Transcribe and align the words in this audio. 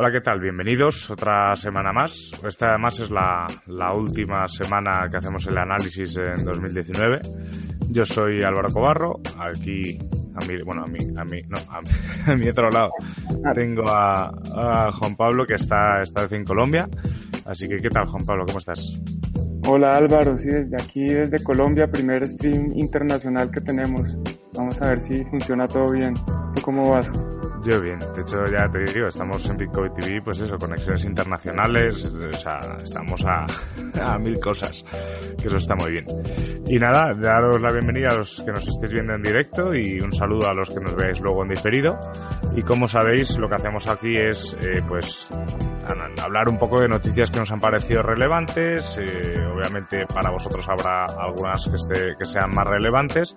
Hola, 0.00 0.12
¿qué 0.12 0.20
tal? 0.20 0.38
Bienvenidos 0.38 1.10
otra 1.10 1.56
semana 1.56 1.92
más. 1.92 2.30
Esta 2.46 2.68
además 2.68 3.00
es 3.00 3.10
la, 3.10 3.48
última 3.92 4.46
semana 4.46 5.08
que 5.10 5.16
hacemos 5.16 5.44
el 5.48 5.58
análisis 5.58 6.16
en 6.18 6.44
2019. 6.44 7.18
Yo 7.90 8.04
soy 8.04 8.40
Álvaro 8.44 8.72
Cobarro, 8.72 9.20
aquí 9.40 9.98
a 10.36 10.46
mi, 10.46 10.62
bueno, 10.62 10.84
a 10.84 10.86
mí, 10.86 11.00
a 11.16 11.24
mí, 11.24 11.40
no, 11.48 11.56
a 12.32 12.36
mi, 12.36 12.48
otro 12.48 12.70
lado 12.70 12.92
tengo 13.56 13.88
a, 13.88 14.30
a, 14.54 14.92
Juan 14.92 15.16
Pablo 15.16 15.44
que 15.44 15.54
está 15.54 16.00
esta 16.00 16.22
vez 16.22 16.32
en 16.32 16.44
Colombia. 16.44 16.88
Así 17.44 17.66
que, 17.66 17.78
¿qué 17.78 17.88
tal, 17.88 18.06
Juan 18.06 18.24
Pablo? 18.24 18.44
¿Cómo 18.46 18.60
estás? 18.60 19.00
Hola 19.66 19.96
Álvaro, 19.96 20.38
sí, 20.38 20.48
desde 20.48 20.76
aquí, 20.76 21.04
desde 21.04 21.42
Colombia, 21.42 21.86
primer 21.88 22.24
stream 22.24 22.72
internacional 22.74 23.50
que 23.50 23.60
tenemos. 23.60 24.16
Vamos 24.54 24.80
a 24.80 24.88
ver 24.88 25.00
si 25.00 25.24
funciona 25.24 25.66
todo 25.68 25.90
bien. 25.92 26.14
¿Tú 26.54 26.62
cómo 26.62 26.90
vas? 26.90 27.10
Yo 27.64 27.80
bien, 27.80 27.98
de 27.98 28.22
hecho 28.22 28.44
ya 28.46 28.70
te 28.70 28.78
digo, 28.92 29.08
estamos 29.08 29.48
en 29.50 29.56
Bitcoin 29.56 29.92
TV, 29.94 30.22
pues 30.22 30.40
eso, 30.40 30.56
conexiones 30.56 31.04
internacionales, 31.04 32.04
o 32.04 32.32
sea, 32.32 32.60
estamos 32.82 33.24
a, 33.26 33.46
a, 34.12 34.18
mil 34.18 34.38
cosas, 34.38 34.84
que 35.36 35.48
eso 35.48 35.56
está 35.56 35.74
muy 35.74 35.90
bien. 35.90 36.04
Y 36.66 36.78
nada, 36.78 37.12
daros 37.14 37.60
la 37.60 37.72
bienvenida 37.72 38.10
a 38.10 38.18
los 38.18 38.42
que 38.44 38.52
nos 38.52 38.66
estéis 38.66 38.92
viendo 38.92 39.14
en 39.14 39.22
directo 39.22 39.74
y 39.74 40.00
un 40.00 40.12
saludo 40.12 40.48
a 40.48 40.54
los 40.54 40.70
que 40.70 40.80
nos 40.80 40.94
veáis 40.94 41.20
luego 41.20 41.42
en 41.42 41.48
diferido. 41.50 41.98
Y 42.54 42.62
como 42.62 42.86
sabéis, 42.86 43.36
lo 43.38 43.48
que 43.48 43.56
hacemos 43.56 43.88
aquí 43.88 44.14
es, 44.14 44.56
eh, 44.60 44.80
pues, 44.86 45.28
hablar 46.22 46.48
un 46.48 46.58
poco 46.58 46.80
de 46.80 46.88
noticias 46.88 47.30
que 47.30 47.38
nos 47.38 47.50
han 47.52 47.60
parecido 47.60 48.02
relevantes, 48.02 48.98
eh, 48.98 49.46
obviamente 49.54 50.06
para 50.06 50.30
vosotros 50.30 50.66
habrá 50.68 51.06
algunas 51.06 51.66
que, 51.68 51.76
esté, 51.76 52.14
que 52.18 52.24
sean 52.24 52.54
más 52.54 52.66
relevantes, 52.66 53.34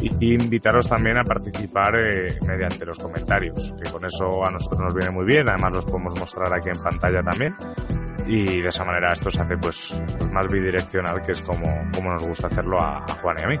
y, 0.00 0.32
invitaros 0.32 0.88
también 0.88 1.18
a 1.18 1.24
participar 1.24 1.94
eh, 1.96 2.38
mediante 2.46 2.86
los 2.86 2.98
comentarios 2.98 3.74
que 3.82 3.90
con 3.90 4.04
eso 4.04 4.44
a 4.44 4.50
nosotros 4.50 4.80
nos 4.80 4.94
viene 4.94 5.10
muy 5.10 5.24
bien, 5.24 5.48
además 5.48 5.72
los 5.72 5.84
podemos 5.84 6.18
mostrar 6.18 6.52
aquí 6.54 6.68
en 6.68 6.82
pantalla 6.82 7.22
también 7.22 7.54
y 8.26 8.60
de 8.60 8.68
esa 8.68 8.84
manera 8.84 9.12
esto 9.12 9.30
se 9.30 9.40
hace 9.40 9.56
pues, 9.56 9.94
más 10.32 10.48
bidireccional 10.48 11.20
que 11.22 11.32
es 11.32 11.42
como, 11.42 11.66
como 11.94 12.12
nos 12.12 12.26
gusta 12.26 12.46
hacerlo 12.46 12.80
a, 12.80 13.04
Juan 13.20 13.36
y 13.38 13.42
a 13.42 13.48
mí. 13.48 13.56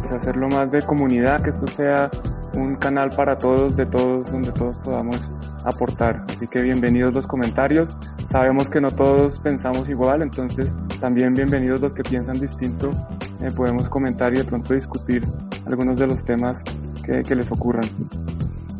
Pues 0.00 0.12
hacerlo 0.12 0.48
más 0.48 0.70
de 0.70 0.82
comunidad, 0.82 1.42
que 1.42 1.50
esto 1.50 1.66
sea 1.66 2.10
un 2.54 2.76
canal 2.76 3.10
para 3.10 3.36
todos, 3.36 3.76
de 3.76 3.86
todos, 3.86 4.30
donde 4.30 4.52
todos 4.52 4.76
podamos 4.78 5.20
aportar. 5.64 6.24
Así 6.28 6.46
que 6.46 6.62
bienvenidos 6.62 7.14
los 7.14 7.26
comentarios. 7.26 7.90
Sabemos 8.30 8.68
que 8.70 8.80
no 8.80 8.90
todos 8.90 9.38
pensamos 9.38 9.88
igual, 9.88 10.22
entonces 10.22 10.72
también 11.00 11.34
bienvenidos 11.34 11.80
los 11.80 11.94
que 11.94 12.02
piensan 12.02 12.38
distinto. 12.38 12.92
Eh, 13.40 13.50
podemos 13.54 13.88
comentar 13.88 14.32
y 14.34 14.38
de 14.38 14.44
pronto 14.44 14.74
discutir 14.74 15.24
algunos 15.66 15.98
de 15.98 16.06
los 16.06 16.24
temas 16.24 16.62
que, 17.04 17.22
que 17.22 17.34
les 17.34 17.50
ocurran. 17.50 17.84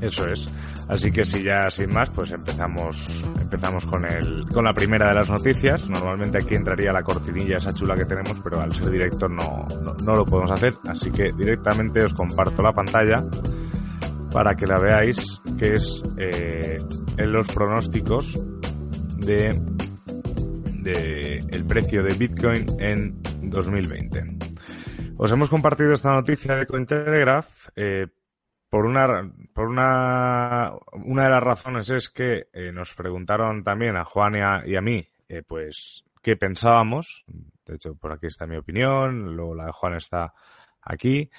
Eso 0.00 0.28
es. 0.28 0.52
Así 0.88 1.10
que 1.10 1.24
si 1.24 1.42
ya 1.42 1.70
sin 1.70 1.92
más, 1.92 2.10
pues 2.10 2.30
empezamos 2.30 3.22
empezamos 3.40 3.86
con 3.86 4.04
el 4.04 4.46
con 4.52 4.64
la 4.64 4.74
primera 4.74 5.08
de 5.08 5.14
las 5.14 5.30
noticias. 5.30 5.88
Normalmente 5.88 6.38
aquí 6.38 6.54
entraría 6.54 6.92
la 6.92 7.02
cortinilla 7.02 7.56
esa 7.56 7.72
chula 7.72 7.94
que 7.94 8.04
tenemos, 8.04 8.36
pero 8.42 8.60
al 8.60 8.72
ser 8.72 8.90
directo 8.90 9.28
no, 9.28 9.66
no, 10.04 10.14
lo 10.14 10.26
podemos 10.26 10.50
hacer. 10.50 10.76
Así 10.88 11.10
que 11.10 11.32
directamente 11.32 12.04
os 12.04 12.12
comparto 12.12 12.62
la 12.62 12.72
pantalla 12.72 13.24
para 14.34 14.56
que 14.56 14.66
la 14.66 14.78
veáis, 14.78 15.40
que 15.56 15.74
es 15.74 16.02
eh, 16.18 16.76
en 17.16 17.32
los 17.32 17.46
pronósticos 17.46 18.34
de, 19.18 19.58
de 20.82 21.38
el 21.52 21.64
precio 21.66 22.02
de 22.02 22.16
Bitcoin 22.18 22.66
en 22.80 23.22
2020. 23.42 24.34
Os 25.16 25.30
hemos 25.30 25.48
compartido 25.48 25.92
esta 25.92 26.10
noticia 26.10 26.56
de 26.56 26.66
Cointelegraph 26.66 27.68
eh, 27.76 28.08
por 28.68 28.86
una, 28.86 29.32
por 29.52 29.68
una, 29.68 30.72
una 31.04 31.22
de 31.22 31.30
las 31.30 31.42
razones 31.42 31.88
es 31.90 32.10
que 32.10 32.48
eh, 32.52 32.72
nos 32.72 32.92
preguntaron 32.94 33.62
también 33.62 33.96
a 33.96 34.04
Juan 34.04 34.34
y 34.66 34.74
a, 34.74 34.80
mí, 34.80 35.06
eh, 35.28 35.44
pues, 35.46 36.02
qué 36.20 36.36
pensábamos. 36.36 37.24
De 37.64 37.76
hecho, 37.76 37.94
por 37.94 38.10
aquí 38.10 38.26
está 38.26 38.48
mi 38.48 38.56
opinión, 38.56 39.36
luego 39.36 39.54
la 39.54 39.66
de 39.66 39.72
Juan 39.72 39.94
está 39.94 40.34
aquí. 40.82 41.30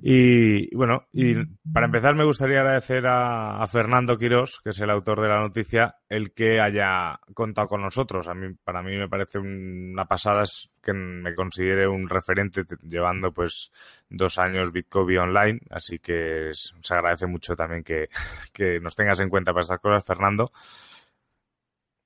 Y 0.00 0.74
bueno, 0.76 1.06
y 1.12 1.34
para 1.72 1.86
empezar 1.86 2.14
me 2.14 2.24
gustaría 2.24 2.60
agradecer 2.60 3.04
a, 3.06 3.66
Fernando 3.66 4.16
Quirós, 4.16 4.60
que 4.62 4.70
es 4.70 4.80
el 4.80 4.90
autor 4.90 5.20
de 5.20 5.28
la 5.28 5.40
noticia, 5.40 5.96
el 6.08 6.32
que 6.32 6.60
haya 6.60 7.18
contado 7.34 7.66
con 7.66 7.82
nosotros. 7.82 8.28
A 8.28 8.34
mí, 8.34 8.54
para 8.62 8.80
mí 8.82 8.96
me 8.96 9.08
parece 9.08 9.38
una 9.38 10.04
pasada 10.04 10.44
que 10.80 10.92
me 10.92 11.34
considere 11.34 11.88
un 11.88 12.08
referente 12.08 12.62
llevando 12.82 13.32
pues 13.32 13.72
dos 14.08 14.38
años 14.38 14.72
Bitcoin 14.72 15.18
online, 15.18 15.60
así 15.70 15.98
que 15.98 16.50
se 16.52 16.94
agradece 16.94 17.26
mucho 17.26 17.56
también 17.56 17.82
que, 17.82 18.08
que 18.52 18.78
nos 18.78 18.94
tengas 18.94 19.18
en 19.20 19.28
cuenta 19.28 19.52
para 19.52 19.62
estas 19.62 19.80
cosas, 19.80 20.04
Fernando. 20.04 20.52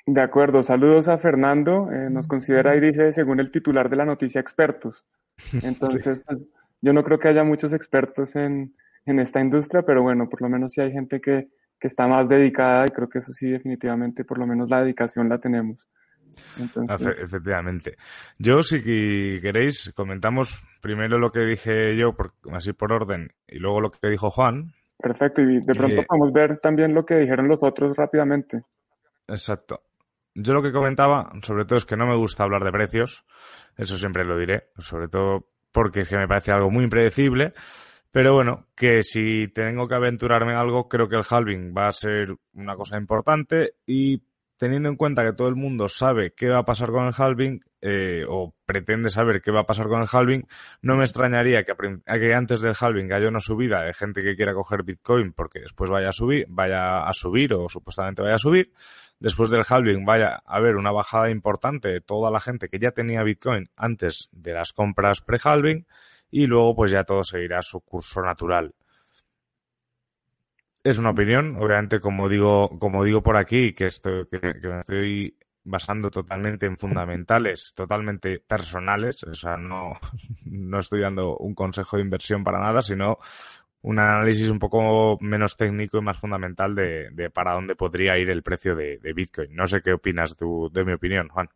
De 0.07 0.21
acuerdo, 0.21 0.63
saludos 0.63 1.09
a 1.09 1.19
Fernando. 1.19 1.91
Eh, 1.93 2.11
nos 2.11 2.27
considera 2.27 2.75
y 2.75 2.81
dice, 2.81 3.13
según 3.13 3.39
el 3.39 3.51
titular 3.51 3.89
de 3.89 3.97
la 3.97 4.05
noticia, 4.05 4.41
expertos. 4.41 5.05
Entonces, 5.63 6.21
pues, 6.27 6.39
yo 6.83 6.93
no 6.93 7.03
creo 7.03 7.19
que 7.19 7.29
haya 7.29 7.45
muchos 7.45 7.73
expertos 7.73 8.37
en, 8.37 8.75
en 9.07 9.19
esta 9.21 9.41
industria, 9.41 9.83
pero 9.83 10.03
bueno, 10.03 10.29
por 10.29 10.43
lo 10.43 10.49
menos 10.49 10.73
sí 10.73 10.81
hay 10.81 10.93
gente 10.93 11.21
que, 11.21 11.49
que, 11.81 11.87
está 11.87 12.07
más 12.07 12.29
dedicada 12.29 12.85
y 12.87 12.91
creo 12.91 13.09
que 13.09 13.21
eso 13.21 13.33
sí 13.33 13.49
definitivamente, 13.49 14.25
por 14.25 14.39
lo 14.39 14.47
menos 14.47 14.69
la 14.69 14.83
dedicación 14.83 15.29
la 15.29 15.39
tenemos. 15.39 15.87
Efectivamente. 17.21 17.97
Yo, 18.39 18.63
si 18.63 18.83
queréis, 18.83 19.93
comentamos 19.95 20.63
primero 20.81 21.19
lo 21.19 21.31
que 21.31 21.41
dije 21.41 21.97
yo, 21.97 22.15
por, 22.15 22.33
así 22.53 22.73
por 22.73 22.93
orden, 22.93 23.33
y 23.47 23.59
luego 23.59 23.81
lo 23.81 23.91
que 23.91 24.09
dijo 24.09 24.31
Juan. 24.31 24.73
Perfecto, 24.99 25.43
y 25.43 25.61
de 25.61 25.75
pronto 25.75 26.03
podemos 26.07 26.33
ver 26.33 26.59
también 26.59 26.95
lo 26.95 27.05
que 27.05 27.17
dijeron 27.17 27.49
los 27.49 27.63
otros 27.63 27.97
rápidamente. 27.97 28.63
Exacto. 29.29 29.83
Yo 30.35 30.55
lo 30.55 30.63
que 30.63 30.73
comentaba, 30.73 31.31
sobre 31.43 31.65
todo, 31.67 31.77
es 31.77 31.85
que 31.85 31.97
no 31.97 32.07
me 32.07 32.17
gusta 32.17 32.45
hablar 32.45 32.65
de 32.65 32.73
precios, 32.73 33.25
eso 33.77 33.97
siempre 33.97 34.25
lo 34.25 34.39
diré, 34.39 34.69
sobre 34.79 35.09
todo 35.09 35.52
porque 35.73 36.01
es 36.01 36.09
que 36.09 36.17
me 36.17 36.29
parece 36.29 36.53
algo 36.53 36.71
muy 36.71 36.85
impredecible. 36.85 37.53
Pero 38.11 38.35
bueno, 38.35 38.67
que 38.77 39.03
si 39.03 39.49
tengo 39.49 39.89
que 39.89 39.95
aventurarme 39.95 40.53
en 40.53 40.59
algo, 40.59 40.87
creo 40.87 41.09
que 41.09 41.17
el 41.17 41.25
halving 41.29 41.75
va 41.77 41.89
a 41.89 41.93
ser 41.93 42.35
una 42.53 42.77
cosa 42.77 42.99
importante 42.99 43.77
y 43.87 44.23
teniendo 44.63 44.89
en 44.89 44.95
cuenta 44.95 45.25
que 45.25 45.33
todo 45.33 45.49
el 45.49 45.57
mundo 45.57 45.89
sabe 45.89 46.35
qué 46.37 46.49
va 46.49 46.59
a 46.59 46.65
pasar 46.65 46.93
con 46.93 47.05
el 47.09 47.13
halving 47.19 47.59
eh, 47.81 48.25
o 48.29 48.55
pretende 48.65 49.11
saber 49.11 49.43
qué 49.43 49.51
va 49.51 49.63
a 49.63 49.67
pasar 49.67 49.89
con 49.89 50.01
el 50.01 50.07
halving, 50.09 50.47
no 50.83 50.95
me 50.95 51.03
extrañaría 51.03 51.65
que, 51.65 51.73
que, 52.07 52.33
antes 52.33 52.61
del 52.61 52.77
halving 52.81 53.13
haya 53.13 53.27
una 53.27 53.41
subida 53.41 53.83
de 53.83 53.93
gente 53.93 54.23
que 54.23 54.37
quiera 54.37 54.55
coger 54.55 54.85
Bitcoin 54.85 55.33
porque 55.33 55.59
después 55.59 55.91
vaya 55.91 56.11
a 56.11 56.13
subir, 56.13 56.47
vaya 56.49 57.03
a 57.03 57.13
subir 57.13 57.53
o 57.55 57.69
supuestamente 57.69 58.23
vaya 58.23 58.37
a 58.37 58.39
subir. 58.39 58.73
Después 59.19 59.51
del 59.51 59.65
halving 59.69 60.05
vaya 60.05 60.41
a 60.47 60.57
haber 60.59 60.77
una 60.77 60.93
bajada 60.93 61.29
importante 61.29 61.89
de 61.89 62.01
toda 62.01 62.31
la 62.31 62.39
gente 62.39 62.69
que 62.69 62.79
ya 62.79 62.93
tenía 62.93 63.25
Bitcoin 63.25 63.69
antes 63.75 64.29
de 64.31 64.53
las 64.53 64.73
compras 64.73 65.23
pre-halving 65.23 65.89
y 66.31 66.47
luego 66.47 66.77
pues 66.77 66.93
ya 66.93 67.03
todo 67.03 67.25
seguirá 67.25 67.63
su 67.63 67.81
curso 67.81 68.23
natural. 68.23 68.77
Es 70.85 70.99
una 70.99 71.11
opinión, 71.11 71.57
obviamente 71.57 72.01
como 72.01 72.29
digo, 72.29 72.79
como 72.79 73.05
digo 73.05 73.23
por 73.23 73.37
aquí, 73.37 73.73
que, 73.73 73.87
esto, 73.87 74.29
que, 74.29 74.41
me 74.41 74.81
estoy 74.81 75.39
basando 75.65 76.11
totalmente 76.11 76.67
en 76.67 76.77
fundamentales, 76.77 77.73
totalmente 77.77 78.41
personales, 78.41 79.23
o 79.23 79.35
sea, 79.35 79.57
no, 79.57 79.93
no 80.45 80.79
estoy 80.81 81.01
dando 81.01 81.37
un 81.37 81.55
consejo 81.55 81.97
de 81.97 82.03
inversión 82.03 82.43
para 82.43 82.59
nada, 82.59 82.83
sino 82.83 83.19
un 83.83 83.99
análisis 83.99 84.49
un 84.51 84.59
poco 84.59 85.19
menos 85.21 85.57
técnico 85.57 85.99
y 85.99 86.03
más 86.03 86.19
fundamental 86.19 86.75
de, 86.75 87.31
para 87.33 87.55
dónde 87.55 87.75
podría 87.77 88.17
ir 88.19 88.31
el 88.31 88.43
precio 88.43 88.75
de, 88.75 88.99
Bitcoin. 89.15 89.55
No 89.55 89.67
sé 89.67 89.83
qué 89.83 89.93
opinas 89.93 90.37
tú 90.37 90.71
de 90.73 90.85
mi 90.85 90.93
opinión, 90.93 91.29
Juan. 91.29 91.49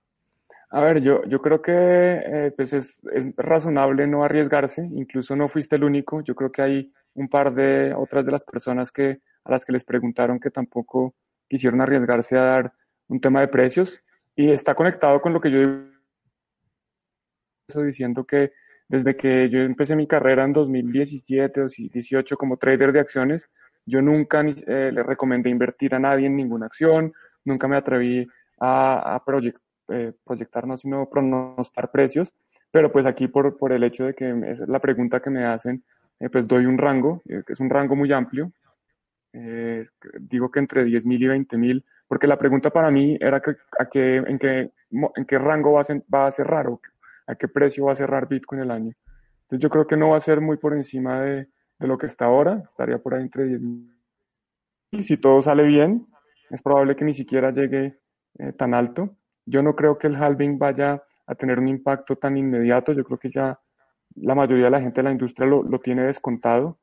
A 0.70 0.80
ver, 0.80 1.00
yo, 1.00 1.24
yo 1.26 1.40
creo 1.40 1.62
que 1.62 1.72
eh, 1.72 2.52
pues 2.56 2.72
es, 2.72 3.00
es, 3.12 3.34
razonable 3.36 4.06
no 4.06 4.24
arriesgarse, 4.24 4.82
incluso 4.92 5.36
no 5.36 5.48
fuiste 5.48 5.76
el 5.76 5.84
único, 5.84 6.22
yo 6.22 6.34
creo 6.34 6.50
que 6.50 6.62
hay 6.62 6.92
un 7.14 7.28
par 7.28 7.54
de 7.54 7.94
otras 7.94 8.26
de 8.26 8.32
las 8.32 8.42
personas 8.42 8.90
que, 8.90 9.20
a 9.44 9.50
las 9.50 9.64
que 9.64 9.72
les 9.72 9.84
preguntaron 9.84 10.40
que 10.40 10.50
tampoco 10.50 11.14
quisieron 11.48 11.80
arriesgarse 11.80 12.36
a 12.36 12.42
dar 12.42 12.72
un 13.08 13.20
tema 13.20 13.40
de 13.40 13.48
precios 13.48 14.02
y 14.34 14.50
está 14.50 14.74
conectado 14.74 15.20
con 15.20 15.32
lo 15.32 15.40
que 15.40 15.50
yo 15.50 15.60
digo. 15.60 15.82
Diciendo 17.84 18.24
que 18.24 18.52
desde 18.88 19.16
que 19.16 19.50
yo 19.50 19.60
empecé 19.60 19.96
mi 19.96 20.06
carrera 20.06 20.44
en 20.44 20.52
2017 20.52 21.60
o 21.60 21.62
2018 21.64 22.36
como 22.36 22.56
trader 22.56 22.92
de 22.92 23.00
acciones, 23.00 23.48
Yo 23.88 24.02
nunca 24.02 24.40
eh, 24.40 24.90
le 24.92 25.02
recomendé 25.04 25.48
invertir 25.48 25.94
a 25.94 25.98
nadie 26.00 26.26
en 26.26 26.36
ninguna 26.36 26.66
acción, 26.66 27.12
nunca 27.44 27.68
me 27.68 27.76
atreví 27.76 28.26
a, 28.60 29.16
eh, 29.16 29.22
proyectar, 29.24 29.62
no, 29.88 30.77
sino 30.77 31.09
pronostar 31.09 31.91
precios, 31.91 32.33
pero 32.71 32.91
pues 32.91 33.06
aquí 33.06 33.29
por, 33.29 33.56
por 33.56 33.73
el 33.73 33.85
hecho 33.85 34.05
de 34.05 34.15
que 34.15 34.35
es 34.47 34.61
la 34.61 34.81
pregunta 34.81 35.21
que 35.21 35.31
me 35.31 35.44
hacen, 35.44 35.85
eh, 36.21 36.29
pues 36.29 36.47
doy 36.47 36.67
un 36.67 36.79
rango, 36.79 37.23
que 37.27 37.53
es 37.53 37.61
un 37.61 37.71
rango 37.71 37.97
muy 37.97 38.12
amplio, 38.12 38.53
digo 40.19 40.50
que 40.50 40.61
entre 40.61 40.83
10 40.85 41.05
mil 41.05 41.23
y 41.23 41.27
20 41.27 41.59
mil, 41.59 41.85
porque 42.09 42.27
la 42.27 42.38
pregunta 42.38 42.71
para 42.71 42.91
mí 42.91 43.19
era 43.21 43.41
que, 43.41 43.50
a 43.79 43.87
qué, 43.87 44.17
en, 44.17 44.38
qué, 44.38 44.71
en 44.91 45.25
qué 45.27 45.38
rango 45.38 45.73
va 45.73 45.83
a, 45.83 45.85
va 46.12 46.27
a 46.27 46.31
cerrar 46.31 46.69
o 46.69 46.81
a 47.27 47.35
qué 47.35 47.49
precio 47.49 47.85
va 47.87 47.93
a 47.93 47.97
cerrar 47.97 48.29
Bitcoin 48.29 48.62
el 48.62 48.71
año. 48.71 48.93
Entonces 49.43 49.62
yo 49.62 49.69
creo 49.69 49.87
que 49.87 49.97
no 49.97 50.11
va 50.11 50.17
a 50.17 50.21
ser 50.21 50.41
muy 50.41 50.56
por 50.56 50.75
encima 50.75 51.21
de, 51.21 51.49
de 51.79 51.87
lo 51.87 51.99
que 51.99 52.06
está 52.06 52.27
ahora, 52.27 52.62
estaría 52.69 52.99
por 52.99 53.15
ahí 53.15 53.23
entre 53.23 53.44
10 53.44 53.61
Y 54.93 55.00
si 55.03 55.17
todo 55.17 55.41
sale 55.41 55.65
bien, 55.65 56.06
es 56.50 56.62
probable 56.62 56.97
que 56.97 57.05
ni 57.05 57.15
siquiera 57.15 57.50
llegue 57.50 57.99
eh, 58.38 58.53
tan 58.53 58.75
alto. 58.75 59.17
Yo 59.46 59.62
no 59.62 59.75
creo 59.75 59.98
que 59.98 60.08
el 60.08 60.16
halving 60.16 60.58
vaya 60.58 61.02
a 61.26 61.34
tener 61.34 61.58
un 61.58 61.69
impacto 61.69 62.16
tan 62.16 62.37
inmediato, 62.37 62.93
yo 62.93 63.04
creo 63.04 63.19
que 63.19 63.31
ya 63.31 63.58
la 64.16 64.34
mayoría 64.34 64.66
de 64.66 64.70
la 64.70 64.81
gente 64.81 65.00
de 65.00 65.04
la 65.04 65.12
industria 65.12 65.46
lo, 65.46 65.62
lo 65.62 65.81
tiene 65.81 66.02
descontado. 66.02 66.78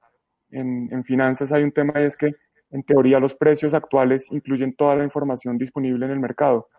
En, 0.50 0.90
en 0.92 1.04
finanzas 1.04 1.52
hay 1.52 1.64
un 1.64 1.72
tema 1.72 1.94
y 2.02 2.06
es 2.06 2.18
que 2.18 2.36
en 2.72 2.84
teoría 2.84 3.20
los 3.20 3.36
precios 3.36 3.74
actuales 3.74 4.32
incluyen 4.32 4.76
toda 4.76 4.96
la 4.96 5.04
información 5.04 5.58
disponible 5.58 6.06
en 6.06 6.12
el 6.12 6.20
mercado 6.20 6.70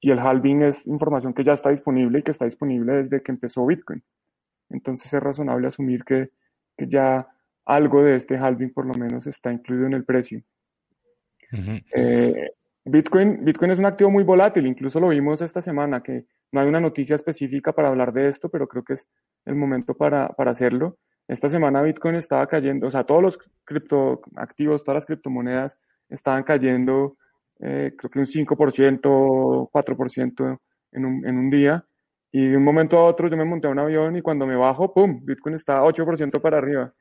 y 0.00 0.10
el 0.10 0.18
halving 0.18 0.62
es 0.62 0.86
información 0.86 1.34
que 1.34 1.44
ya 1.44 1.52
está 1.52 1.70
disponible 1.70 2.18
y 2.18 2.22
que 2.22 2.30
está 2.30 2.46
disponible 2.46 3.02
desde 3.02 3.22
que 3.22 3.32
empezó 3.32 3.66
Bitcoin. 3.66 4.02
Entonces 4.70 5.12
es 5.12 5.22
razonable 5.22 5.68
asumir 5.68 6.04
que, 6.04 6.30
que 6.76 6.86
ya 6.86 7.28
algo 7.66 8.02
de 8.02 8.16
este 8.16 8.38
halving 8.38 8.72
por 8.72 8.86
lo 8.86 8.94
menos 8.94 9.26
está 9.26 9.52
incluido 9.52 9.86
en 9.86 9.92
el 9.92 10.04
precio. 10.04 10.42
Eh, 11.94 12.50
Bitcoin, 12.84 13.46
es 13.46 13.78
un 13.78 13.86
activo 13.86 14.10
muy 14.10 14.24
volátil, 14.24 14.66
incluso 14.66 15.00
lo 15.00 15.08
vimos 15.08 15.42
esta 15.42 15.60
semana, 15.60 16.02
que 16.02 16.24
no 16.52 16.60
hay 16.60 16.68
una 16.68 16.80
noticia 16.80 17.14
específica 17.14 17.72
para 17.72 17.88
hablar 17.88 18.12
de 18.12 18.28
esto, 18.28 18.48
pero 18.48 18.66
creo 18.68 18.82
que 18.84 18.94
es 18.94 19.06
el 19.44 19.54
momento 19.54 19.94
para, 19.94 20.28
para 20.30 20.52
hacerlo. 20.52 20.98
Esta 21.28 21.48
semana 21.48 21.82
Bitcoin 21.82 22.16
estaba 22.16 22.46
cayendo, 22.46 22.86
o 22.86 22.90
sea, 22.90 23.04
todos 23.04 23.22
los 23.22 23.38
criptoactivos, 23.64 24.82
todas 24.82 24.96
las 24.96 25.06
criptomonedas 25.06 25.78
estaban 26.08 26.42
cayendo, 26.42 27.16
eh, 27.60 27.94
creo 27.96 28.10
que 28.10 28.18
un 28.18 28.26
5%, 28.26 29.70
4% 29.70 30.60
en 30.92 31.04
un, 31.04 31.26
en 31.26 31.38
un 31.38 31.50
día. 31.50 31.84
Y 32.32 32.48
de 32.48 32.56
un 32.56 32.64
momento 32.64 32.98
a 32.98 33.04
otro 33.04 33.28
yo 33.28 33.36
me 33.36 33.44
monté 33.44 33.66
a 33.68 33.70
un 33.70 33.78
avión 33.78 34.16
y 34.16 34.22
cuando 34.22 34.46
me 34.46 34.56
bajo, 34.56 34.92
¡pum! 34.94 35.20
Bitcoin 35.24 35.54
está 35.54 35.82
8% 35.82 36.40
para 36.40 36.58
arriba. 36.58 36.94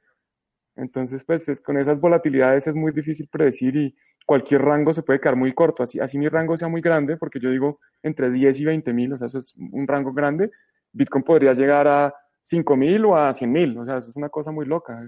Entonces, 0.76 1.24
pues 1.24 1.60
con 1.62 1.78
esas 1.78 2.00
volatilidades 2.00 2.68
es 2.68 2.76
muy 2.76 2.92
difícil 2.92 3.28
predecir 3.30 3.76
y 3.76 3.96
cualquier 4.30 4.62
rango 4.62 4.94
se 4.94 5.02
puede 5.02 5.20
quedar 5.20 5.36
muy 5.36 5.56
corto. 5.56 5.82
Así, 5.82 6.00
así 6.00 6.20
mi 6.20 6.30
rango 6.30 6.56
sea 6.56 6.68
muy 6.68 6.82
grande, 6.82 7.18
porque 7.18 7.40
yo 7.40 7.50
digo 7.50 7.80
entre 8.04 8.30
10 8.30 8.60
y 8.60 8.66
20 8.66 8.94
mil, 8.94 9.14
o 9.14 9.18
sea, 9.18 9.26
eso 9.26 9.40
es 9.40 9.56
un 9.58 9.88
rango 9.88 10.14
grande. 10.14 10.52
Bitcoin 10.94 11.24
podría 11.24 11.54
llegar 11.54 11.88
a 11.88 12.14
5 12.44 12.76
mil 12.76 13.06
o 13.06 13.18
a 13.18 13.34
100 13.34 13.52
mil, 13.52 13.76
o 13.80 13.86
sea, 13.86 13.98
eso 13.98 14.12
es 14.12 14.16
una 14.16 14.30
cosa 14.30 14.52
muy 14.52 14.68
loca. 14.68 15.02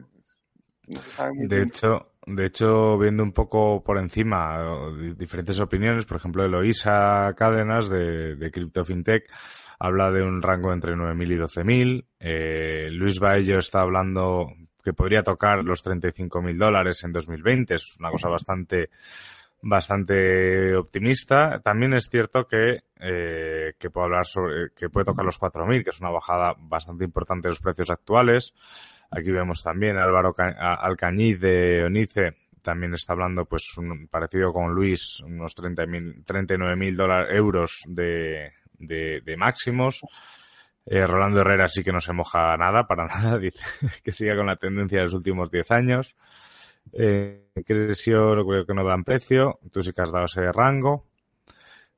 de 0.88 1.62
hecho, 1.62 2.14
de 2.26 2.46
hecho, 2.48 2.98
viendo 2.98 3.22
un 3.22 3.32
poco 3.32 3.84
por 3.84 4.00
encima 4.00 4.58
diferentes 5.16 5.60
opiniones, 5.60 6.08
por 6.08 6.18
ejemplo, 6.18 6.44
Eloisa 6.44 7.32
Cádenas 7.38 7.90
de, 7.90 8.36
de 8.38 8.50
Crypto 8.50 8.84
FinTech 8.84 9.32
habla 9.78 10.10
de 10.10 10.24
un 10.24 10.42
rango 10.42 10.74
entre 10.74 10.94
9.000 10.94 11.32
y 11.32 11.38
12.000. 11.38 12.06
Eh, 12.20 12.90
Luis 12.92 13.20
Baello 13.20 13.60
está 13.60 13.82
hablando 13.82 14.48
que 14.84 14.94
podría 14.94 15.24
tocar 15.24 15.64
los 15.64 15.84
35.000 15.84 16.58
dólares 16.58 17.04
en 17.04 17.12
2020. 17.12 17.76
Es 17.76 17.96
una 18.00 18.12
cosa 18.12 18.30
bastante 18.30 18.90
bastante 19.64 20.76
optimista. 20.76 21.60
También 21.60 21.94
es 21.94 22.10
cierto 22.10 22.48
que, 22.48 22.80
eh, 23.00 23.74
que 23.78 23.90
puede 23.90 25.06
tocar 25.06 25.26
los 25.26 25.40
4.000, 25.40 25.84
que 25.84 25.92
es 25.92 26.00
una 26.00 26.10
bajada 26.10 26.56
bastante 26.58 27.06
importante 27.06 27.48
de 27.48 27.52
los 27.52 27.60
precios 27.60 27.92
actuales. 27.92 28.54
Aquí 29.12 29.32
vemos 29.32 29.62
también 29.62 29.98
a 29.98 30.04
Álvaro 30.04 30.34
Alcañiz 30.38 31.40
de 31.40 31.84
Onice 31.86 32.36
también 32.62 32.94
está 32.94 33.14
hablando, 33.14 33.46
pues, 33.46 33.76
un, 33.78 34.08
parecido 34.08 34.54
con 34.54 34.74
Luis, 34.74 35.20
unos 35.22 35.56
30.000, 35.56 36.24
39.000 36.24 37.36
euros 37.36 37.82
de, 37.88 38.54
de 38.78 39.38
máximos. 39.38 40.02
Eh, 40.86 41.06
Rolando 41.06 41.42
Herrera 41.42 41.68
sí 41.68 41.84
que 41.84 41.92
no 41.92 42.02
se 42.02 42.14
moja 42.14 42.58
nada, 42.58 42.88
para 42.88 43.06
nada, 43.08 43.38
dice 43.38 43.64
que 44.04 44.12
siga 44.12 44.36
con 44.36 44.48
la 44.48 44.56
tendencia 44.56 45.00
de 45.00 45.06
los 45.06 45.14
últimos 45.14 45.52
10 45.52 45.72
años. 45.72 46.16
Eh, 46.94 47.52
creo 47.66 48.66
que 48.66 48.74
no 48.74 48.84
dan 48.84 49.04
precio, 49.04 49.60
tú 49.72 49.82
sí 49.82 49.92
que 49.94 50.02
has 50.02 50.12
dado 50.12 50.26
ese 50.26 50.52
rango. 50.52 51.06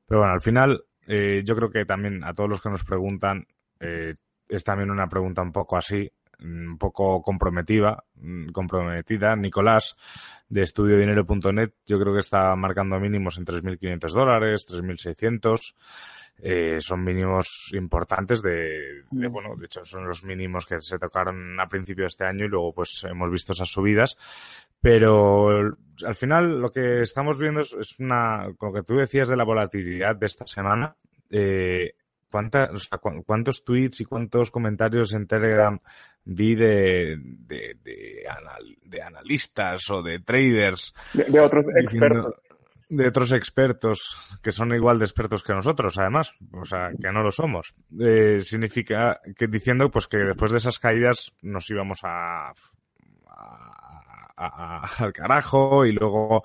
Pero 0.06 0.20
bueno, 0.20 0.34
al 0.34 0.40
final 0.40 0.84
eh, 1.06 1.42
yo 1.44 1.56
creo 1.56 1.70
que 1.70 1.84
también 1.84 2.24
a 2.24 2.34
todos 2.34 2.50
los 2.50 2.60
que 2.60 2.70
nos 2.70 2.84
preguntan 2.84 3.46
eh, 3.80 4.14
es 4.48 4.64
también 4.64 4.90
una 4.90 5.08
pregunta 5.08 5.42
un 5.42 5.52
poco 5.52 5.76
así, 5.76 6.10
un 6.40 6.76
poco 6.78 7.22
comprometida, 7.22 8.04
comprometida. 8.52 9.34
Nicolás 9.36 9.96
de 10.48 10.62
estudiodinero.net 10.62 11.72
yo 11.86 11.98
creo 11.98 12.12
que 12.12 12.20
está 12.20 12.54
marcando 12.54 13.00
mínimos 13.00 13.38
en 13.38 13.46
3.500 13.46 14.12
dólares, 14.12 14.66
3.600 14.68 15.74
eh, 16.38 16.78
son 16.80 17.04
mínimos 17.04 17.70
importantes 17.72 18.42
de, 18.42 19.04
de, 19.10 19.28
bueno, 19.28 19.54
de 19.56 19.66
hecho 19.66 19.84
son 19.84 20.06
los 20.06 20.24
mínimos 20.24 20.66
que 20.66 20.80
se 20.80 20.98
tocaron 20.98 21.58
a 21.60 21.68
principio 21.68 22.04
de 22.04 22.08
este 22.08 22.24
año 22.24 22.44
y 22.44 22.48
luego 22.48 22.72
pues 22.74 23.04
hemos 23.08 23.30
visto 23.30 23.52
esas 23.52 23.68
subidas, 23.68 24.16
pero 24.80 25.76
al 26.04 26.14
final 26.16 26.60
lo 26.60 26.70
que 26.70 27.00
estamos 27.02 27.38
viendo 27.38 27.60
es, 27.60 27.72
es 27.74 27.98
una, 28.00 28.48
con 28.58 28.72
lo 28.72 28.74
que 28.74 28.86
tú 28.86 28.96
decías 28.96 29.28
de 29.28 29.36
la 29.36 29.44
volatilidad 29.44 30.16
de 30.16 30.26
esta 30.26 30.46
semana, 30.46 30.96
eh, 31.30 31.94
¿cuánta, 32.30 32.70
o 32.72 32.76
sea, 32.78 32.98
¿cuántos 32.98 33.64
tweets 33.64 34.00
y 34.00 34.04
cuántos 34.04 34.50
comentarios 34.50 35.14
en 35.14 35.26
Telegram 35.26 35.78
vi 36.24 36.56
de, 36.56 37.16
de, 37.18 37.76
de, 37.82 38.24
anal, 38.28 38.76
de 38.84 39.02
analistas 39.02 39.88
o 39.90 40.02
de 40.02 40.18
traders? 40.18 40.92
De, 41.12 41.24
de 41.24 41.40
otros 41.40 41.64
expertos 41.76 42.34
de 42.96 43.08
otros 43.08 43.32
expertos 43.32 44.38
que 44.42 44.52
son 44.52 44.74
igual 44.74 44.98
de 44.98 45.04
expertos 45.04 45.42
que 45.42 45.52
nosotros, 45.52 45.98
además, 45.98 46.34
o 46.52 46.64
sea, 46.64 46.90
que 47.00 47.12
no 47.12 47.22
lo 47.22 47.30
somos. 47.30 47.74
Eh, 47.98 48.40
significa 48.40 49.20
que 49.36 49.46
diciendo 49.46 49.90
pues 49.90 50.06
que 50.06 50.18
después 50.18 50.50
de 50.52 50.58
esas 50.58 50.78
caídas 50.78 51.32
nos 51.42 51.68
íbamos 51.70 52.00
a, 52.04 52.52
al 54.36 55.12
carajo 55.12 55.84
y 55.86 55.92
luego 55.92 56.42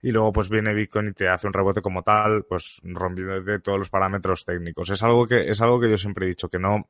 y 0.00 0.10
luego 0.10 0.32
pues 0.32 0.48
viene 0.48 0.74
Bitcoin 0.74 1.08
y 1.08 1.12
te 1.12 1.28
hace 1.28 1.46
un 1.46 1.52
rebote 1.52 1.80
como 1.80 2.02
tal, 2.02 2.44
pues 2.48 2.80
rompiendo 2.82 3.60
todos 3.60 3.78
los 3.78 3.90
parámetros 3.90 4.44
técnicos. 4.44 4.90
Es 4.90 5.02
algo 5.02 5.26
que 5.26 5.48
es 5.48 5.60
algo 5.60 5.80
que 5.80 5.90
yo 5.90 5.96
siempre 5.96 6.26
he 6.26 6.28
dicho 6.28 6.48
que 6.48 6.58
no 6.58 6.88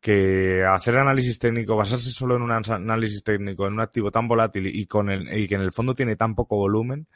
que 0.00 0.64
hacer 0.64 0.98
análisis 0.98 1.38
técnico, 1.38 1.76
basarse 1.76 2.10
solo 2.10 2.34
en 2.34 2.42
un 2.42 2.50
análisis 2.50 3.22
técnico 3.22 3.68
en 3.68 3.74
un 3.74 3.80
activo 3.80 4.10
tan 4.10 4.26
volátil 4.26 4.66
y 4.66 4.86
con 4.86 5.08
el, 5.08 5.32
y 5.32 5.46
que 5.46 5.54
en 5.54 5.60
el 5.60 5.70
fondo 5.70 5.94
tiene 5.94 6.16
tan 6.16 6.34
poco 6.34 6.56
volumen, 6.56 7.06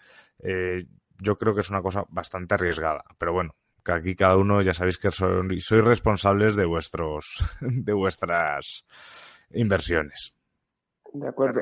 eh, 0.40 0.86
yo 1.18 1.36
creo 1.36 1.54
que 1.54 1.60
es 1.60 1.70
una 1.70 1.82
cosa 1.82 2.04
bastante 2.08 2.54
arriesgada. 2.54 3.04
Pero 3.18 3.32
bueno, 3.32 3.54
que 3.84 3.92
aquí 3.92 4.14
cada 4.14 4.36
uno 4.36 4.60
ya 4.62 4.74
sabéis 4.74 4.98
que 4.98 5.10
soy 5.10 5.80
responsables 5.80 6.56
de 6.56 6.66
vuestros, 6.66 7.44
de 7.60 7.92
vuestras 7.92 8.84
inversiones. 9.50 10.34
De 11.12 11.28
acuerdo. 11.28 11.60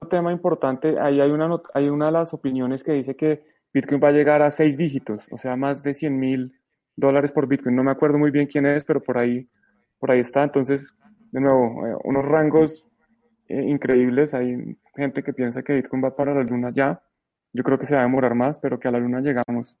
Un 0.00 0.08
tema 0.08 0.32
importante, 0.32 0.98
ahí 0.98 1.20
hay 1.20 1.30
una, 1.30 1.60
hay 1.74 1.88
una 1.88 2.06
de 2.06 2.12
las 2.12 2.34
opiniones 2.34 2.82
que 2.82 2.92
dice 2.92 3.14
que 3.14 3.44
Bitcoin 3.72 4.00
va 4.02 4.08
a 4.08 4.12
llegar 4.12 4.42
a 4.42 4.50
seis 4.50 4.76
dígitos, 4.76 5.26
o 5.30 5.38
sea, 5.38 5.56
más 5.56 5.82
de 5.82 5.94
100 5.94 6.18
mil 6.18 6.60
dólares 6.96 7.32
por 7.32 7.46
Bitcoin. 7.46 7.76
No 7.76 7.84
me 7.84 7.90
acuerdo 7.90 8.18
muy 8.18 8.30
bien 8.30 8.46
quién 8.46 8.66
es, 8.66 8.84
pero 8.84 9.02
por 9.02 9.18
ahí, 9.18 9.48
por 9.98 10.10
ahí 10.10 10.20
está. 10.20 10.42
Entonces, 10.42 10.96
de 11.30 11.40
nuevo, 11.40 11.86
eh, 11.86 11.96
unos 12.04 12.24
rangos 12.24 12.86
eh, 13.48 13.62
increíbles. 13.62 14.34
Hay 14.34 14.76
gente 14.94 15.22
que 15.22 15.32
piensa 15.32 15.62
que 15.62 15.74
Bitcoin 15.74 16.04
va 16.04 16.14
para 16.14 16.34
la 16.34 16.42
luna 16.42 16.70
ya. 16.72 17.00
Yo 17.52 17.62
creo 17.62 17.78
que 17.78 17.86
se 17.86 17.94
va 17.94 18.00
a 18.00 18.04
demorar 18.04 18.34
más, 18.34 18.58
pero 18.58 18.78
que 18.78 18.88
a 18.88 18.90
la 18.90 18.98
luna 18.98 19.20
llegamos. 19.20 19.76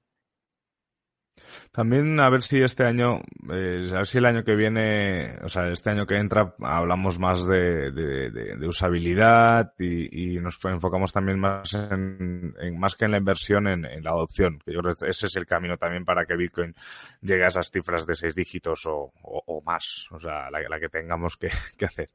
También 1.70 2.20
a 2.20 2.28
ver 2.28 2.42
si 2.42 2.60
este 2.60 2.84
año, 2.84 3.20
eh, 3.50 3.86
a 3.92 3.98
ver 3.98 4.06
si 4.06 4.18
el 4.18 4.26
año 4.26 4.44
que 4.44 4.54
viene, 4.54 5.38
o 5.42 5.48
sea, 5.48 5.68
este 5.68 5.90
año 5.90 6.06
que 6.06 6.16
entra, 6.16 6.54
hablamos 6.60 7.18
más 7.18 7.46
de, 7.46 7.90
de, 7.90 8.30
de, 8.30 8.56
de 8.56 8.68
usabilidad 8.68 9.72
y, 9.78 10.34
y, 10.34 10.38
nos 10.38 10.62
enfocamos 10.64 11.12
también 11.12 11.40
más 11.40 11.72
en, 11.72 12.54
en, 12.60 12.78
más 12.78 12.94
que 12.94 13.06
en 13.06 13.12
la 13.12 13.18
inversión, 13.18 13.66
en, 13.68 13.86
en, 13.86 14.04
la 14.04 14.10
adopción. 14.10 14.58
Que 14.58 14.72
yo 14.74 14.80
creo 14.80 14.94
que 14.94 15.08
ese 15.08 15.26
es 15.26 15.36
el 15.36 15.46
camino 15.46 15.78
también 15.78 16.04
para 16.04 16.26
que 16.26 16.36
Bitcoin 16.36 16.74
llegue 17.22 17.44
a 17.44 17.48
esas 17.48 17.70
cifras 17.70 18.06
de 18.06 18.14
seis 18.14 18.34
dígitos 18.34 18.84
o, 18.86 19.10
o, 19.22 19.42
o 19.46 19.62
más, 19.62 20.06
o 20.10 20.18
sea, 20.18 20.50
la, 20.50 20.60
la 20.68 20.78
que 20.78 20.90
tengamos 20.90 21.38
que, 21.38 21.48
que 21.78 21.86
hacer. 21.86 22.10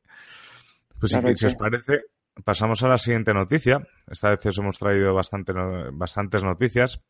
Pues 0.99 1.11
si, 1.11 1.19
si 1.35 1.45
os 1.47 1.55
parece, 1.55 2.01
pasamos 2.43 2.83
a 2.83 2.87
la 2.87 2.97
siguiente 2.97 3.33
noticia. 3.33 3.87
Esta 4.07 4.29
vez 4.29 4.45
os 4.45 4.57
hemos 4.59 4.77
traído 4.77 5.13
bastante, 5.13 5.53
bastantes 5.91 6.43
noticias. 6.43 7.01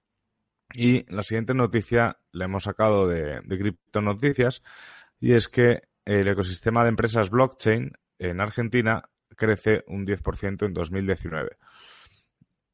Y 0.73 1.09
la 1.13 1.23
siguiente 1.23 1.53
noticia 1.53 2.17
la 2.31 2.45
hemos 2.45 2.63
sacado 2.63 3.07
de, 3.07 3.39
de 3.43 3.57
Cripto 3.57 4.01
Noticias 4.01 4.61
y 5.19 5.33
es 5.33 5.47
que 5.47 5.83
el 6.05 6.27
ecosistema 6.27 6.83
de 6.83 6.89
empresas 6.89 7.29
blockchain 7.29 7.91
en 8.19 8.41
Argentina 8.41 9.09
crece 9.35 9.83
un 9.87 10.05
10% 10.05 10.65
en 10.65 10.73
2019. 10.73 11.57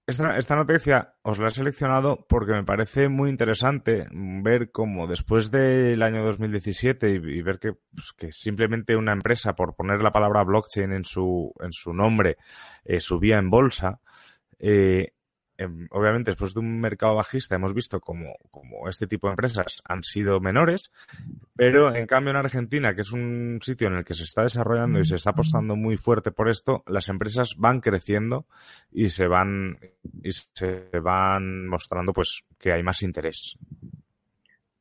Esta, 0.05 0.37
esta, 0.37 0.57
noticia 0.57 1.15
os 1.23 1.39
la 1.39 1.47
he 1.47 1.51
seleccionado 1.51 2.25
porque 2.27 2.51
me 2.51 2.65
parece 2.65 3.07
muy 3.07 3.29
interesante 3.29 4.05
ver 4.11 4.69
cómo 4.69 5.07
después 5.07 5.49
del 5.49 6.03
año 6.03 6.25
2017 6.25 7.09
y, 7.09 7.41
ver 7.41 7.57
que, 7.57 7.71
pues, 7.71 8.11
que, 8.11 8.33
simplemente 8.33 8.97
una 8.97 9.13
empresa, 9.13 9.55
por 9.55 9.75
poner 9.75 10.03
la 10.03 10.11
palabra 10.11 10.43
blockchain 10.43 10.91
en 10.91 11.05
su, 11.05 11.53
en 11.61 11.71
su 11.71 11.93
nombre, 11.93 12.35
eh, 12.83 12.99
subía 12.99 13.37
en 13.37 13.49
bolsa, 13.49 14.01
eh, 14.59 15.13
obviamente 15.91 16.31
después 16.31 16.53
de 16.53 16.59
un 16.59 16.79
mercado 16.79 17.15
bajista 17.15 17.55
hemos 17.55 17.73
visto 17.73 17.99
como, 17.99 18.35
como 18.51 18.87
este 18.89 19.07
tipo 19.07 19.27
de 19.27 19.33
empresas 19.33 19.81
han 19.85 20.03
sido 20.03 20.39
menores, 20.39 20.91
pero 21.55 21.95
en 21.95 22.07
cambio 22.07 22.31
en 22.31 22.37
Argentina, 22.37 22.93
que 22.95 23.01
es 23.01 23.11
un 23.11 23.59
sitio 23.61 23.87
en 23.87 23.95
el 23.95 24.05
que 24.05 24.13
se 24.13 24.23
está 24.23 24.43
desarrollando 24.43 24.99
y 24.99 25.05
se 25.05 25.15
está 25.15 25.31
apostando 25.31 25.75
muy 25.75 25.97
fuerte 25.97 26.31
por 26.31 26.49
esto, 26.49 26.83
las 26.87 27.09
empresas 27.09 27.55
van 27.57 27.81
creciendo 27.81 28.45
y 28.91 29.09
se 29.09 29.27
van 29.27 29.77
y 30.23 30.31
se 30.31 30.89
van 30.99 31.67
mostrando 31.67 32.13
pues 32.13 32.43
que 32.57 32.71
hay 32.71 32.83
más 32.83 33.03
interés. 33.03 33.57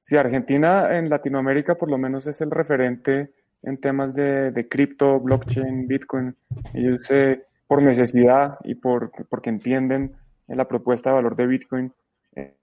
Sí, 0.01 0.17
Argentina 0.17 0.99
en 0.99 1.09
Latinoamérica 1.09 1.77
por 1.77 1.91
lo 1.91 1.99
menos 1.99 2.27
es 2.27 2.41
el 2.41 2.51
referente 2.51 3.31
en 3.63 3.79
temas 3.79 4.15
de, 4.15 4.51
de 4.51 4.69
cripto, 4.69 5.21
blockchain, 5.21 5.87
Bitcoin. 5.87 6.35
Ellos 6.75 7.09
eh, 7.11 7.45
por 7.67 7.83
necesidad 7.83 8.59
y 8.65 8.75
por, 8.75 9.13
porque 9.29 9.51
entienden 9.51 10.13
en 10.49 10.57
la 10.57 10.67
propuesta 10.69 11.11
de 11.11 11.17
valor 11.17 11.37
de 11.37 11.47
Bitcoin. 11.47 11.93
Eh, 12.37 12.57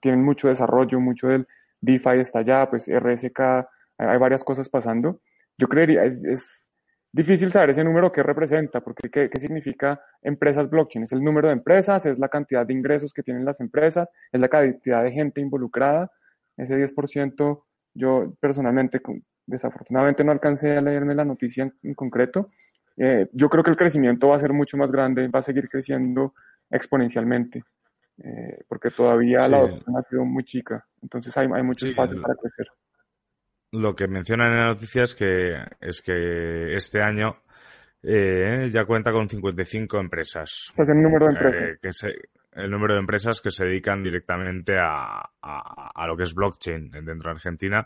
tienen 0.00 0.24
mucho 0.24 0.48
desarrollo, 0.48 1.00
mucho 1.00 1.28
del 1.28 1.46
DeFi 1.80 2.20
está 2.20 2.40
allá, 2.40 2.70
pues 2.70 2.86
RSK, 2.88 3.40
hay 3.98 4.18
varias 4.18 4.44
cosas 4.44 4.68
pasando. 4.68 5.20
Yo 5.58 5.68
creería, 5.68 6.04
es, 6.04 6.22
es 6.24 6.72
difícil 7.12 7.52
saber 7.52 7.70
ese 7.70 7.84
número 7.84 8.10
que 8.10 8.22
representa, 8.22 8.80
porque 8.80 9.10
¿qué, 9.10 9.28
¿qué, 9.28 9.40
significa 9.40 10.00
empresas 10.22 10.70
blockchain? 10.70 11.04
Es 11.04 11.12
el 11.12 11.22
número 11.22 11.48
de 11.48 11.54
empresas, 11.54 12.06
es 12.06 12.18
la 12.18 12.28
cantidad 12.28 12.66
de 12.66 12.72
ingresos 12.72 13.12
que 13.12 13.22
tienen 13.22 13.44
las 13.44 13.60
empresas, 13.60 14.08
es 14.30 14.40
la 14.40 14.48
cantidad 14.48 15.02
de 15.02 15.12
gente 15.12 15.40
involucrada. 15.40 16.10
Ese 16.56 16.76
10%, 16.76 17.64
yo 17.94 18.34
personalmente, 18.40 19.00
desafortunadamente 19.46 20.24
no 20.24 20.32
alcancé 20.32 20.76
a 20.76 20.80
leerme 20.80 21.14
la 21.14 21.24
noticia 21.24 21.72
en 21.82 21.94
concreto, 21.94 22.50
eh, 23.04 23.28
yo 23.32 23.48
creo 23.48 23.64
que 23.64 23.70
el 23.70 23.76
crecimiento 23.76 24.28
va 24.28 24.36
a 24.36 24.38
ser 24.38 24.52
mucho 24.52 24.76
más 24.76 24.92
grande, 24.92 25.26
va 25.26 25.40
a 25.40 25.42
seguir 25.42 25.68
creciendo 25.68 26.34
exponencialmente, 26.70 27.64
eh, 28.22 28.62
porque 28.68 28.90
todavía 28.90 29.48
la 29.48 29.56
adopción 29.56 29.96
ha 29.96 30.02
sido 30.02 30.24
muy 30.24 30.44
chica, 30.44 30.86
entonces 31.02 31.36
hay, 31.36 31.48
hay 31.52 31.64
mucho 31.64 31.84
espacio 31.84 32.22
para 32.22 32.36
crecer. 32.36 32.68
Lo 33.72 33.96
que 33.96 34.06
mencionan 34.06 34.52
en 34.52 34.58
la 34.58 34.66
noticia 34.66 35.02
es 35.02 35.16
que, 35.16 35.52
es 35.80 36.00
que 36.00 36.74
este 36.74 37.02
año 37.02 37.38
eh, 38.04 38.68
ya 38.70 38.84
cuenta 38.84 39.10
con 39.10 39.28
55 39.28 39.98
empresas. 39.98 40.72
Pues 40.76 40.88
el 40.88 41.02
número 41.02 41.26
de 41.26 41.32
empresas. 41.32 41.78
que 41.82 41.90
el 42.62 42.70
número 42.70 42.94
de 42.94 43.00
empresas 43.00 43.40
que 43.40 43.50
se 43.50 43.64
dedican 43.64 44.04
directamente 44.04 44.78
a, 44.78 45.22
a, 45.42 45.90
a 45.92 46.06
lo 46.06 46.16
que 46.16 46.22
es 46.22 46.34
blockchain 46.34 46.88
dentro 46.88 47.30
de 47.30 47.34
Argentina 47.34 47.84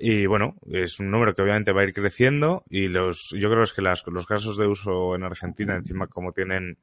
y 0.00 0.24
bueno, 0.24 0.56
es 0.72 0.98
un 0.98 1.10
número 1.10 1.34
que 1.34 1.42
obviamente 1.42 1.72
va 1.72 1.82
a 1.82 1.84
ir 1.84 1.92
creciendo 1.92 2.64
y 2.70 2.86
los, 2.86 3.34
yo 3.38 3.50
creo 3.50 3.62
que 3.74 3.82
las, 3.82 4.02
los 4.06 4.26
casos 4.26 4.56
de 4.56 4.66
uso 4.66 5.14
en 5.14 5.24
Argentina, 5.24 5.76
encima 5.76 6.06
como 6.06 6.32
tienen 6.32 6.78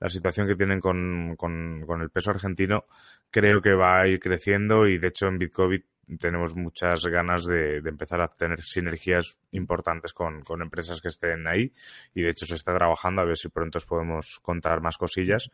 la 0.00 0.08
situación 0.08 0.48
que 0.48 0.56
tienen 0.56 0.80
con, 0.80 1.36
con, 1.36 1.84
con 1.86 2.00
el 2.00 2.08
peso 2.08 2.30
argentino, 2.30 2.86
creo 3.30 3.60
que 3.60 3.74
va 3.74 4.00
a 4.00 4.08
ir 4.08 4.18
creciendo 4.18 4.88
y 4.88 4.98
de 4.98 5.08
hecho 5.08 5.26
en 5.26 5.38
Bitcoin 5.38 5.84
tenemos 6.18 6.56
muchas 6.56 7.04
ganas 7.04 7.44
de, 7.44 7.82
de, 7.82 7.90
empezar 7.90 8.22
a 8.22 8.28
tener 8.28 8.62
sinergias 8.62 9.36
importantes 9.52 10.14
con, 10.14 10.42
con, 10.42 10.62
empresas 10.62 11.00
que 11.00 11.08
estén 11.08 11.46
ahí 11.46 11.72
y 12.14 12.22
de 12.22 12.30
hecho 12.30 12.46
se 12.46 12.54
está 12.54 12.74
trabajando 12.74 13.20
a 13.20 13.26
ver 13.26 13.36
si 13.36 13.50
pronto 13.50 13.78
os 13.78 13.86
podemos 13.86 14.40
contar 14.40 14.80
más 14.80 14.96
cosillas. 14.96 15.50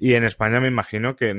Y 0.00 0.14
en 0.14 0.24
España 0.24 0.60
me 0.60 0.68
imagino 0.68 1.16
que 1.16 1.34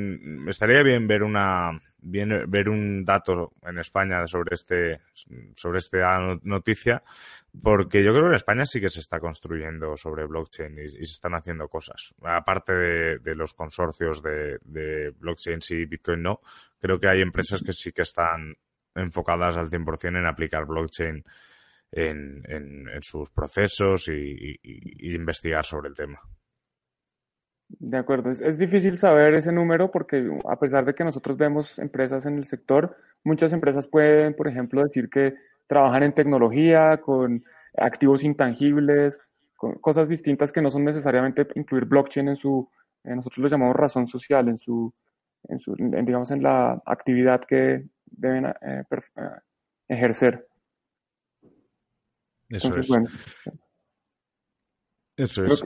estaría 0.50 0.84
bien 0.84 1.08
ver 1.08 1.24
una 1.24 1.80
bien 2.02 2.50
ver 2.50 2.70
un 2.70 3.04
dato 3.06 3.54
en 3.64 3.78
España 3.78 4.26
sobre 4.28 4.56
este 4.56 5.02
sobre 5.56 5.80
esta 5.80 6.20
noticia 6.44 7.04
porque 7.62 8.04
yo 8.04 8.12
creo 8.12 8.24
que 8.24 8.30
en 8.30 8.36
España 8.36 8.66
sí 8.66 8.80
que 8.80 8.90
se 8.90 9.02
está 9.02 9.20
construyendo 9.20 9.98
sobre 9.98 10.26
blockchain 10.26 10.80
y, 10.80 10.88
se 10.88 10.98
están 10.98 11.34
haciendo 11.36 11.68
cosas 11.68 12.14
aparte 12.24 12.74
de, 12.74 13.36
los 13.36 13.54
consorcios 13.54 14.22
de, 14.24 14.60
de 14.64 15.12
blockchain 15.12 15.60
y 15.70 15.86
Bitcoin 15.86 16.24
no 16.24 16.40
creo 16.80 16.98
que 17.00 17.10
hay 17.10 17.22
empresas 17.22 17.62
que 17.62 17.74
sí 17.74 17.92
que 17.92 18.04
están 18.04 18.56
enfocadas 18.96 19.58
al 19.58 19.70
100% 19.70 20.18
en 20.18 20.26
aplicar 20.26 20.66
blockchain 20.66 21.24
en, 21.92 23.02
sus 23.02 23.30
procesos 23.32 24.08
y, 24.10 24.60
y 24.62 25.16
investigar 25.16 25.66
sobre 25.66 25.90
el 25.90 25.96
tema. 25.96 26.22
De 27.70 27.98
acuerdo, 27.98 28.32
es, 28.32 28.42
es, 28.42 28.58
difícil 28.58 28.98
saber 28.98 29.36
ese 29.36 29.52
número 29.52 29.92
porque 29.92 30.28
a 30.50 30.60
pesar 30.60 30.86
de 30.86 30.96
que 30.96 31.04
nosotros 31.04 31.38
vemos 31.38 31.78
empresas 31.78 32.26
en 32.26 32.38
el 32.38 32.46
sector, 32.46 32.98
muchas 33.24 33.54
empresas 33.54 33.88
pueden, 33.88 34.36
por 34.36 34.48
ejemplo, 34.48 34.84
decir 34.84 35.08
que 35.08 35.36
trabajan 35.68 36.02
en 36.02 36.14
tecnología, 36.14 37.00
con 37.00 37.44
activos 37.78 38.24
intangibles, 38.24 39.22
con 39.56 39.76
cosas 39.76 40.10
distintas 40.10 40.52
que 40.52 40.62
no 40.62 40.72
son 40.72 40.84
necesariamente 40.84 41.48
incluir 41.56 41.86
blockchain 41.86 42.30
en 42.30 42.36
su, 42.36 42.68
eh, 43.04 43.16
nosotros 43.16 43.38
lo 43.40 43.50
llamamos 43.50 43.76
razón 43.76 44.08
social, 44.08 44.48
en 44.50 44.58
su, 44.58 44.94
en 45.48 45.60
su 45.60 45.76
en, 45.78 46.06
digamos, 46.06 46.32
en 46.32 46.42
la 46.42 46.82
actividad 46.86 47.42
que 47.42 47.86
deben 48.06 48.46
eh, 48.46 48.84
per, 48.90 49.04
eh, 49.16 49.40
ejercer. 49.90 50.48
Eso 52.50 52.68
Entonces, 52.68 52.80
es. 52.80 52.88
Bueno, 52.88 53.10
Eso 55.18 55.44
es. 55.44 55.66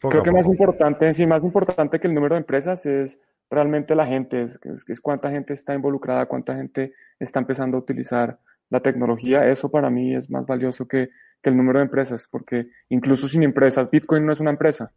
Creo 0.00 0.22
que 0.22 0.30
más 0.30 0.46
importante, 0.46 1.12
sí, 1.12 1.26
más 1.26 1.42
importante 1.42 1.98
que 1.98 2.06
el 2.06 2.14
número 2.14 2.34
de 2.34 2.40
empresas 2.40 2.86
es 2.86 3.18
realmente 3.50 3.94
la 3.94 4.06
gente, 4.06 4.42
es, 4.42 5.00
cuánta 5.00 5.30
gente 5.30 5.54
está 5.54 5.74
involucrada, 5.74 6.26
cuánta 6.26 6.54
gente 6.54 6.92
está 7.18 7.40
empezando 7.40 7.76
a 7.76 7.80
utilizar 7.80 8.38
la 8.70 8.80
tecnología. 8.80 9.48
Eso 9.48 9.70
para 9.70 9.90
mí 9.90 10.14
es 10.14 10.30
más 10.30 10.46
valioso 10.46 10.86
que, 10.86 11.10
que 11.42 11.50
el 11.50 11.56
número 11.56 11.80
de 11.80 11.86
empresas, 11.86 12.28
porque 12.30 12.68
incluso 12.90 13.28
sin 13.28 13.42
empresas, 13.42 13.90
Bitcoin 13.90 14.24
no 14.24 14.32
es 14.32 14.40
una 14.40 14.50
empresa. 14.50 14.92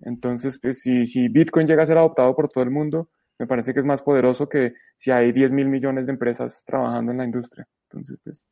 Entonces, 0.00 0.58
pues, 0.58 0.80
si, 0.80 1.06
si 1.06 1.28
Bitcoin 1.28 1.66
llega 1.66 1.82
a 1.82 1.86
ser 1.86 1.98
adoptado 1.98 2.34
por 2.34 2.48
todo 2.48 2.64
el 2.64 2.70
mundo, 2.70 3.08
me 3.38 3.46
parece 3.46 3.72
que 3.72 3.80
es 3.80 3.86
más 3.86 4.02
poderoso 4.02 4.48
que 4.48 4.74
si 4.96 5.10
hay 5.10 5.32
10 5.32 5.52
mil 5.52 5.68
millones 5.68 6.06
de 6.06 6.12
empresas 6.12 6.64
trabajando 6.64 7.12
en 7.12 7.18
la 7.18 7.24
industria. 7.24 7.66
Pues... 7.92 8.42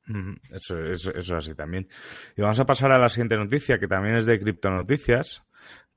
Eso, 0.51 0.79
eso, 0.85 1.11
eso 1.11 1.19
es 1.19 1.33
así 1.33 1.55
también. 1.55 1.89
Y 2.37 2.43
vamos 2.43 2.61
a 2.61 2.65
pasar 2.65 2.93
a 2.93 2.99
la 2.99 3.09
siguiente 3.09 3.37
noticia, 3.37 3.79
que 3.79 3.89
también 3.89 4.17
es 4.17 4.27
de 4.27 4.39
criptonoticias 4.39 5.45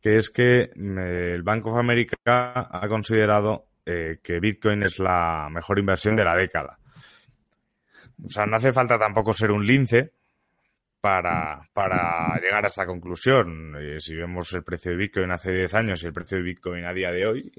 que 0.04 0.18
es 0.18 0.30
que 0.30 0.64
eh, 0.64 1.34
el 1.34 1.44
Bank 1.44 1.66
of 1.66 1.78
America 1.78 2.18
ha 2.26 2.88
considerado 2.90 3.68
eh, 3.86 4.20
que 4.22 4.42
Bitcoin 4.42 4.84
es 4.84 5.00
la 5.00 5.48
mejor 5.50 5.80
inversión 5.80 6.18
de 6.18 6.26
la 6.26 6.36
década. 6.36 6.78
O 8.22 8.28
sea, 8.28 8.46
no 8.46 8.58
hace 8.58 8.74
falta 8.74 9.00
tampoco 9.00 9.34
ser 9.34 9.52
un 9.52 9.66
lince 9.66 10.12
para, 11.00 11.70
para 11.72 12.38
llegar 12.42 12.66
a 12.66 12.68
esa 12.68 12.86
conclusión. 12.86 13.78
Eh, 13.80 14.02
si 14.02 14.14
vemos 14.14 14.52
el 14.54 14.64
precio 14.64 14.92
de 14.92 14.98
Bitcoin 14.98 15.32
hace 15.32 15.54
10 15.54 15.74
años 15.74 16.04
y 16.04 16.08
el 16.08 16.14
precio 16.14 16.38
de 16.38 16.44
Bitcoin 16.44 16.86
a 16.86 16.94
día 16.94 17.12
de 17.12 17.26
hoy, 17.26 17.52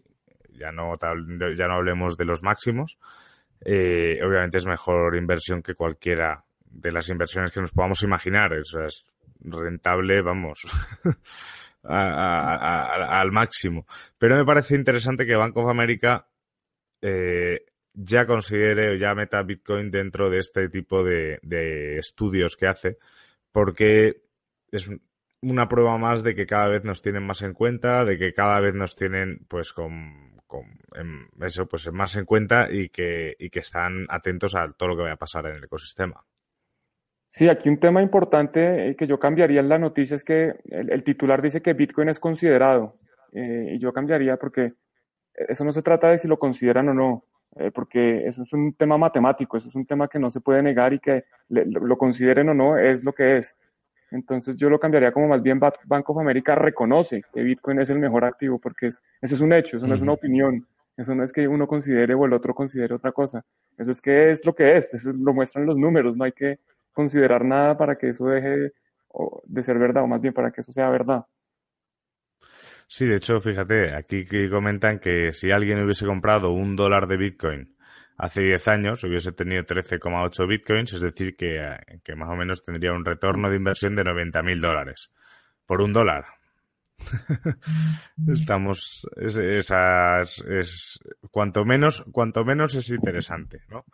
ya 0.50 0.71
no, 0.71 0.93
ya 0.99 1.67
no 1.67 1.75
hablemos 1.75 2.19
de 2.19 2.26
los 2.26 2.43
máximos, 2.43 2.99
eh, 3.64 4.18
obviamente 4.23 4.59
es 4.59 4.66
mejor 4.66 5.16
inversión 5.16 5.62
que 5.62 5.75
cualquiera 5.75 6.44
de 6.64 6.92
las 6.92 7.09
inversiones 7.09 7.50
que 7.50 7.61
nos 7.61 7.73
podamos 7.73 8.02
imaginar. 8.02 8.52
O 8.52 8.85
es 8.85 9.06
rentable, 9.40 10.23
vamos. 10.23 10.62
al 11.85 13.30
máximo. 13.33 13.87
Pero 14.18 14.37
me 14.37 14.44
parece 14.44 14.75
interesante 14.75 15.26
que 15.26 15.37
Bank 15.37 15.56
of 15.56 15.68
America 15.68 16.26
eh, 17.02 17.66
ya 17.92 18.26
considere 18.26 18.92
o 18.92 18.94
ya 18.94 19.14
meta 19.14 19.42
Bitcoin 19.42 19.90
dentro 19.90 20.30
de 20.30 20.38
este 20.38 20.68
tipo 20.68 21.04
de, 21.04 21.38
de, 21.42 21.99
estudios 21.99 22.56
que 22.56 22.66
hace, 22.66 22.99
porque 23.52 24.23
es 24.71 24.90
una 25.42 25.68
prueba 25.68 25.99
más 25.99 26.23
de 26.23 26.35
que 26.35 26.47
cada 26.47 26.68
vez 26.68 26.85
nos 26.85 27.02
tienen 27.02 27.26
más 27.26 27.42
en 27.42 27.52
cuenta, 27.52 28.04
de 28.04 28.18
que 28.18 28.33
cada 28.33 28.61
vez 28.61 28.75
nos 28.75 28.97
tienen 28.97 29.44
pues 29.47 29.73
con, 29.73 30.34
eso 31.41 31.67
pues 31.67 31.91
más 31.93 32.17
en 32.17 32.25
cuenta 32.25 32.69
y 32.71 32.89
que, 32.89 33.35
y 33.39 33.51
que 33.51 33.61
están 33.61 34.07
atentos 34.09 34.55
a 34.55 34.69
todo 34.69 34.91
lo 34.91 34.97
que 34.97 35.03
vaya 35.03 35.15
a 35.15 35.19
pasar 35.19 35.47
en 35.47 35.57
el 35.57 35.65
ecosistema. 35.65 36.25
Sí, 37.29 37.49
aquí 37.49 37.69
un 37.69 37.81
tema 37.81 38.01
importante 38.01 38.91
eh, 38.91 38.97
que 38.97 39.09
yo 39.09 39.19
cambiaría 39.19 39.59
en 39.61 39.69
la 39.69 39.79
noticia 39.79 40.15
es 40.15 40.23
que 40.23 40.55
el, 40.71 41.03
titular 41.03 41.43
dice 41.43 41.63
que 41.63 41.73
Bitcoin 41.73 42.09
es 42.09 42.21
considerado 42.21 42.97
eh, 43.33 43.73
y 43.73 43.79
yo 43.81 43.93
cambiaría 43.93 44.37
porque 44.37 44.75
eso 45.35 45.65
no 45.65 45.73
se 45.73 45.83
trata 45.83 46.11
de 46.11 46.19
si 46.19 46.29
lo 46.29 46.39
consideran 46.39 46.91
o 46.91 46.95
no, 46.95 47.25
eh, 47.57 47.73
porque 47.73 48.27
eso 48.27 48.45
es 48.45 48.53
un 48.53 48.75
tema 48.75 48.99
matemático, 48.99 49.57
eso 49.57 49.69
es 49.69 49.75
un 49.75 49.85
tema 49.85 50.07
que 50.07 50.21
no 50.21 50.31
se 50.31 50.41
puede 50.41 50.63
negar 50.63 50.93
y 50.93 51.01
que 51.01 51.25
le, 51.49 51.65
lo, 51.67 51.99
consideren 51.99 52.51
o 52.51 52.55
no 52.55 52.79
es 52.79 53.03
lo 53.03 53.13
que 53.13 53.39
es. 53.39 53.57
Entonces 54.14 54.56
yo 54.56 54.71
lo 54.71 54.78
cambiaría 54.78 55.11
como 55.11 55.26
más 55.26 55.42
bien 55.42 55.59
Bank 55.59 56.09
of 56.09 56.18
America 56.18 56.54
reconoce 56.54 57.23
que 57.33 57.42
Bitcoin 57.42 57.80
es 57.80 57.90
el 57.90 57.99
mejor 57.99 58.25
activo 58.25 58.61
porque 58.61 58.87
es, 58.87 59.00
eso 59.21 59.35
es 59.35 59.40
un 59.40 59.52
hecho, 59.52 59.76
eso 59.76 59.87
no 59.87 59.92
uh 59.92 59.92
-huh. 59.92 59.97
es 59.97 60.02
una 60.02 60.12
opinión, 60.12 60.66
eso 60.97 61.16
no 61.16 61.25
es 61.25 61.33
que 61.33 61.49
uno 61.49 61.66
considere 61.66 62.14
o 62.14 62.25
el 62.25 62.33
otro 62.33 62.54
considere 62.54 62.94
otra 62.94 63.11
cosa, 63.11 63.44
eso 63.76 63.90
es 63.90 64.00
que 64.00 64.30
es 64.30 64.47
lo 64.47 64.54
que 64.54 64.76
es, 64.76 64.94
eso 64.94 65.12
lo 65.12 65.35
muestran 65.35 65.66
los 65.66 65.76
números, 65.76 66.16
no 66.16 66.23
hay 66.23 66.33
que 66.33 66.61
considerar 66.92 67.44
nada 67.44 67.76
para 67.76 67.97
que 67.97 68.11
eso 68.11 68.26
deje 68.26 68.73
de 69.44 69.62
ser 69.62 69.78
verdad, 69.78 70.04
o 70.04 70.06
más 70.06 70.21
bien 70.21 70.33
para 70.33 70.52
que 70.52 70.61
eso 70.61 70.71
sea 70.71 70.88
verdad. 70.90 71.25
Sí, 72.87 73.06
de 73.06 73.16
hecho, 73.16 73.40
fíjate, 73.40 73.97
aquí 73.97 74.25
comentan 74.49 75.00
que 75.00 75.33
si 75.33 75.50
alguien 75.50 75.83
hubiese 75.83 76.06
comprado 76.06 76.52
un 76.52 76.76
dólar 76.76 77.09
de 77.09 77.16
Bitcoin 77.16 77.74
hace 78.16 78.42
10 78.42 78.68
años, 78.68 79.04
hubiese 79.04 79.33
tenido 79.33 79.62
13,8 79.62 80.49
Bitcoins, 80.49 80.92
es 80.92 81.00
decir, 81.00 81.37
que, 81.37 81.61
que, 82.02 82.14
más 82.14 82.30
o 82.30 82.37
menos 82.37 82.62
tendría 82.62 82.92
un 82.92 83.04
retorno 83.04 83.50
de 83.50 83.56
inversión 83.56 83.97
de 83.97 84.04
90.000 84.04 84.61
dólares 84.61 85.11
por 85.66 85.80
un 85.80 85.92
dólar. 85.92 86.25
Estamos, 88.28 89.09
es, 89.16 89.37
esas, 89.37 90.38
es, 90.49 91.00
cuanto 91.30 91.64
menos, 91.64 92.04
cuanto 92.12 92.44
menos 92.44 92.75
es 92.75 92.88
interesante, 92.90 93.62
¿no? 93.68 93.85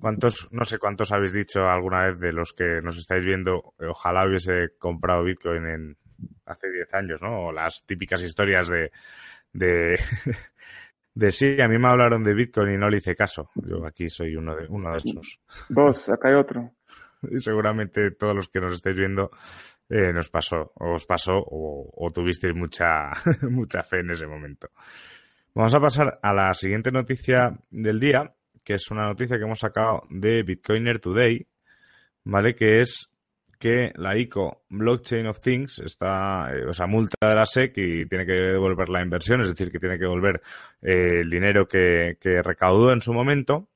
¿Cuántos, 0.00 0.48
no 0.50 0.64
sé 0.64 0.78
cuántos 0.78 1.12
habéis 1.12 1.34
dicho 1.34 1.68
alguna 1.68 2.06
vez 2.06 2.20
de 2.20 2.32
los 2.32 2.54
que 2.54 2.80
nos 2.82 2.96
estáis 2.96 3.26
viendo, 3.26 3.74
ojalá 3.78 4.26
hubiese 4.26 4.70
comprado 4.78 5.24
Bitcoin 5.24 5.66
en 5.66 5.96
hace 6.46 6.70
10 6.70 6.94
años, 6.94 7.22
¿no? 7.22 7.46
O 7.46 7.52
las 7.52 7.84
típicas 7.84 8.22
historias 8.22 8.68
de, 8.68 8.90
de, 9.52 9.98
de 11.20 11.30
sí, 11.32 11.60
a 11.60 11.68
mí 11.68 11.78
me 11.78 11.86
hablaron 11.86 12.24
de 12.24 12.32
Bitcoin 12.32 12.72
y 12.72 12.78
no 12.78 12.88
le 12.88 12.96
hice 12.96 13.14
caso. 13.14 13.50
Yo 13.54 13.84
aquí 13.86 14.08
soy 14.08 14.36
uno 14.36 14.56
de, 14.56 14.66
uno 14.70 14.90
de 14.90 14.96
esos. 14.96 15.38
Dos, 15.68 16.08
acá 16.08 16.28
hay 16.28 16.34
otro. 16.34 16.72
Y 17.30 17.36
seguramente 17.36 18.12
todos 18.12 18.34
los 18.34 18.48
que 18.48 18.60
nos 18.60 18.72
estáis 18.72 18.96
viendo 18.96 19.30
eh, 19.90 20.10
nos 20.10 20.30
pasó, 20.30 20.72
os 20.76 21.04
pasó 21.04 21.34
o, 21.34 21.90
o 21.94 22.10
tuvisteis 22.10 22.54
mucha, 22.54 23.10
mucha 23.50 23.82
fe 23.82 24.00
en 24.00 24.12
ese 24.12 24.26
momento. 24.26 24.68
Vamos 25.54 25.74
a 25.74 25.80
pasar 25.80 26.18
a 26.22 26.32
la 26.32 26.54
siguiente 26.54 26.90
noticia 26.90 27.54
del 27.70 28.00
día, 28.00 28.34
que 28.64 28.72
es 28.72 28.90
una 28.90 29.04
noticia 29.04 29.36
que 29.36 29.44
hemos 29.44 29.58
sacado 29.58 30.04
de 30.08 30.42
Bitcoiner 30.42 30.98
Today, 30.98 31.46
¿vale? 32.24 32.54
Que 32.54 32.80
es 32.80 33.09
que 33.60 33.92
la 33.96 34.16
ICO 34.16 34.62
Blockchain 34.70 35.26
of 35.26 35.38
Things 35.38 35.80
está, 35.80 36.50
eh, 36.50 36.64
o 36.66 36.72
sea, 36.72 36.86
multa 36.86 37.28
de 37.28 37.34
la 37.34 37.44
SEC 37.44 37.76
y 37.76 38.06
tiene 38.06 38.24
que 38.24 38.32
devolver 38.32 38.88
la 38.88 39.02
inversión, 39.02 39.42
es 39.42 39.50
decir, 39.50 39.70
que 39.70 39.78
tiene 39.78 39.98
que 39.98 40.04
devolver 40.04 40.40
eh, 40.80 41.20
el 41.20 41.30
dinero 41.30 41.68
que, 41.68 42.16
que 42.18 42.42
recaudó 42.42 42.92
en 42.92 43.02
su 43.02 43.12
momento. 43.12 43.68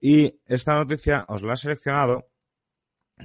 Y 0.00 0.40
esta 0.46 0.74
noticia 0.74 1.24
os 1.28 1.42
la 1.42 1.54
he 1.54 1.56
seleccionado 1.56 2.26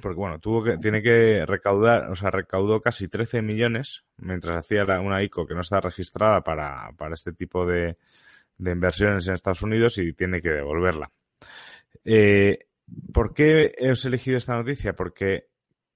porque 0.02 0.18
bueno, 0.18 0.40
tuvo 0.40 0.64
que, 0.64 0.78
tiene 0.78 1.02
que 1.02 1.46
recaudar, 1.46 2.12
o 2.12 2.16
sea, 2.16 2.30
recaudó 2.30 2.82
casi 2.82 3.08
13 3.08 3.42
millones 3.42 4.04
mientras 4.18 4.58
hacía 4.58 4.84
una 5.00 5.24
ICO 5.24 5.48
que 5.48 5.56
no 5.56 5.62
está 5.62 5.80
registrada 5.80 6.42
para, 6.42 6.92
para 6.98 7.14
este 7.14 7.34
tipo 7.34 7.66
de, 7.66 7.98
de, 8.58 8.72
inversiones 8.72 9.28
en 9.28 9.34
Estados 9.34 9.62
Unidos 9.62 9.98
y 9.98 10.14
tiene 10.14 10.42
que 10.42 10.50
devolverla. 10.50 11.12
Eh, 12.04 12.68
¿Por 13.14 13.34
qué 13.34 13.74
he 13.78 13.92
elegido 14.06 14.38
esta 14.38 14.56
noticia? 14.56 14.94
Porque 14.94 15.48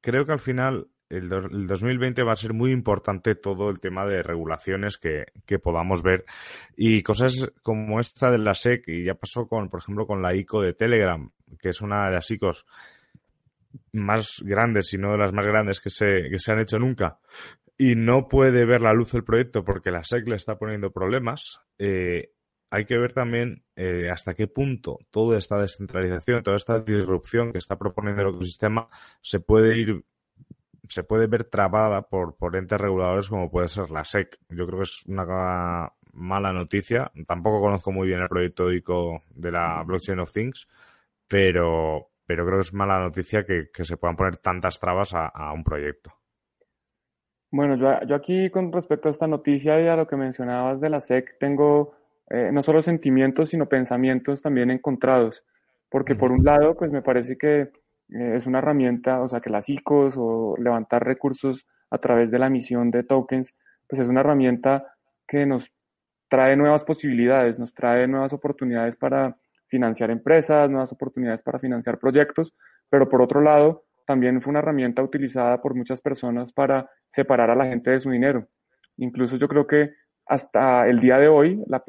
creo 0.02 0.26
que 0.26 0.32
al 0.32 0.40
final 0.40 0.88
el, 1.10 1.32
el, 1.32 1.68
2020 1.68 2.24
va 2.24 2.34
a 2.34 2.38
ser 2.38 2.54
muy 2.54 2.72
importante 2.72 3.36
todo 3.36 3.70
el 3.70 3.80
tema 3.80 4.06
de 4.06 4.22
regulaciones 4.22 4.98
que, 4.98 5.26
que, 5.46 5.60
podamos 5.60 6.04
ver. 6.04 6.26
Y 6.78 7.02
cosas 7.02 7.52
como 7.64 8.00
esta 8.00 8.32
de 8.32 8.38
la 8.38 8.54
SEC 8.54 8.88
y 8.88 9.06
ya 9.06 9.16
pasó 9.16 9.48
con, 9.48 9.70
por 9.70 9.82
ejemplo, 9.82 10.06
con 10.06 10.22
la 10.22 10.36
ICO 10.36 10.62
de 10.62 10.74
Telegram, 10.74 11.30
que 11.60 11.70
es 11.70 11.82
una 11.82 12.06
de 12.06 12.12
las 12.16 12.30
ICOs 12.30 12.66
más 13.94 14.42
grandes, 14.44 14.88
si 14.88 14.98
no 14.98 15.12
de 15.12 15.18
las 15.18 15.34
más 15.34 15.46
grandes 15.46 15.80
que 15.80 15.90
se, 15.90 16.30
que 16.30 16.40
se 16.40 16.52
han 16.52 16.60
hecho 16.60 16.78
nunca, 16.78 17.20
y 17.78 17.96
no 17.96 18.28
puede 18.28 18.66
ver 18.66 18.82
la 18.82 18.94
luz 18.94 19.12
del 19.12 19.24
proyecto 19.24 19.64
porque 19.64 19.92
la 19.92 20.04
SEC 20.04 20.28
le 20.28 20.36
está 20.36 20.58
poniendo 20.58 20.92
problemas, 20.92 21.62
eh, 21.78 22.32
hay 22.72 22.86
que 22.86 22.98
ver 22.98 23.14
también 23.14 23.64
eh, 23.76 24.10
hasta 24.12 24.34
qué 24.34 24.48
punto 24.48 25.00
toda 25.12 25.38
esta 25.38 25.60
descentralización, 25.60 26.44
toda 26.44 26.58
esta 26.58 26.80
disrupción 26.80 27.52
que 27.52 27.58
está 27.58 27.78
proponiendo 27.78 28.22
el 28.22 28.36
ecosistema 28.36 28.88
se 29.22 29.40
puede 29.40 29.78
ir 29.78 30.04
se 30.88 31.04
puede 31.04 31.28
ver 31.28 31.48
trabada 31.48 32.02
por, 32.02 32.36
por 32.36 32.56
entes 32.56 32.82
reguladores 32.82 33.30
como 33.30 33.52
puede 33.52 33.68
ser 33.68 33.92
la 33.92 34.04
SEC. 34.04 34.40
Yo 34.50 34.66
creo 34.66 34.80
que 34.80 34.84
es 34.84 35.06
una 35.06 35.92
mala 36.14 36.52
noticia. 36.52 37.12
Tampoco 37.28 37.62
conozco 37.62 37.92
muy 37.92 38.08
bien 38.08 38.22
el 38.22 38.28
proyecto 38.28 38.72
ICO 38.72 39.24
de 39.30 39.52
la 39.52 39.84
Blockchain 39.84 40.20
of 40.20 40.34
Things, 40.34 40.68
pero, 41.28 42.10
pero 42.26 42.46
creo 42.46 42.58
que 42.58 42.64
es 42.64 42.74
mala 42.74 43.00
noticia 43.00 43.46
que, 43.46 43.70
se 43.84 43.98
puedan 43.98 44.16
poner 44.16 44.38
tantas 44.38 44.80
trabas 44.80 45.14
a, 45.14 45.54
un 45.54 45.64
proyecto. 45.64 46.12
Bueno, 47.52 47.76
yo, 47.76 48.16
aquí 48.16 48.50
con 48.50 48.72
respecto 48.72 49.08
a 49.08 49.12
esta 49.12 49.28
noticia 49.28 49.82
y 49.82 49.88
a 49.88 49.96
lo 49.96 50.08
que 50.08 50.16
mencionabas 50.16 50.80
de 50.80 50.90
la 50.90 51.00
SEC, 51.00 51.38
tengo 51.40 51.96
eh, 52.30 52.52
no 52.52 52.62
solo 52.62 52.82
sentimientos, 52.82 53.50
sino 53.50 53.68
pensamientos 53.68 54.42
también 54.42 54.72
encontrados. 54.72 55.44
Porque 55.90 56.16
por 56.16 56.32
un 56.32 56.44
lado, 56.44 56.76
pues 56.76 56.92
me 56.92 57.02
parece 57.02 57.38
que 57.38 57.62
eh, 57.62 58.36
es 58.36 58.46
una 58.46 58.60
herramienta, 58.60 59.22
o 59.22 59.28
sea, 59.28 59.40
que 59.40 59.50
las 59.50 59.70
ICOs 59.70 60.16
o 60.18 60.56
levantar 60.58 61.04
recursos 61.04 61.66
a 61.90 61.98
través 61.98 62.32
de 62.32 62.40
la 62.40 62.48
emisión 62.48 62.92
de 62.92 63.04
tokens, 63.04 63.54
pues 63.88 64.00
es 64.00 64.08
una 64.08 64.22
herramienta 64.22 64.86
que 65.28 65.46
nos 65.46 65.72
trae 66.30 66.56
nuevas 66.56 66.84
posibilidades, 66.84 67.58
nos 67.58 67.74
trae 67.74 68.08
nuevas 68.08 68.34
oportunidades 68.34 68.96
para 68.96 69.36
financiar 69.68 70.12
empresas, 70.12 70.70
nuevas 70.70 70.92
oportunidades 70.92 71.42
para 71.42 71.60
financiar 71.60 72.00
proyectos, 72.00 72.54
pero 72.90 73.10
por 73.10 73.22
otro 73.22 73.42
lado, 73.42 73.86
también 74.06 74.42
fue 74.42 74.52
una 74.52 74.60
herramienta 74.60 75.04
utilizada 75.04 75.62
por 75.62 75.76
muchas 75.76 76.02
personas 76.02 76.52
para 76.52 76.90
separar 77.10 77.52
a 77.52 77.56
la 77.56 77.66
gente 77.66 77.92
de 77.92 78.00
su 78.00 78.10
dinero. 78.10 78.48
Incluso 78.98 79.38
yo 79.38 79.48
creo 79.48 79.68
que 79.68 79.92
hasta 80.30 80.88
el 80.88 81.00
día 81.00 81.18
de 81.18 81.28
hoy, 81.28 81.62
la 81.68 81.84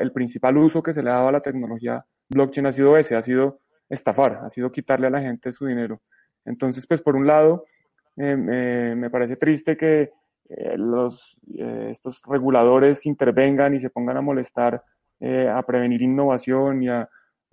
el 0.00 0.12
principal 0.12 0.56
uso 0.56 0.82
que 0.82 0.94
se 0.94 1.02
le 1.02 1.10
ha 1.10 1.14
dado 1.14 1.28
a 1.28 1.32
la 1.32 1.40
tecnología 1.40 2.04
blockchain 2.28 2.66
ha 2.66 2.72
sido 2.72 2.96
ese, 2.96 3.16
ha 3.16 3.22
sido 3.22 3.58
estafar, 3.88 4.40
ha 4.44 4.48
sido 4.48 4.70
quitarle 4.70 5.08
a 5.08 5.10
la 5.10 5.20
gente 5.20 5.52
su 5.52 5.66
dinero. 5.66 6.00
Entonces, 6.44 6.86
pues 6.86 7.02
por 7.02 7.16
un 7.16 7.26
lado, 7.26 7.64
eh, 8.16 8.36
me 8.36 9.10
parece 9.10 9.36
triste 9.36 9.76
que 9.76 10.12
eh, 10.48 10.74
los, 10.76 11.36
eh, 11.58 11.88
estos 11.90 12.22
reguladores 12.26 13.04
intervengan 13.06 13.74
y 13.74 13.80
se 13.80 13.90
pongan 13.90 14.16
a 14.16 14.22
molestar, 14.22 14.82
a 15.22 15.62
prevenir 15.66 16.00
innovación 16.00 16.82
y 16.82 16.88
a, 16.88 17.06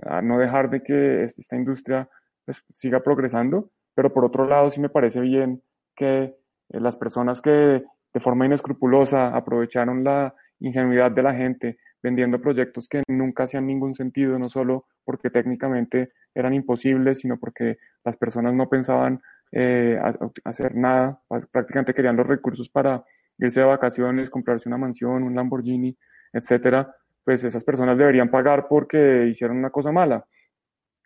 a 0.04 0.22
no 0.22 0.40
dejar 0.40 0.70
de 0.70 0.82
que 0.82 1.24
esta 1.24 1.58
industria 1.58 2.10
pues, 2.46 2.64
siga 2.72 3.02
progresando, 3.02 3.72
pero 3.94 4.14
por 4.14 4.24
otro 4.24 4.48
lado 4.48 4.70
sí 4.70 4.80
me 4.80 4.90
parece 4.90 5.20
bien 5.20 5.62
que 5.96 6.24
eh, 6.70 6.80
las 6.80 6.96
personas 6.96 7.42
que 7.42 7.84
de 8.18 8.20
forma 8.20 8.48
inescrupulosa 8.48 9.28
aprovecharon 9.28 10.04
la 10.04 10.34
ingenuidad 10.60 11.12
de 11.12 11.22
la 11.22 11.36
gente 11.36 11.78
vendiendo 12.02 12.42
proyectos 12.42 12.88
que 12.90 13.04
nunca 13.08 13.44
hacían 13.44 13.68
ningún 13.68 13.94
sentido, 13.94 14.40
no 14.40 14.50
solo 14.50 14.86
porque 15.06 15.30
técnicamente 15.30 16.14
eran 16.34 16.56
imposibles, 16.56 17.20
sino 17.20 17.38
porque 17.38 17.78
las 18.04 18.18
personas 18.18 18.56
no 18.56 18.68
pensaban 18.68 19.22
eh, 19.52 20.00
hacer 20.44 20.76
nada, 20.76 21.22
prácticamente 21.52 21.94
querían 21.94 22.18
los 22.18 22.26
recursos 22.26 22.70
para 22.70 23.06
irse 23.38 23.60
de 23.60 23.68
vacaciones, 23.68 24.32
comprarse 24.32 24.68
una 24.68 24.80
mansión, 24.80 25.22
un 25.22 25.36
Lamborghini, 25.36 25.96
etcétera, 26.34 26.92
pues 27.24 27.44
esas 27.44 27.64
personas 27.64 28.00
deberían 28.00 28.32
pagar 28.32 28.68
porque 28.68 29.28
hicieron 29.28 29.58
una 29.58 29.70
cosa 29.70 29.92
mala. 29.92 30.26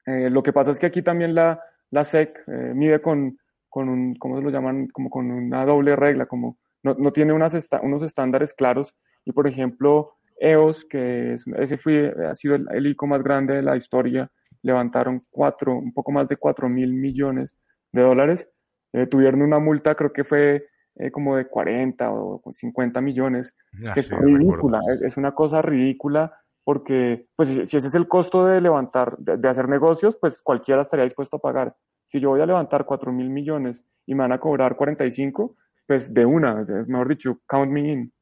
Eh, 0.06 0.30
lo 0.30 0.42
que 0.42 0.54
pasa 0.54 0.72
es 0.72 0.80
que 0.80 0.86
aquí 0.86 1.02
también 1.02 1.36
la, 1.36 1.60
la 1.90 2.06
SEC 2.06 2.42
eh, 2.48 2.72
mide 2.74 3.02
con, 3.02 3.38
con 3.68 3.90
un, 3.90 4.16
¿cómo 4.16 4.38
se 4.38 4.44
lo 4.44 4.50
llaman? 4.50 4.88
Como 4.88 5.10
con 5.10 5.30
una 5.30 5.66
doble 5.66 5.98
regla, 5.98 6.26
como 6.26 6.58
no, 6.84 6.96
no 6.96 7.12
tiene 7.12 7.34
unas 7.34 7.56
unos 7.82 8.04
estándares 8.04 8.54
claros. 8.54 8.96
Y 9.26 9.32
por 9.32 9.48
ejemplo, 9.48 10.16
EOS, 10.42 10.86
que 10.86 11.34
es, 11.34 11.46
ese 11.58 11.78
fue, 11.78 12.14
ha 12.28 12.34
sido 12.34 12.56
el, 12.56 12.88
ICO 12.88 13.08
más 13.08 13.24
grande 13.24 13.56
de 13.56 13.62
la 13.62 13.78
historia, 13.78 14.30
levantaron 14.64 15.24
cuatro, 15.30 15.76
un 15.76 15.94
poco 15.94 16.12
más 16.12 16.28
de 16.28 16.38
4 16.38 16.68
mil 16.68 16.94
millones 16.94 17.56
de 17.92 18.02
dólares. 18.02 18.50
Eh, 18.94 19.06
tuvieron 19.06 19.42
una 19.42 19.60
multa, 19.60 19.96
creo 19.96 20.12
que 20.12 20.24
fue 20.24 20.66
eh, 20.96 21.12
como 21.12 21.38
de 21.38 21.48
40 21.48 22.12
o 22.12 22.42
50 22.52 23.00
millones, 23.02 23.56
ah, 23.88 23.94
que 23.94 24.02
es 24.02 24.10
ridícula, 24.10 24.82
es, 25.02 25.16
una 25.16 25.34
cosa 25.34 25.62
ridícula 25.62 26.34
porque 26.64 27.28
pues 27.36 27.50
si, 27.50 27.78
ese 27.78 27.88
es 27.88 27.96
el 27.96 28.08
costo 28.08 28.46
de 28.46 28.62
levantar, 28.62 29.18
de, 29.18 29.48
hacer 29.48 29.70
negocios, 29.70 30.18
pues 30.20 30.42
cualquiera 30.42 30.82
estaría 30.82 31.06
dispuesto 31.06 31.38
a 31.38 31.40
pagar. 31.40 31.76
Si 32.08 32.20
yo 32.20 32.30
voy 32.30 32.42
a 32.42 32.46
levantar 32.46 32.86
4 32.86 33.12
mil 33.12 33.30
millones 33.30 33.84
y 34.06 34.16
me 34.16 34.22
van 34.22 34.34
a 34.34 34.40
cobrar 34.40 34.76
45, 34.76 35.56
pues 35.86 36.14
de 36.14 36.26
una, 36.26 36.66
mejor 36.88 37.10
dicho, 37.10 37.42
count 37.48 37.72
me 37.72 37.92
in. 37.92 38.14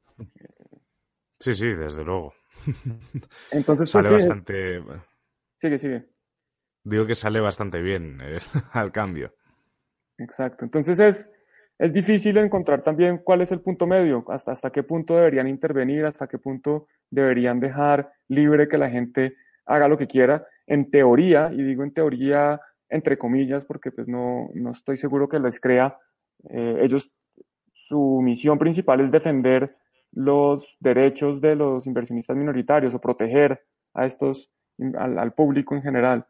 Sí, 1.40 1.54
sí, 1.54 1.68
desde 1.74 2.04
luego. 2.04 2.34
Entonces, 3.52 3.90
sale 3.90 4.10
pues, 4.10 4.26
bastante... 4.26 4.84
Sigue, 5.58 5.78
sigue. 5.78 6.10
Digo 6.84 7.06
que 7.06 7.16
sale 7.16 7.40
bastante 7.40 7.82
bien 7.82 8.20
eh, 8.22 8.40
al 8.74 8.92
cambio. 8.92 9.34
Exacto. 10.18 10.66
Entonces 10.66 11.00
es, 11.00 11.32
es 11.78 11.94
difícil 11.94 12.38
encontrar 12.38 12.84
también 12.84 13.20
cuál 13.20 13.42
es 13.42 13.52
el 13.52 13.62
punto 13.62 13.88
medio, 13.88 14.26
hasta, 14.30 14.52
hasta 14.52 14.72
qué 14.72 14.84
punto 14.84 15.16
deberían 15.16 15.48
intervenir, 15.48 16.06
hasta 16.06 16.28
qué 16.28 16.38
punto 16.38 16.88
deberían 17.10 17.60
dejar 17.60 18.12
libre 18.28 18.68
que 18.68 18.78
la 18.78 18.90
gente 18.90 19.36
haga 19.66 19.88
lo 19.88 19.98
que 19.98 20.08
quiera. 20.08 20.46
En 20.68 20.92
teoría, 20.92 21.52
y 21.54 21.64
digo 21.64 21.84
en 21.84 21.94
teoría 21.94 22.60
entre 22.90 23.18
comillas, 23.18 23.66
porque 23.66 23.92
pues 23.92 24.08
no, 24.08 24.50
no 24.56 24.72
estoy 24.72 24.98
seguro 24.98 25.30
que 25.30 25.40
les 25.40 25.60
crea, 25.60 25.98
eh, 26.50 26.80
ellos, 26.82 27.12
su 27.90 28.22
misión 28.22 28.60
principal 28.60 29.02
es 29.02 29.10
defender 29.10 29.76
los 30.12 30.78
derechos 30.80 31.42
de 31.42 31.56
los 31.56 31.88
inversionistas 31.88 32.38
minoritarios 32.38 32.94
o 32.94 33.02
proteger 33.02 33.64
a 33.96 34.06
estos, 34.06 34.52
al, 34.96 35.18
al 35.18 35.34
público 35.34 35.76
en 35.76 35.82
general. 35.82 36.26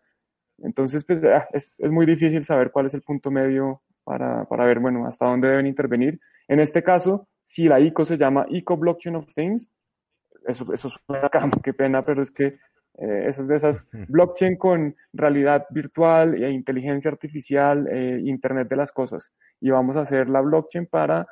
Entonces, 0.59 1.03
pues 1.03 1.21
ah, 1.25 1.47
es, 1.51 1.79
es 1.79 1.91
muy 1.91 2.05
difícil 2.05 2.43
saber 2.45 2.71
cuál 2.71 2.85
es 2.85 2.93
el 2.93 3.01
punto 3.01 3.29
medio 3.29 3.81
para, 4.05 4.45
para 4.45 4.65
ver, 4.65 4.79
bueno, 4.79 5.05
hasta 5.05 5.25
dónde 5.25 5.49
deben 5.49 5.67
intervenir. 5.67 6.19
En 6.47 6.61
este 6.61 6.81
caso, 6.81 7.27
si 7.43 7.67
la 7.67 7.79
ICO 7.81 8.05
se 8.05 8.17
llama 8.17 8.45
ICO 8.49 8.77
Blockchain 8.77 9.17
of 9.17 9.33
Things, 9.33 9.69
eso, 10.47 10.73
eso 10.73 10.89
suena 10.89 11.29
qué 11.63 11.73
pena, 11.73 12.05
pero 12.05 12.21
es 12.21 12.31
que 12.31 12.57
eh, 12.97 13.25
eso 13.27 13.41
es 13.41 13.47
de 13.47 13.55
esas 13.57 13.89
blockchain 14.07 14.57
con 14.57 14.95
realidad 15.13 15.65
virtual 15.69 16.41
e 16.41 16.51
inteligencia 16.51 17.11
artificial, 17.11 17.87
eh, 17.91 18.21
Internet 18.23 18.69
de 18.69 18.75
las 18.77 18.91
cosas. 18.91 19.31
Y 19.59 19.69
vamos 19.69 19.97
a 19.97 20.01
hacer 20.01 20.29
la 20.29 20.41
blockchain 20.41 20.85
para 20.85 21.27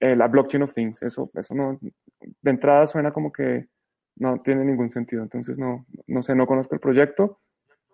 eh, 0.00 0.16
la 0.16 0.26
blockchain 0.28 0.62
of 0.62 0.74
things. 0.74 1.02
Eso, 1.02 1.30
eso 1.34 1.54
no, 1.54 1.78
de 1.80 2.50
entrada 2.50 2.86
suena 2.86 3.12
como 3.12 3.30
que 3.30 3.68
no 4.16 4.40
tiene 4.42 4.64
ningún 4.64 4.90
sentido. 4.90 5.22
Entonces 5.22 5.56
no, 5.58 5.86
no 6.06 6.22
sé, 6.22 6.34
no 6.34 6.46
conozco 6.46 6.74
el 6.74 6.80
proyecto, 6.80 7.40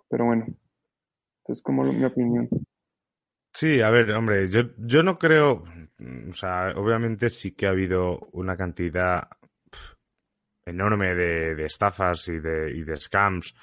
pero 0.08 0.24
bueno, 0.24 0.46
es 1.46 1.60
como 1.62 1.82
mi 1.82 2.04
opinión. 2.04 2.48
Sí, 3.52 3.80
a 3.80 3.90
ver, 3.90 4.10
hombre, 4.12 4.46
yo, 4.48 4.60
yo 4.78 5.02
no 5.02 5.18
creo, 5.18 5.64
o 6.28 6.32
sea, 6.32 6.72
obviamente 6.76 7.30
sí 7.30 7.52
que 7.52 7.66
ha 7.66 7.70
habido 7.70 8.18
una 8.32 8.56
cantidad 8.56 9.28
enorme 10.66 11.14
de, 11.14 11.54
de 11.54 11.64
estafas 11.64 12.28
y 12.28 12.38
de, 12.38 12.72
y 12.72 12.84
de 12.84 12.96
scams 12.96 13.54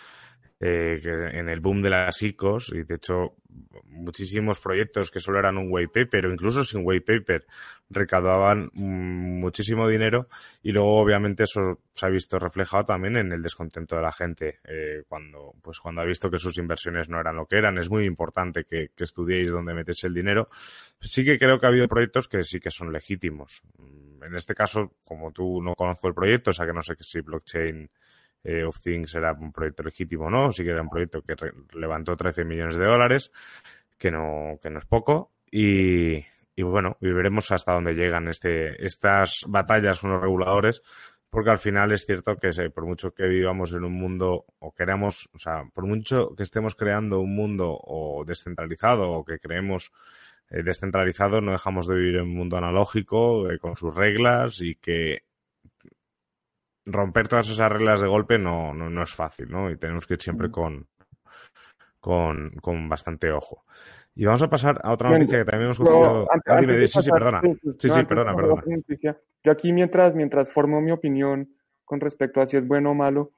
eh, 0.66 1.02
en 1.34 1.50
el 1.50 1.60
boom 1.60 1.82
de 1.82 1.90
las 1.90 2.22
ICOs 2.24 2.72
y 2.74 2.84
de 2.84 2.96
hecho 2.96 3.36
muchísimos 3.88 4.60
proyectos 4.60 5.12
que 5.12 5.20
solo 5.20 5.40
eran 5.40 5.58
un 5.58 5.68
white 5.70 6.06
paper 6.06 6.28
o 6.28 6.32
incluso 6.32 6.64
sin 6.64 6.84
white 6.86 7.06
paper 7.06 7.46
recaudaban 7.90 8.70
muchísimo 8.74 9.90
dinero 9.90 10.30
y 10.62 10.72
luego 10.72 11.02
obviamente 11.02 11.44
eso 11.44 11.82
se 11.94 12.06
ha 12.06 12.10
visto 12.10 12.40
reflejado 12.40 12.86
también 12.86 13.18
en 13.18 13.34
el 13.34 13.42
descontento 13.42 13.98
de 13.98 14.04
la 14.04 14.14
gente 14.14 14.60
eh, 14.64 15.04
cuando 15.06 15.54
pues 15.62 15.82
cuando 15.82 16.00
ha 16.00 16.06
visto 16.06 16.32
que 16.32 16.40
sus 16.40 16.58
inversiones 16.58 17.10
no 17.10 17.20
eran 17.20 17.36
lo 17.36 17.46
que 17.46 17.58
eran. 17.58 17.78
Es 17.78 17.90
muy 17.90 18.06
importante 18.06 18.64
que, 18.64 18.92
que 18.96 19.04
estudiéis 19.04 19.52
dónde 19.52 19.74
metes 19.74 20.02
el 20.06 20.14
dinero. 20.14 20.48
Sí 21.02 21.26
que 21.26 21.38
creo 21.38 21.60
que 21.60 21.66
ha 21.66 21.70
habido 21.70 21.90
proyectos 21.90 22.30
que 22.30 22.42
sí 22.44 22.62
que 22.62 22.72
son 22.72 22.94
legítimos. 22.94 23.64
En 24.26 24.34
este 24.34 24.56
caso 24.56 24.94
como 25.04 25.34
tú 25.34 25.62
no 25.62 25.76
conozco 25.76 26.08
el 26.08 26.14
proyecto 26.14 26.52
o 26.52 26.54
sea 26.54 26.66
que 26.66 26.74
no 26.74 26.82
sé 26.82 26.96
si 27.02 27.20
blockchain 27.20 27.90
eh, 28.44 28.64
of 28.64 28.80
Things 28.82 29.16
era 29.16 29.34
un 29.34 29.52
proyecto 29.52 29.84
legítimo 29.84 30.30
no, 30.30 30.52
sí 30.52 30.64
que 30.64 30.72
era 30.72 30.82
un 30.82 30.90
proyecto 30.90 31.22
que 31.22 31.36
levantó 31.74 32.16
13 32.16 32.44
millones 32.46 32.76
de 32.76 32.86
dólares, 32.86 33.32
que 33.98 34.12
no, 34.12 34.60
que 34.62 34.70
no 34.70 34.80
es 34.80 34.86
poco, 34.86 35.32
y, 35.50 36.18
y 36.56 36.64
bueno, 36.64 36.98
y 37.00 37.12
veremos 37.12 37.52
hasta 37.52 37.74
dónde 37.74 37.94
llegan 37.94 38.28
este, 38.28 38.86
estas 38.86 39.42
batallas 39.48 40.00
con 40.00 40.12
los 40.12 40.22
reguladores, 40.22 40.82
porque 41.34 41.50
al 41.50 41.58
final 41.58 41.92
es 41.92 42.06
cierto 42.06 42.36
que 42.36 42.50
por 42.70 42.86
mucho 42.86 43.12
que 43.12 43.26
vivamos 43.26 43.74
en 43.74 43.84
un 43.84 43.94
mundo 43.94 44.46
o 44.60 44.72
queramos, 44.72 45.30
o 45.34 45.40
sea, 45.40 45.64
por 45.74 45.88
mucho 45.88 46.36
que 46.36 46.44
estemos 46.44 46.76
creando 46.76 47.22
un 47.22 47.36
mundo 47.36 47.76
o 47.76 48.24
descentralizado 48.24 49.10
o 49.10 49.26
que 49.26 49.40
creemos 49.40 49.92
eh, 50.52 50.62
descentralizado, 50.62 51.42
no 51.42 51.54
dejamos 51.54 51.88
de 51.88 51.96
vivir 51.96 52.18
en 52.18 52.24
un 52.24 52.36
mundo 52.36 52.58
analógico 52.58 53.50
eh, 53.50 53.58
con 53.58 53.76
sus 53.76 53.96
reglas 53.96 54.62
y 54.62 54.76
que 54.76 55.24
romper 56.86 57.28
todas 57.28 57.50
esas 57.50 57.72
reglas 57.72 58.02
de 58.02 58.08
golpe 58.08 58.38
no, 58.38 58.74
no, 58.74 58.90
no, 58.90 59.04
es 59.04 59.14
fácil, 59.14 59.50
¿no? 59.50 59.70
Y 59.70 59.78
tenemos 59.78 60.06
que 60.06 60.16
ir 60.16 60.22
siempre 60.22 60.52
con, 60.52 60.88
con, 62.00 62.52
con 62.62 62.90
bastante 62.90 63.32
ojo. 63.32 63.64
Y 64.16 64.26
vamos 64.26 64.44
a 64.44 64.50
pasar 64.50 64.80
a 64.84 64.92
otra 64.92 65.10
noticia 65.10 65.40
que 65.40 65.46
también 65.46 65.66
hemos 65.66 65.80
cogido. 65.80 66.28
Ah, 66.32 66.60
sí, 66.60 67.02
sí, 67.02 67.10
perdona. 67.10 67.42
Sí, 67.80 67.90
sí, 67.90 68.04
perdona, 68.04 68.36
perdona. 68.36 68.64
Yo 69.44 69.52
aquí 69.52 69.74
mientras, 69.74 70.16
mientras 70.16 70.52
formo 70.52 70.82
mi 70.82 70.92
opinión 70.92 71.50
con 71.84 72.00
respecto 72.00 72.42
a 72.42 72.48
si 72.48 72.58
es 72.58 72.68
bueno 72.68 72.92
o 72.92 72.94
malo, 72.94 73.32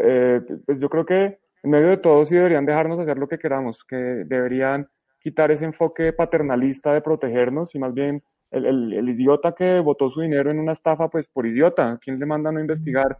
eh, 0.00 0.40
pues 0.66 0.80
yo 0.80 0.88
creo 0.88 1.04
que 1.04 1.38
en 1.62 1.70
medio 1.70 1.88
de 1.88 1.96
todo 1.96 2.24
sí 2.24 2.34
deberían 2.34 2.66
dejarnos 2.66 2.98
hacer 3.00 3.18
lo 3.18 3.26
que 3.26 3.38
queramos, 3.38 3.84
que 3.84 3.96
deberían 3.96 4.88
quitar 5.18 5.50
ese 5.50 5.64
enfoque 5.64 6.12
paternalista 6.12 6.92
de 6.92 7.00
protegernos 7.00 7.74
y 7.74 7.78
más 7.78 7.94
bien 7.94 8.22
el, 8.54 9.08
idiota 9.08 9.54
que 9.54 9.80
votó 9.80 10.08
su 10.08 10.20
dinero 10.20 10.50
en 10.50 10.58
una 10.58 10.72
estafa, 10.72 11.08
pues 11.08 11.26
por 11.28 11.46
idiota, 11.46 11.98
¿quién 12.02 12.18
le 12.18 12.26
manda 12.26 12.50
a 12.50 12.52
no 12.52 12.60
investigar? 12.60 13.16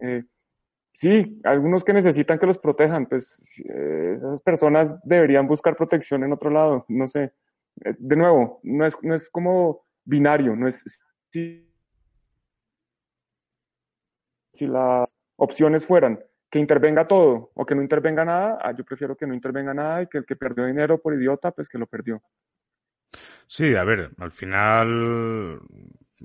Eh, 0.00 0.24
sí, 0.92 1.40
algunos 1.44 1.84
que 1.84 1.92
necesitan 1.92 2.38
que 2.38 2.46
los 2.46 2.58
protejan, 2.58 3.06
pues 3.06 3.40
eh, 3.68 4.14
esas 4.16 4.40
personas 4.40 4.94
deberían 5.04 5.46
buscar 5.46 5.76
protección 5.76 6.24
en 6.24 6.32
otro 6.32 6.50
lado, 6.50 6.84
no 6.88 7.06
sé. 7.06 7.32
Eh, 7.84 7.94
de 7.98 8.16
nuevo, 8.16 8.60
no 8.62 8.86
es, 8.86 8.96
no 9.02 9.14
es 9.14 9.28
como 9.28 9.82
binario, 10.04 10.54
no 10.56 10.68
es... 10.68 10.84
Si, 11.30 11.68
si 14.52 14.66
las 14.66 15.14
opciones 15.36 15.84
fueran 15.84 16.18
que 16.50 16.58
intervenga 16.58 17.06
todo 17.06 17.50
o 17.54 17.66
que 17.66 17.74
no 17.74 17.82
intervenga 17.82 18.24
nada, 18.24 18.58
ah, 18.62 18.72
yo 18.72 18.84
prefiero 18.84 19.16
que 19.16 19.26
no 19.26 19.34
intervenga 19.34 19.74
nada 19.74 20.02
y 20.02 20.06
que 20.06 20.18
el 20.18 20.26
que 20.26 20.36
perdió 20.36 20.64
dinero 20.64 20.98
por 20.98 21.14
idiota, 21.14 21.50
pues 21.50 21.68
que 21.68 21.78
lo 21.78 21.86
perdió. 21.86 22.22
Sí, 23.46 23.74
a 23.74 23.84
ver, 23.84 24.10
al 24.18 24.30
final, 24.30 25.60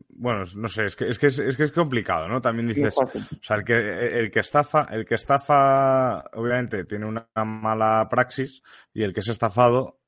bueno, 0.09 0.43
no 0.55 0.67
sé, 0.67 0.85
es 0.85 0.95
que 0.95 1.07
es, 1.07 1.17
que 1.17 1.27
es, 1.27 1.57
que 1.57 1.63
es 1.63 1.71
complicado, 1.71 2.27
¿no? 2.27 2.41
También 2.41 2.67
dices, 2.67 2.95
o 2.97 3.09
sea, 3.41 3.57
el 3.57 3.63
que, 3.63 3.73
el 3.73 4.31
que 4.31 4.39
estafa, 4.39 4.87
el 4.91 5.05
que 5.05 5.15
estafa, 5.15 6.23
obviamente, 6.33 6.85
tiene 6.85 7.05
una 7.05 7.27
mala 7.45 8.07
praxis 8.09 8.61
y 8.93 9.03
el 9.03 9.13
que 9.13 9.21
es 9.21 9.29
estafado 9.29 10.02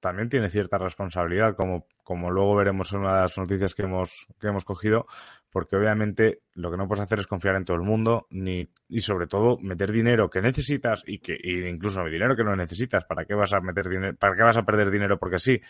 también 0.00 0.28
tiene 0.28 0.50
cierta 0.50 0.78
responsabilidad, 0.78 1.54
como, 1.54 1.86
como 2.02 2.30
luego 2.30 2.56
veremos 2.56 2.92
en 2.92 3.00
una 3.00 3.14
de 3.14 3.20
las 3.20 3.38
noticias 3.38 3.74
que 3.74 3.82
hemos, 3.82 4.26
que 4.40 4.48
hemos 4.48 4.64
cogido, 4.64 5.06
porque 5.50 5.76
obviamente 5.76 6.40
lo 6.54 6.70
que 6.70 6.76
no 6.76 6.88
puedes 6.88 7.04
hacer 7.04 7.20
es 7.20 7.26
confiar 7.26 7.56
en 7.56 7.64
todo 7.64 7.76
el 7.76 7.82
mundo, 7.82 8.26
ni, 8.30 8.68
y 8.88 9.00
sobre 9.00 9.26
todo 9.26 9.58
meter 9.58 9.92
dinero 9.92 10.30
que 10.30 10.40
necesitas 10.40 11.02
y 11.06 11.18
que, 11.18 11.36
y 11.40 11.66
incluso 11.66 12.02
dinero 12.04 12.34
que 12.34 12.44
no 12.44 12.56
necesitas, 12.56 13.04
¿para 13.04 13.24
qué 13.24 13.34
vas 13.34 13.52
a 13.52 13.60
meter 13.60 13.88
dinero, 13.88 14.16
para 14.16 14.34
qué 14.34 14.42
vas 14.42 14.56
a 14.56 14.62
perder 14.62 14.90
dinero 14.90 15.18
porque 15.18 15.38
sí? 15.38 15.60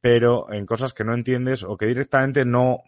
Pero 0.00 0.52
en 0.52 0.66
cosas 0.66 0.92
que 0.92 1.04
no 1.04 1.14
entiendes 1.14 1.64
o 1.64 1.76
que 1.76 1.86
directamente 1.86 2.44
no 2.44 2.82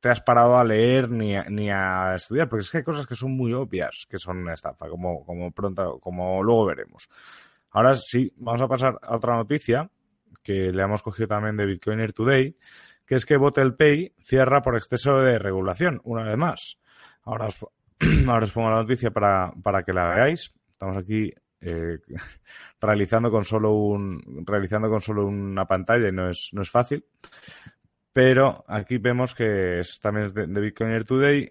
te 0.00 0.08
has 0.08 0.20
parado 0.20 0.58
a 0.58 0.64
leer 0.64 1.08
ni 1.10 1.36
a, 1.36 1.44
ni 1.44 1.70
a 1.70 2.14
estudiar, 2.16 2.48
porque 2.48 2.62
es 2.62 2.70
que 2.70 2.78
hay 2.78 2.82
cosas 2.84 3.06
que 3.06 3.14
son 3.14 3.36
muy 3.36 3.52
obvias 3.52 4.06
que 4.08 4.18
son 4.18 4.38
una 4.38 4.54
estafa, 4.54 4.88
como, 4.88 5.24
como 5.24 5.52
pronto, 5.52 6.00
como 6.00 6.42
luego 6.42 6.66
veremos. 6.66 7.08
Ahora 7.70 7.94
sí, 7.94 8.32
vamos 8.36 8.60
a 8.62 8.68
pasar 8.68 8.98
a 9.00 9.16
otra 9.16 9.36
noticia 9.36 9.88
que 10.42 10.72
le 10.72 10.82
hemos 10.82 11.02
cogido 11.02 11.28
también 11.28 11.56
de 11.56 11.66
Bitcoiner 11.66 12.12
Today, 12.12 12.56
que 13.06 13.14
es 13.14 13.26
que 13.26 13.38
Pay 13.38 14.14
cierra 14.22 14.62
por 14.62 14.76
exceso 14.76 15.20
de 15.20 15.38
regulación, 15.38 16.00
una 16.04 16.24
vez 16.24 16.36
más. 16.36 16.78
Ahora 17.24 17.46
os, 17.46 17.64
ahora 18.28 18.44
os 18.44 18.52
pongo 18.52 18.70
la 18.70 18.82
noticia 18.82 19.10
para, 19.10 19.52
para 19.62 19.82
que 19.82 19.92
la 19.92 20.14
veáis. 20.14 20.52
Estamos 20.72 20.96
aquí 20.96 21.32
eh, 21.60 21.98
realizando 22.80 23.30
con 23.30 23.44
solo 23.44 23.72
un 23.72 24.44
realizando 24.46 24.88
con 24.90 25.00
solo 25.00 25.26
una 25.26 25.66
pantalla 25.66 26.08
y 26.08 26.12
no 26.12 26.28
es, 26.28 26.50
no 26.52 26.62
es 26.62 26.70
fácil. 26.70 27.04
Pero 28.12 28.64
aquí 28.68 28.98
vemos 28.98 29.34
que 29.34 29.80
es 29.80 29.98
también 29.98 30.28
de, 30.34 30.46
de 30.46 30.60
Bitcoiner 30.60 31.04
Today. 31.04 31.50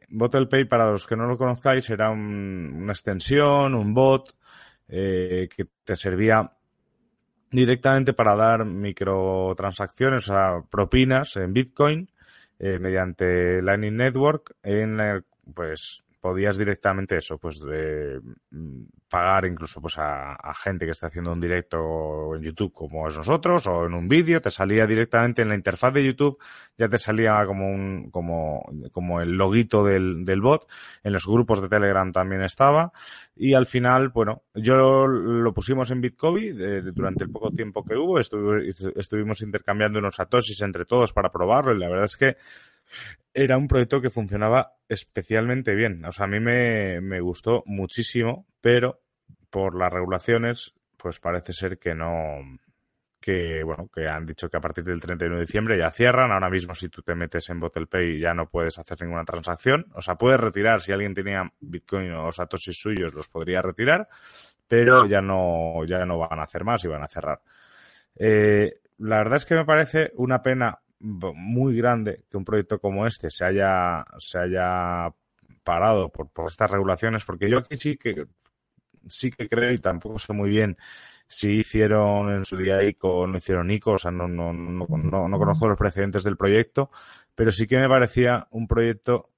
Pay, 0.49 0.65
para 0.65 0.91
los 0.91 1.07
que 1.07 1.15
no 1.15 1.25
lo 1.25 1.37
conozcáis, 1.37 1.89
era 1.89 2.11
una 2.11 2.91
extensión, 2.91 3.73
un 3.73 3.93
bot 3.95 4.35
eh, 4.87 5.49
que 5.55 5.65
te 5.83 5.95
servía 5.95 6.51
directamente 7.51 8.13
para 8.13 8.35
dar 8.35 8.65
microtransacciones, 8.65 10.29
o 10.29 10.33
sea, 10.33 10.63
propinas 10.69 11.35
en 11.35 11.53
Bitcoin 11.53 12.09
eh, 12.59 12.79
mediante 12.79 13.61
Lightning 13.61 13.97
Network 13.97 14.55
en 14.63 14.99
el, 14.99 15.25
pues 15.53 16.03
podías 16.21 16.55
directamente 16.55 17.17
eso, 17.17 17.39
pues 17.39 17.59
de 17.59 18.21
mm, 18.51 18.83
pagar 19.09 19.45
incluso 19.45 19.81
pues 19.81 19.95
a, 19.97 20.37
gente 20.53 20.85
que 20.85 20.91
está 20.91 21.07
haciendo 21.07 21.33
un 21.33 21.41
directo 21.41 22.35
en 22.35 22.43
YouTube 22.43 22.71
como 22.71 23.07
es 23.07 23.17
nosotros 23.17 23.65
o 23.67 23.85
en 23.87 23.93
un 23.95 24.07
vídeo, 24.07 24.39
te 24.39 24.51
salía 24.51 24.85
directamente 24.85 25.41
en 25.41 25.49
la 25.49 25.55
interfaz 25.55 25.93
de 25.93 26.05
YouTube, 26.05 26.37
ya 26.77 26.87
te 26.87 26.99
salía 26.99 27.43
como 27.45 27.67
un, 27.67 28.11
como, 28.11 28.63
como 28.91 29.21
el 29.21 29.31
loguito 29.31 29.83
del, 29.83 30.23
del 30.23 30.41
bot, 30.41 30.67
en 31.03 31.11
los 31.11 31.25
grupos 31.25 31.61
de 31.61 31.69
Telegram 31.69 32.11
también 32.11 32.43
estaba 32.43 32.91
y 33.35 33.55
al 33.55 33.65
final, 33.65 34.09
bueno, 34.09 34.43
yo 34.53 35.07
lo 35.07 35.53
pusimos 35.53 35.89
en 35.89 36.01
Bitcoin 36.01 36.55
durante 36.93 37.23
el 37.23 37.31
poco 37.31 37.49
tiempo 37.49 37.83
que 37.83 37.95
hubo, 37.95 38.19
estuvimos 38.19 39.41
intercambiando 39.41 39.97
unos 39.97 40.15
satoshis 40.15 40.61
entre 40.61 40.85
todos 40.85 41.11
para 41.11 41.31
probarlo 41.31 41.73
y 41.73 41.79
la 41.79 41.89
verdad 41.89 42.05
es 42.05 42.15
que 42.15 42.37
era 43.33 43.57
un 43.57 43.67
proyecto 43.67 44.01
que 44.01 44.09
funcionaba 44.09 44.73
especialmente 44.87 45.73
bien. 45.75 46.03
O 46.05 46.11
sea, 46.11 46.25
a 46.25 46.29
mí 46.29 46.39
me, 46.39 47.01
me 47.01 47.21
gustó 47.21 47.63
muchísimo, 47.65 48.45
pero 48.61 49.01
por 49.49 49.77
las 49.77 49.91
regulaciones, 49.91 50.73
pues 50.97 51.19
parece 51.19 51.53
ser 51.53 51.77
que 51.77 51.93
no, 51.93 52.41
que 53.21 53.63
bueno, 53.63 53.87
que 53.93 54.07
han 54.07 54.25
dicho 54.25 54.49
que 54.49 54.57
a 54.57 54.59
partir 54.59 54.83
del 54.83 54.99
31 54.99 55.35
de 55.35 55.41
diciembre 55.41 55.77
ya 55.77 55.91
cierran. 55.91 56.31
Ahora 56.31 56.49
mismo 56.49 56.73
si 56.73 56.89
tú 56.89 57.03
te 57.03 57.13
metes 57.13 57.47
en 57.49 57.59
Pay 57.59 58.19
ya 58.19 58.33
no 58.33 58.47
puedes 58.47 58.79
hacer 58.79 58.99
ninguna 59.01 59.23
transacción. 59.23 59.85
O 59.93 60.01
sea, 60.01 60.15
puedes 60.15 60.39
retirar 60.39 60.81
si 60.81 60.91
alguien 60.91 61.13
tenía 61.13 61.49
Bitcoin 61.59 62.11
o 62.13 62.31
satoshis 62.31 62.77
suyos 62.77 63.13
los 63.13 63.27
podría 63.27 63.61
retirar, 63.61 64.07
pero 64.67 65.05
ya 65.05 65.21
no 65.21 65.85
ya 65.85 66.03
no 66.03 66.17
van 66.17 66.39
a 66.39 66.43
hacer 66.43 66.63
más 66.63 66.83
y 66.83 66.87
van 66.87 67.03
a 67.03 67.07
cerrar. 67.07 67.39
Eh, 68.15 68.79
la 68.97 69.17
verdad 69.17 69.37
es 69.37 69.45
que 69.45 69.55
me 69.55 69.65
parece 69.65 70.11
una 70.15 70.41
pena 70.41 70.79
muy 71.01 71.75
grande 71.75 72.23
que 72.29 72.37
un 72.37 72.45
proyecto 72.45 72.79
como 72.79 73.05
este 73.07 73.29
se 73.29 73.45
haya, 73.45 74.05
se 74.19 74.37
haya 74.39 75.13
parado 75.63 76.09
por, 76.09 76.29
por 76.29 76.47
estas 76.47 76.71
regulaciones, 76.71 77.25
porque 77.25 77.49
yo 77.49 77.59
aquí 77.59 77.77
sí 77.77 77.97
que 77.97 78.25
sí 79.07 79.31
que 79.31 79.47
creo 79.47 79.71
y 79.71 79.77
tampoco 79.77 80.19
sé 80.19 80.33
muy 80.33 80.49
bien 80.49 80.77
si 81.27 81.59
hicieron 81.59 82.29
en 82.31 82.45
su 82.45 82.57
día 82.57 82.83
ICO 82.83 83.19
o 83.19 83.27
no 83.27 83.37
hicieron 83.37 83.71
ICO, 83.71 83.93
o 83.93 83.97
sea, 83.97 84.11
no, 84.11 84.27
no, 84.27 84.51
no, 84.51 84.85
no, 85.29 85.39
conozco 85.39 85.67
los 85.67 85.77
precedentes 85.77 86.23
del 86.23 86.35
proyecto, 86.35 86.91
pero 87.33 87.51
sí 87.51 87.67
que 87.67 87.77
me 87.77 87.87
parecía 87.87 88.47
un 88.51 88.67
proyecto 88.67 89.30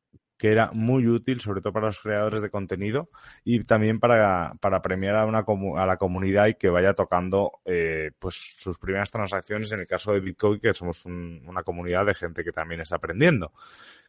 que 0.43 0.51
era 0.51 0.71
muy 0.73 1.07
útil, 1.07 1.39
sobre 1.39 1.61
todo 1.61 1.71
para 1.71 1.85
los 1.85 2.01
creadores 2.01 2.41
de 2.41 2.49
contenido 2.49 3.09
y 3.45 3.63
también 3.63 4.01
para, 4.01 4.53
para 4.59 4.81
premiar 4.81 5.15
a, 5.15 5.25
una, 5.25 5.45
a 5.77 5.85
la 5.85 5.95
comunidad 5.95 6.47
y 6.47 6.55
que 6.55 6.67
vaya 6.67 6.93
tocando 6.93 7.61
eh, 7.63 8.11
pues 8.19 8.35
sus 8.57 8.77
primeras 8.77 9.09
transacciones 9.09 9.71
en 9.71 9.79
el 9.79 9.87
caso 9.87 10.11
de 10.11 10.19
Bitcoin, 10.19 10.59
que 10.59 10.73
somos 10.73 11.05
una 11.05 11.63
comunidad 11.63 12.05
de 12.05 12.13
gente 12.13 12.43
que 12.43 12.51
también 12.51 12.81
está 12.81 12.97
aprendiendo. 12.97 13.53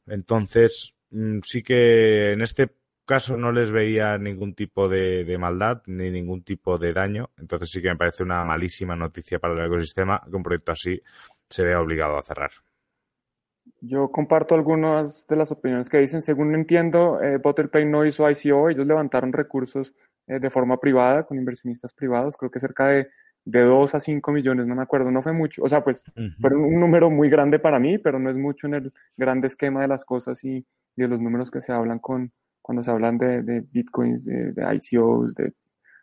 Entonces, 0.09 0.97
mm, 1.11 1.39
sí 1.45 1.63
que 1.63 2.33
en 2.33 2.43
este 2.43 2.69
caso 3.07 3.37
no 3.37 3.53
les 3.53 3.71
veía 3.71 4.19
ningún 4.19 4.57
tipo 4.57 4.89
de, 4.89 5.37
maldad 5.39 5.83
ni 5.87 6.11
ningún 6.11 6.43
tipo 6.43 6.79
de 6.79 6.93
daño. 6.93 7.31
Entonces 7.39 7.71
sí 7.71 7.81
que 7.81 7.91
me 7.91 7.97
parece 7.97 8.25
una 8.25 8.43
malísima 8.43 8.97
noticia 8.97 9.39
para 9.39 9.55
el 9.55 9.67
ecosistema 9.67 10.21
que 10.29 10.35
un 10.35 10.43
proyecto 10.43 10.73
así 10.73 11.01
se 11.49 11.63
vea 11.63 11.81
obligado 11.81 12.19
a 12.19 12.25
cerrar. 12.25 12.51
Yo 13.81 14.11
comparto 14.11 14.55
algunas 14.55 15.27
de 15.27 15.37
las 15.37 15.51
opiniones 15.51 15.89
que 15.89 15.99
dicen. 15.99 16.23
Según 16.23 16.55
entiendo, 16.55 17.21
eh, 17.23 17.39
Pay 17.39 17.85
no 17.85 18.05
hizo 18.05 18.29
ICO, 18.29 18.71
ellos 18.71 18.87
levantaron 18.87 19.33
recursos 19.33 19.95
eh, 20.27 20.39
de 20.39 20.51
forma 20.51 20.79
privada 20.79 21.25
con 21.25 21.39
inversionistas 21.39 21.93
privados, 21.93 22.37
creo 22.37 22.51
que 22.51 22.61
cerca 22.61 22.87
de, 22.87 23.09
de 23.45 23.61
2 23.63 23.95
a 23.95 24.01
5 24.01 24.33
millones, 24.33 24.67
no 24.67 24.75
me 24.75 24.83
acuerdo, 24.83 25.11
no 25.11 25.23
fue 25.23 25.33
mucho. 25.33 25.63
O 25.63 25.69
sea, 25.69 25.85
pues 25.85 26.03
fue 26.41 26.55
un 26.55 26.81
número 26.81 27.11
muy 27.11 27.29
grande 27.29 27.59
para 27.59 27.79
mí, 27.79 27.99
pero 27.99 28.19
no 28.19 28.31
es 28.31 28.37
mucho 28.37 28.67
en 28.67 28.75
el 28.75 28.93
grande 29.17 29.49
esquema 29.49 29.83
de 29.83 29.89
las 29.89 30.05
cosas 30.05 30.43
y, 30.45 30.65
de 30.97 31.09
los 31.09 31.21
números 31.21 31.51
que 31.51 31.61
se 31.61 31.73
hablan 31.73 31.99
con, 31.99 32.33
cuando 32.63 32.83
se 32.83 32.91
hablan 32.91 33.19
de, 33.19 33.43
de 33.43 33.61
bitcoins, 33.61 34.25
de, 34.25 34.53
de 34.53 34.75
ICOs, 34.77 35.35
de 35.35 35.53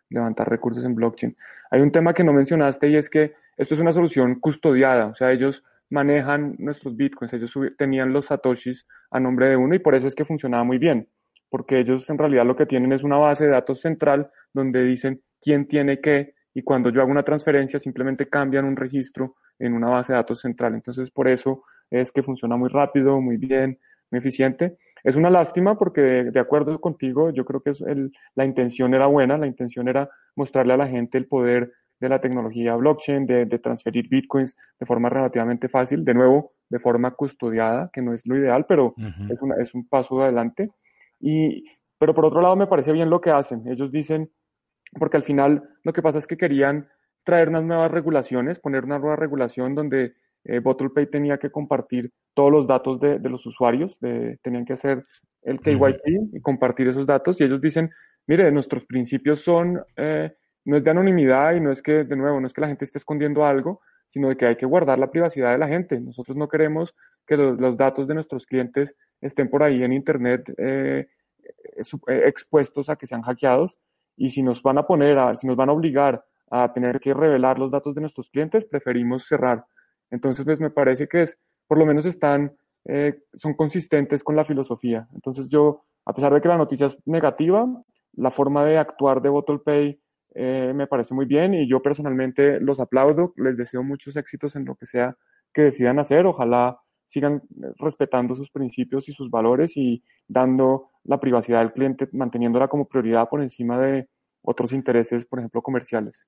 levantar 0.10 0.50
recursos 0.50 0.84
en 0.86 0.94
blockchain. 0.94 1.36
Hay 1.72 1.82
un 1.82 1.92
tema 1.92 2.14
que 2.14 2.24
no 2.24 2.34
mencionaste 2.34 2.90
y 2.90 2.98
es 2.98 3.10
que 3.10 3.34
esto 3.58 3.74
es 3.74 3.80
una 3.80 3.94
solución 3.94 4.36
custodiada, 4.40 5.08
o 5.08 5.16
sea, 5.16 5.32
ellos 5.32 5.64
manejan 5.92 6.56
nuestros 6.58 6.96
bitcoins. 6.96 7.34
Ellos 7.34 7.54
tenían 7.78 8.12
los 8.12 8.26
satoshis 8.26 8.88
a 9.12 9.20
nombre 9.20 9.50
de 9.50 9.58
uno 9.58 9.76
y 9.76 9.80
por 9.80 9.94
eso 9.94 10.08
es 10.08 10.16
que 10.16 10.26
funcionaba 10.26 10.64
muy 10.64 10.80
bien, 10.80 11.08
porque 11.50 11.80
ellos 11.80 12.10
en 12.10 12.18
realidad 12.18 12.46
lo 12.46 12.56
que 12.56 12.66
tienen 12.66 12.94
es 12.94 13.04
una 13.04 13.18
base 13.18 13.46
de 13.46 13.52
datos 13.52 13.82
central 13.82 14.32
donde 14.54 14.84
dicen 14.84 15.22
quién 15.40 15.68
tiene 15.68 16.00
qué 16.00 16.34
y 16.54 16.64
cuando 16.64 16.90
yo 16.90 17.02
hago 17.02 17.12
una 17.12 17.24
transferencia 17.24 17.80
simplemente 17.80 18.28
cambian 18.28 18.66
un 18.66 18.76
registro 18.76 19.36
en 19.60 19.74
una 19.74 19.90
base 19.90 20.14
de 20.14 20.18
datos 20.18 20.42
central. 20.42 20.74
Entonces 20.74 21.12
por 21.12 21.28
eso 21.28 21.64
es 21.90 22.12
que 22.12 22.24
funciona 22.24 22.56
muy 22.56 22.70
rápido, 22.70 23.20
muy 23.22 23.38
bien, 23.38 23.78
muy 24.10 24.20
eficiente. 24.20 24.78
Es 25.04 25.16
una 25.16 25.30
lástima 25.30 25.78
porque 25.78 26.02
de, 26.02 26.40
acuerdo 26.40 26.80
contigo, 26.80 27.32
yo 27.32 27.44
creo 27.44 27.62
que 27.62 27.72
es 27.72 27.84
la 28.36 28.46
intención 28.46 28.94
era 28.94 29.08
buena, 29.08 29.38
la 29.38 29.48
intención 29.48 29.88
era 29.88 30.10
mostrarle 30.36 30.74
a 30.74 30.78
la 30.78 30.88
gente 30.88 31.18
el 31.18 31.28
poder 31.28 31.74
de 32.02 32.10
la 32.10 32.20
tecnología 32.20 32.76
blockchain, 32.76 33.28
de, 33.28 33.46
transferir 33.60 34.10
bitcoins 34.10 34.58
de 34.80 34.86
forma 34.86 35.08
relativamente 35.08 35.70
fácil, 35.70 36.04
de 36.04 36.16
nuevo, 36.16 36.54
de 36.68 36.80
forma 36.80 37.12
custodiada, 37.12 37.90
que 37.94 38.02
no 38.02 38.14
es 38.14 38.26
lo 38.26 38.36
ideal, 38.36 38.66
pero 38.68 38.96
es, 38.98 39.40
es 39.60 39.76
un 39.76 39.88
paso 39.88 40.22
adelante. 40.22 40.72
Y, 41.20 41.64
pero 42.00 42.16
por 42.16 42.26
otro 42.26 42.42
lado, 42.42 42.56
me 42.56 42.66
parece 42.66 42.92
bien 42.92 43.12
lo 43.12 43.22
que 43.22 43.30
hacen. 43.30 43.68
Ellos 43.68 43.92
dicen, 43.92 44.32
porque 45.00 45.18
al 45.18 45.24
final 45.24 45.64
lo 45.84 45.94
que 45.94 46.02
pasa 46.02 46.18
es 46.18 46.26
que 46.26 46.38
querían 46.38 46.90
traer 47.24 47.50
unas 47.50 47.64
nuevas 47.64 47.92
regulaciones, 47.92 48.60
poner 48.60 48.84
una 48.84 48.98
nueva 48.98 49.16
regulación 49.16 49.76
donde 49.76 50.16
eh, 50.44 50.60
BottlePay 50.60 51.06
tenía 51.12 51.38
que 51.38 51.52
compartir 51.52 52.12
todos 52.34 52.52
los 52.52 52.68
datos 52.68 53.00
de, 53.00 53.20
los 53.30 53.46
usuarios, 53.46 54.00
de, 54.00 54.40
tenían 54.42 54.66
que 54.66 54.74
hacer 54.74 55.06
el 55.44 55.60
KYC 55.60 56.34
y 56.34 56.42
compartir 56.42 56.88
esos 56.88 57.06
datos. 57.06 57.40
Y 57.40 57.44
ellos 57.44 57.62
dicen, 57.62 57.92
mire, 58.26 58.52
nuestros 58.52 58.86
principios 58.86 59.42
son 59.42 59.80
eh, 59.98 60.34
no 60.66 60.78
es 60.78 60.84
de 60.84 60.92
anonimidad 60.92 61.54
y 61.54 61.60
no 61.60 61.72
es 61.72 61.82
que, 61.82 62.04
de 62.04 62.16
nuevo, 62.16 62.40
no 62.40 62.48
es 62.48 62.54
que 62.54 62.62
la 62.62 62.68
gente 62.68 62.86
esté 62.86 62.98
escondiendo 62.98 63.46
algo, 63.46 63.82
sino 64.08 64.30
de 64.30 64.38
que 64.38 64.46
hay 64.46 64.56
que 64.58 64.66
guardar 64.66 65.00
la 65.00 65.10
privacidad 65.10 65.52
de 65.52 65.58
la 65.58 65.68
gente. 65.68 66.00
Nosotros 66.00 66.36
no 66.38 66.48
queremos 66.50 66.96
que 67.26 67.38
los, 67.38 67.78
datos 67.78 68.08
de 68.08 68.14
nuestros 68.14 68.46
clientes 68.46 68.96
estén 69.22 69.50
por 69.50 69.64
ahí 69.64 69.84
en 69.84 69.94
Internet 69.94 70.54
eh, 70.58 71.08
eh, 72.08 72.24
expuestos 72.26 72.90
a 72.90 72.96
que 72.96 73.08
sean 73.08 73.22
hackeados. 73.22 73.78
Y 74.18 74.30
si 74.30 74.44
nos 74.44 74.62
van 74.62 74.78
a 74.78 74.86
poner, 74.86 75.18
si 75.38 75.48
nos 75.48 75.56
van 75.56 75.70
a 75.70 75.74
obligar 75.74 76.24
a 76.52 76.72
tener 76.74 77.00
que 77.00 77.14
revelar 77.14 77.58
los 77.58 77.72
datos 77.72 77.96
de 77.96 78.02
nuestros 78.02 78.30
clientes, 78.30 78.66
preferimos 78.66 79.26
cerrar. 79.26 79.66
Entonces, 80.12 80.44
pues 80.44 80.60
me 80.60 80.70
parece 80.70 81.08
que 81.08 81.22
es, 81.22 81.40
por 81.66 81.78
lo 81.78 81.86
menos 81.86 82.06
están, 82.06 82.54
eh, 82.86 83.24
son 83.36 83.54
consistentes 83.54 84.24
con 84.24 84.36
la 84.36 84.44
filosofía. 84.44 85.08
Entonces 85.14 85.48
yo, 85.48 85.86
a 86.06 86.14
pesar 86.14 86.34
de 86.34 86.42
que 86.42 86.50
la 86.50 86.58
noticia 86.58 86.88
es 86.88 87.00
negativa, 87.06 87.66
la 88.14 88.30
forma 88.30 88.66
de 88.66 88.78
actuar 88.78 89.22
de 89.22 89.30
BottlePay 89.30 90.00
eh, 90.34 90.72
me 90.76 90.88
parece 90.88 91.14
muy 91.14 91.26
bien 91.26 91.54
y 91.54 91.68
yo 91.68 91.82
personalmente 91.82 92.60
los 92.60 92.80
aplaudo, 92.80 93.34
les 93.38 93.58
deseo 93.58 93.84
muchos 93.84 94.16
éxitos 94.16 94.56
en 94.56 94.66
lo 94.66 94.76
que 94.76 94.86
sea 94.86 95.18
que 95.54 95.64
decidan 95.64 96.00
hacer, 96.00 96.26
ojalá 96.26 96.80
sigan 97.06 97.42
respetando 97.78 98.36
sus 98.36 98.50
principios 98.50 99.10
y 99.10 99.14
sus 99.14 99.30
valores 99.30 99.76
y 99.76 100.02
dando 100.28 100.92
la 101.04 101.20
privacidad 101.20 101.60
del 101.60 101.74
cliente, 101.74 102.08
manteniéndola 102.14 102.70
como 102.70 102.88
prioridad 102.88 103.28
por 103.28 103.42
encima 103.42 103.78
de 103.80 104.08
otros 104.42 104.72
intereses, 104.72 105.26
por 105.26 105.40
ejemplo, 105.40 105.62
comerciales. 105.62 106.26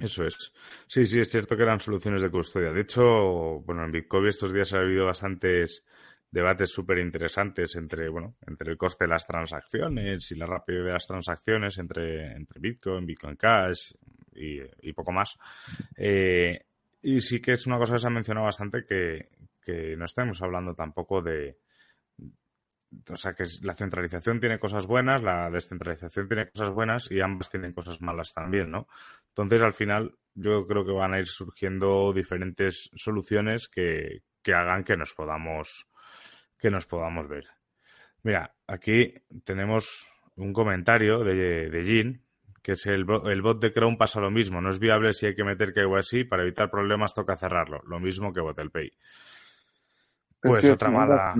Eso 0.00 0.24
es. 0.24 0.52
Sí, 0.88 1.06
sí, 1.06 1.20
es 1.20 1.30
cierto 1.30 1.56
que 1.56 1.62
eran 1.62 1.78
soluciones 1.78 2.22
de 2.22 2.30
custodia. 2.30 2.72
De 2.72 2.80
hecho, 2.80 3.60
bueno, 3.60 3.84
en 3.84 3.92
Bitcoin 3.92 4.26
estos 4.26 4.52
días 4.52 4.72
ha 4.72 4.78
habido 4.78 5.06
bastantes 5.06 5.84
debates 6.32 6.72
súper 6.72 6.98
interesantes 6.98 7.76
entre, 7.76 8.08
bueno, 8.08 8.36
entre 8.46 8.72
el 8.72 8.78
coste 8.78 9.04
de 9.04 9.10
las 9.10 9.26
transacciones 9.26 10.30
y 10.32 10.34
la 10.34 10.46
rapidez 10.46 10.86
de 10.86 10.92
las 10.92 11.06
transacciones 11.06 11.78
entre, 11.78 12.32
entre 12.32 12.58
Bitcoin, 12.58 13.06
Bitcoin 13.06 13.36
Cash 13.36 13.92
y, 14.34 14.92
poco 14.94 15.12
más. 15.12 15.38
Eh, 15.94 16.58
y 17.02 17.20
sí 17.20 17.40
que 17.40 17.52
es 17.52 17.66
una 17.66 17.78
cosa 17.78 17.94
que 17.94 18.00
se 18.00 18.06
ha 18.06 18.10
mencionado 18.10 18.46
bastante 18.46 18.84
que, 18.84 19.28
que 19.62 19.94
no 19.94 20.06
estamos 20.06 20.40
hablando 20.40 20.74
tampoco 20.74 21.20
de, 21.20 21.58
o 23.10 23.16
sea, 23.16 23.34
que 23.34 23.44
la 23.62 23.74
centralización 23.74 24.40
tiene 24.40 24.58
cosas 24.58 24.86
buenas, 24.86 25.22
la 25.22 25.50
descentralización 25.50 26.28
tiene 26.28 26.50
cosas 26.50 26.70
buenas 26.70 27.10
y 27.10 27.20
ambas 27.20 27.50
tienen 27.50 27.72
cosas 27.72 28.00
malas 28.00 28.32
también, 28.32 28.70
¿no? 28.70 28.86
Entonces, 29.28 29.60
al 29.60 29.74
final, 29.74 30.14
yo 30.34 30.66
creo 30.66 30.84
que 30.84 30.92
van 30.92 31.12
a 31.12 31.18
ir 31.18 31.26
surgiendo 31.26 32.12
diferentes 32.14 32.90
soluciones 32.94 33.68
que, 33.68 34.22
que 34.42 34.54
hagan 34.54 34.84
que 34.84 34.96
nos 34.96 35.14
podamos 35.14 35.86
que 36.62 36.70
nos 36.70 36.86
podamos 36.86 37.28
ver. 37.28 37.48
Mira, 38.22 38.54
aquí 38.68 39.12
tenemos 39.44 40.06
un 40.36 40.52
comentario 40.52 41.24
de, 41.24 41.68
de 41.68 41.84
Jean, 41.84 42.22
que 42.62 42.72
es 42.72 42.86
el, 42.86 43.04
el, 43.24 43.42
bot 43.42 43.60
de 43.60 43.72
Chrome 43.72 43.96
pasa 43.96 44.20
lo 44.20 44.30
mismo. 44.30 44.60
No 44.60 44.70
es 44.70 44.78
viable 44.78 45.12
si 45.12 45.26
hay 45.26 45.34
que 45.34 45.42
meter 45.42 45.74
KYC, 45.74 46.28
para 46.28 46.44
evitar 46.44 46.70
problemas 46.70 47.14
toca 47.14 47.36
cerrarlo. 47.36 47.82
Lo 47.84 47.98
mismo 47.98 48.32
que 48.32 48.40
BotelPay. 48.40 48.92
Pues 50.40 50.70
otra 50.70 50.90
mala, 50.90 51.34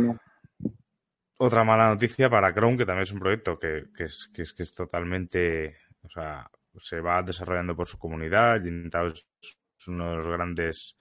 otra 1.37 1.63
mala 1.63 1.89
noticia 1.89 2.29
para 2.29 2.53
Chrome, 2.53 2.79
que 2.79 2.85
también 2.85 3.05
es 3.05 3.13
un 3.13 3.21
proyecto 3.21 3.61
que, 3.61 3.85
que, 3.97 4.05
es, 4.05 4.29
que, 4.35 4.43
es, 4.43 4.53
que 4.53 4.65
es 4.65 4.75
totalmente, 4.75 5.77
o 6.03 6.09
sea, 6.09 6.51
se 6.81 7.01
va 7.01 7.23
desarrollando 7.23 7.77
por 7.77 7.87
su 7.87 7.97
comunidad. 7.97 8.61
Jean 8.61 8.91
es 9.15 9.87
uno 9.87 10.11
de 10.11 10.17
los 10.17 10.27
grandes 10.27 10.97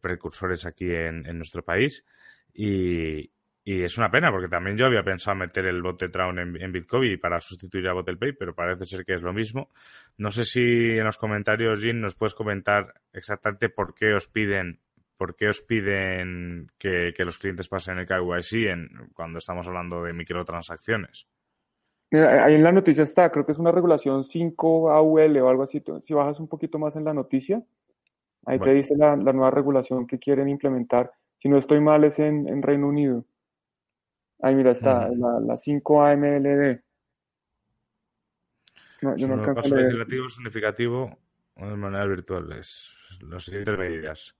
precursores 0.00 0.64
aquí 0.64 0.94
en, 0.94 1.26
en 1.26 1.36
nuestro 1.36 1.64
país. 1.64 2.04
Y, 2.52 3.34
y 3.66 3.82
es 3.82 3.96
una 3.96 4.10
pena, 4.10 4.30
porque 4.30 4.48
también 4.48 4.76
yo 4.76 4.84
había 4.84 5.02
pensado 5.02 5.36
meter 5.36 5.64
el 5.64 5.80
bot 5.80 5.98
de 5.98 6.10
Tron 6.10 6.38
en, 6.38 6.72
Bitcoin 6.72 7.18
para 7.18 7.40
sustituir 7.40 7.88
a 7.88 7.94
BotelPay, 7.94 8.32
pero 8.32 8.54
parece 8.54 8.84
ser 8.84 9.06
que 9.06 9.14
es 9.14 9.22
lo 9.22 9.32
mismo. 9.32 9.70
No 10.18 10.30
sé 10.30 10.44
si 10.44 10.60
en 10.60 11.04
los 11.04 11.16
comentarios, 11.16 11.80
Jin, 11.80 11.98
nos 12.02 12.14
puedes 12.14 12.34
comentar 12.34 12.92
exactamente 13.14 13.70
por 13.70 13.94
qué 13.94 14.12
os 14.12 14.28
piden 14.28 14.80
por 15.16 15.36
qué 15.36 15.48
os 15.48 15.62
piden 15.62 16.72
que, 16.76 17.14
los 17.18 17.38
clientes 17.38 17.68
pasen 17.68 17.98
el 17.98 18.06
KYC 18.06 18.66
en, 18.66 18.88
cuando 19.14 19.38
estamos 19.38 19.66
hablando 19.66 20.02
de 20.02 20.12
microtransacciones. 20.12 21.26
Mira, 22.10 22.44
ahí 22.44 22.56
en 22.56 22.64
la 22.64 22.72
noticia 22.72 23.04
está, 23.04 23.30
creo 23.30 23.46
que 23.46 23.52
es 23.52 23.58
una 23.58 23.70
regulación 23.70 24.24
5 24.24 24.90
AUL 24.90 25.38
o 25.38 25.48
algo 25.48 25.62
así. 25.62 25.82
Si 26.02 26.12
bajas 26.12 26.40
un 26.40 26.48
poquito 26.48 26.78
más 26.78 26.96
en 26.96 27.04
la 27.04 27.14
noticia, 27.14 27.62
ahí 28.44 28.58
te 28.58 28.74
dice 28.74 28.94
la, 28.96 29.16
nueva 29.16 29.52
regulación 29.52 30.06
que 30.06 30.18
quieren 30.18 30.48
implementar. 30.48 31.12
Si 31.38 31.48
no 31.48 31.56
estoy 31.56 31.80
mal, 31.80 32.04
es 32.04 32.18
en 32.18 32.60
Reino 32.60 32.88
Unido. 32.88 33.24
Ahí 34.40 34.54
mira, 34.54 34.72
está 34.72 35.08
la, 35.08 35.56
5 35.56 36.04
AMLD. 36.04 36.80
No, 39.02 39.16
yo 39.16 39.28
no 39.28 39.54
paso 39.54 39.76
legislativo 39.76 40.28
significativo 40.28 41.18
de 41.56 41.76
manera 41.76 42.06
virtual. 42.06 42.52
Es 42.52 42.94
las 43.20 43.44
siguientes 43.44 43.78
medidas. 43.78 44.36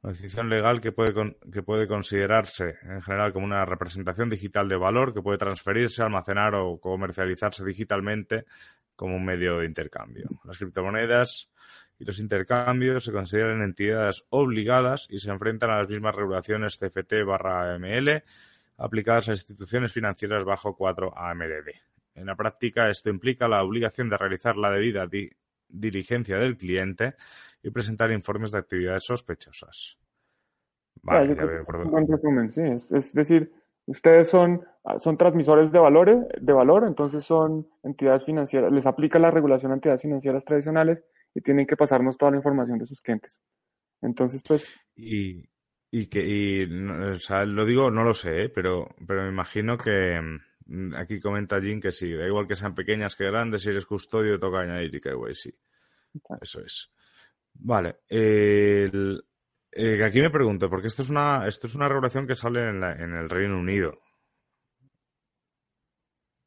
Una 0.00 0.12
decisión 0.12 0.48
legal 0.48 0.80
que 0.80 0.92
puede, 0.92 1.12
que 1.52 1.62
puede 1.62 1.88
considerarse 1.88 2.76
en 2.82 3.02
general 3.02 3.32
como 3.32 3.46
una 3.46 3.64
representación 3.64 4.28
digital 4.28 4.68
de 4.68 4.76
valor 4.76 5.12
que 5.12 5.22
puede 5.22 5.38
transferirse, 5.38 6.02
almacenar 6.02 6.54
o 6.54 6.78
comercializarse 6.78 7.64
digitalmente 7.64 8.44
como 8.94 9.16
un 9.16 9.24
medio 9.24 9.58
de 9.58 9.66
intercambio. 9.66 10.28
Las 10.44 10.58
criptomonedas 10.58 11.50
y 11.98 12.04
los 12.04 12.18
intercambios 12.20 13.04
se 13.04 13.12
consideran 13.12 13.62
entidades 13.62 14.24
obligadas 14.30 15.08
y 15.10 15.18
se 15.18 15.30
enfrentan 15.30 15.70
a 15.70 15.78
las 15.78 15.88
mismas 15.88 16.14
regulaciones 16.14 16.78
CFT 16.78 17.24
barra 17.26 17.74
AML 17.74 18.22
aplicadas 18.78 19.28
a 19.28 19.32
instituciones 19.32 19.92
financieras 19.92 20.44
bajo 20.44 20.76
4 20.76 21.16
AMLD. 21.16 21.70
En 22.14 22.26
la 22.26 22.36
práctica, 22.36 22.88
esto 22.88 23.10
implica 23.10 23.48
la 23.48 23.62
obligación 23.62 24.08
de 24.08 24.16
realizar 24.16 24.56
la 24.56 24.70
debida 24.70 25.08
diligencia 25.68 26.38
del 26.38 26.56
cliente 26.56 27.14
y 27.62 27.70
presentar 27.70 28.10
informes 28.10 28.50
de 28.52 28.58
actividades 28.58 29.04
sospechosas. 29.04 29.98
Vale, 31.02 31.34
buen 31.64 32.08
resumen, 32.08 32.50
sí. 32.50 32.62
Es, 32.62 33.12
decir, 33.12 33.52
ustedes 33.86 34.28
son, 34.28 34.64
son 34.98 35.16
transmisores 35.16 35.70
de 35.70 35.78
valores, 35.78 36.26
de 36.40 36.52
valor, 36.52 36.84
entonces 36.86 37.24
son 37.24 37.68
entidades 37.84 38.24
financieras, 38.24 38.72
les 38.72 38.86
aplica 38.86 39.18
la 39.18 39.30
regulación 39.30 39.70
a 39.70 39.76
entidades 39.76 40.02
financieras 40.02 40.44
tradicionales 40.44 41.04
y 41.34 41.40
tienen 41.40 41.66
que 41.66 41.76
pasarnos 41.76 42.16
toda 42.16 42.32
la 42.32 42.38
información 42.38 42.78
de 42.78 42.86
sus 42.86 43.00
clientes. 43.00 43.40
Entonces, 44.02 44.42
pues. 44.42 44.74
Y, 44.96 45.48
y 45.90 46.06
que, 46.06 46.20
y, 46.20 46.64
o 46.64 47.18
sea, 47.18 47.44
lo 47.44 47.64
digo, 47.64 47.90
no 47.90 48.04
lo 48.04 48.14
sé, 48.14 48.44
¿eh? 48.44 48.48
pero, 48.48 48.86
pero 49.06 49.22
me 49.22 49.30
imagino 49.30 49.78
que 49.78 50.20
mm, 50.66 50.94
aquí 50.94 51.18
comenta 51.20 51.60
Jim 51.60 51.80
que 51.80 51.92
sí, 51.92 52.12
da 52.12 52.26
igual 52.26 52.46
que 52.46 52.56
sean 52.56 52.74
pequeñas 52.74 53.16
que 53.16 53.24
grandes, 53.24 53.62
si 53.62 53.70
eres 53.70 53.86
custodio 53.86 54.38
toca 54.38 54.60
añadir 54.60 54.94
y 54.94 55.00
que 55.00 55.14
güey, 55.14 55.34
sí. 55.34 55.50
Eso 56.40 56.60
es. 56.60 56.90
Vale. 57.54 58.00
El, 58.08 59.22
eh, 59.72 60.04
aquí 60.04 60.20
me 60.20 60.30
pregunto, 60.30 60.68
porque 60.68 60.88
esto 60.88 61.02
es 61.02 61.10
una, 61.10 61.46
esto 61.46 61.66
es 61.66 61.74
una 61.74 61.88
regulación 61.88 62.26
que 62.26 62.34
sale 62.34 62.68
en, 62.68 62.82
en 62.82 63.14
el 63.14 63.28
Reino 63.28 63.58
Unido. 63.58 63.98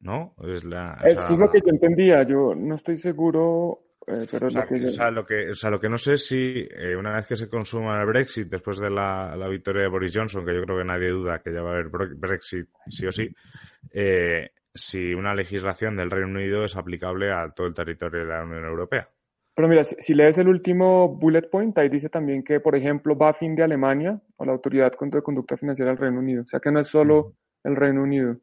¿No? 0.00 0.34
Es, 0.42 0.64
la, 0.64 0.98
es 1.04 1.30
lo 1.30 1.48
que 1.48 1.60
yo 1.60 1.70
entendía. 1.70 2.24
Yo 2.24 2.54
no 2.56 2.74
estoy 2.74 2.96
seguro 2.96 3.84
eh, 4.06 4.26
pero 4.30 4.48
o, 4.48 4.50
sea, 4.50 4.62
lo 4.62 5.24
que 5.24 5.50
o, 5.50 5.54
sea, 5.54 5.70
lo 5.70 5.80
que, 5.80 5.88
no 5.88 5.96
sé 5.96 6.14
es 6.14 6.26
si 6.26 6.66
eh, 6.68 6.96
una 6.96 7.12
vez 7.12 7.26
que 7.26 7.36
se 7.36 7.48
consuma 7.48 8.00
el 8.00 8.06
Brexit, 8.06 8.48
después 8.48 8.78
de 8.78 8.90
la, 8.90 9.36
victoria 9.48 9.82
de 9.82 9.88
Boris 9.88 10.12
Johnson, 10.14 10.44
que 10.44 10.54
yo 10.54 10.62
creo 10.62 10.78
que 10.78 10.84
nadie 10.84 11.08
duda 11.08 11.40
que 11.40 11.52
ya 11.52 11.62
va 11.62 11.70
a 11.70 11.72
haber 11.74 11.88
Brexit 11.88 12.68
sí 12.88 13.06
o 13.06 13.12
sí, 13.12 13.28
eh, 13.92 14.50
si 14.74 15.14
una 15.14 15.34
legislación 15.34 15.96
del 15.96 16.10
Reino 16.10 16.28
Unido 16.28 16.64
es 16.64 16.76
aplicable 16.76 17.30
a 17.32 17.48
todo 17.50 17.66
el 17.66 17.74
territorio 17.74 18.20
de 18.20 18.26
la 18.26 18.42
Unión 18.42 18.64
Europea. 18.64 19.08
Pero 19.54 19.68
mira, 19.68 19.84
si, 19.84 20.14
lees 20.14 20.38
el 20.38 20.48
último 20.48 21.08
bullet 21.08 21.48
point, 21.50 21.76
ahí 21.76 21.90
dice 21.90 22.08
también 22.08 22.42
que, 22.42 22.58
por 22.58 22.74
ejemplo, 22.74 23.14
BaFin 23.14 23.54
de 23.54 23.62
Alemania 23.62 24.18
o 24.36 24.44
la 24.46 24.52
Autoridad 24.52 24.90
de 24.90 25.22
Conducta 25.22 25.58
Financiera 25.58 25.90
del 25.90 25.98
Reino 25.98 26.20
Unido. 26.20 26.42
O 26.42 26.46
sea 26.46 26.58
que 26.58 26.72
no 26.72 26.80
es 26.80 26.88
solo 26.88 27.34
el 27.62 27.76
Reino 27.76 28.02
Unido. 28.02 28.38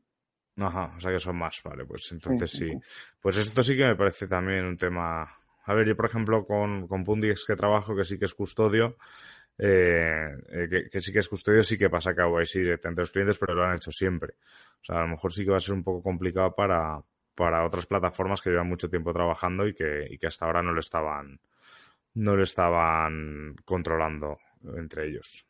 Ajá, 0.58 0.94
o 0.96 1.00
sea 1.00 1.12
que 1.12 1.20
son 1.20 1.38
más, 1.38 1.62
vale, 1.64 1.86
pues 1.86 2.12
entonces 2.12 2.52
sí. 2.52 2.72
Pues 3.20 3.38
esto 3.38 3.62
sí 3.64 3.76
que 3.76 3.86
me 3.86 3.96
parece 3.96 4.28
también 4.28 4.66
un 4.66 4.78
tema 4.78 5.26
a 5.70 5.76
ver, 5.76 5.88
yo 5.88 5.96
por 5.96 6.06
ejemplo 6.06 6.48
con, 6.48 6.88
con 6.88 7.04
Pundix 7.04 7.46
que 7.46 7.56
trabajo, 7.56 7.96
que 7.96 8.04
sí 8.04 8.18
que 8.18 8.26
es 8.26 8.34
custodio, 8.34 8.98
eh, 9.56 10.36
eh, 10.50 10.90
que, 10.92 11.00
sí 11.00 11.14
que 11.14 11.20
es 11.20 11.30
custodio, 11.30 11.64
sí 11.64 11.78
que 11.78 11.92
pasa 11.92 12.16
cabo 12.16 12.40
ahí 12.40 12.48
sí 12.48 12.60
entre 12.62 12.96
los 12.96 13.12
clientes, 13.12 13.38
pero 13.38 13.54
lo 13.54 13.64
han 13.64 13.76
hecho 13.76 13.92
siempre. 13.92 14.34
O 14.82 14.84
sea, 14.84 14.98
a 14.98 15.02
lo 15.02 15.10
mejor 15.10 15.32
sí 15.32 15.46
que 15.46 15.52
va 15.52 15.58
a 15.58 15.60
ser 15.60 15.76
un 15.76 15.84
poco 15.84 16.02
complicado 16.02 16.56
para, 16.56 17.00
para 17.36 17.64
otras 17.68 17.86
plataformas 17.86 18.42
que 18.42 18.50
llevan 18.50 18.68
mucho 18.68 18.90
tiempo 18.90 19.14
trabajando 19.14 19.68
y 19.68 19.76
que, 19.76 20.08
y 20.10 20.18
que 20.18 20.26
hasta 20.26 20.48
ahora 20.48 20.64
no 20.64 20.74
lo 20.74 20.80
estaban, 20.80 21.40
no 22.16 22.36
lo 22.36 22.42
estaban 22.42 23.56
controlando 23.64 24.40
entre 24.76 25.08
ellos. 25.08 25.46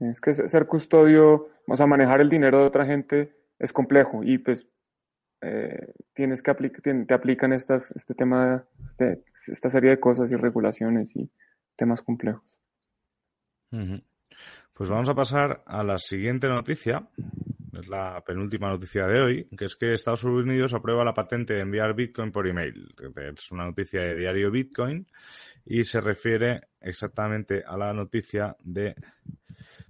Es 0.00 0.18
que 0.18 0.32
ser 0.32 0.66
custodio, 0.66 1.50
o 1.66 1.76
sea, 1.76 1.86
manejar 1.86 2.22
el 2.22 2.30
dinero 2.30 2.60
de 2.60 2.64
otra 2.68 2.86
gente 2.86 3.36
es 3.58 3.70
complejo 3.70 4.24
y 4.24 4.38
pues 4.38 4.66
eh, 5.42 5.94
tienes 6.12 6.42
que 6.42 6.50
aplicar, 6.50 6.82
te 6.82 7.14
aplican 7.14 7.52
estas, 7.52 7.90
este 7.92 8.14
tema, 8.14 8.64
este, 8.86 9.22
esta 9.46 9.70
serie 9.70 9.90
de 9.90 10.00
cosas 10.00 10.30
y 10.30 10.36
regulaciones 10.36 11.16
y 11.16 11.30
temas 11.76 12.02
complejos. 12.02 12.42
Pues 13.70 14.90
vamos 14.90 15.08
a 15.08 15.14
pasar 15.14 15.62
a 15.66 15.82
la 15.82 15.98
siguiente 15.98 16.48
noticia, 16.48 17.08
es 17.78 17.88
la 17.88 18.22
penúltima 18.26 18.68
noticia 18.68 19.06
de 19.06 19.20
hoy, 19.20 19.48
que 19.56 19.66
es 19.66 19.76
que 19.76 19.92
Estados 19.92 20.24
Unidos 20.24 20.74
aprueba 20.74 21.04
la 21.04 21.14
patente 21.14 21.54
de 21.54 21.60
enviar 21.60 21.94
Bitcoin 21.94 22.32
por 22.32 22.46
email. 22.46 22.94
Es 23.16 23.50
una 23.52 23.64
noticia 23.64 24.00
de 24.00 24.16
diario 24.16 24.50
Bitcoin 24.50 25.06
y 25.64 25.84
se 25.84 26.00
refiere 26.00 26.68
exactamente 26.80 27.62
a 27.66 27.76
la 27.76 27.92
noticia 27.92 28.56
de 28.62 28.94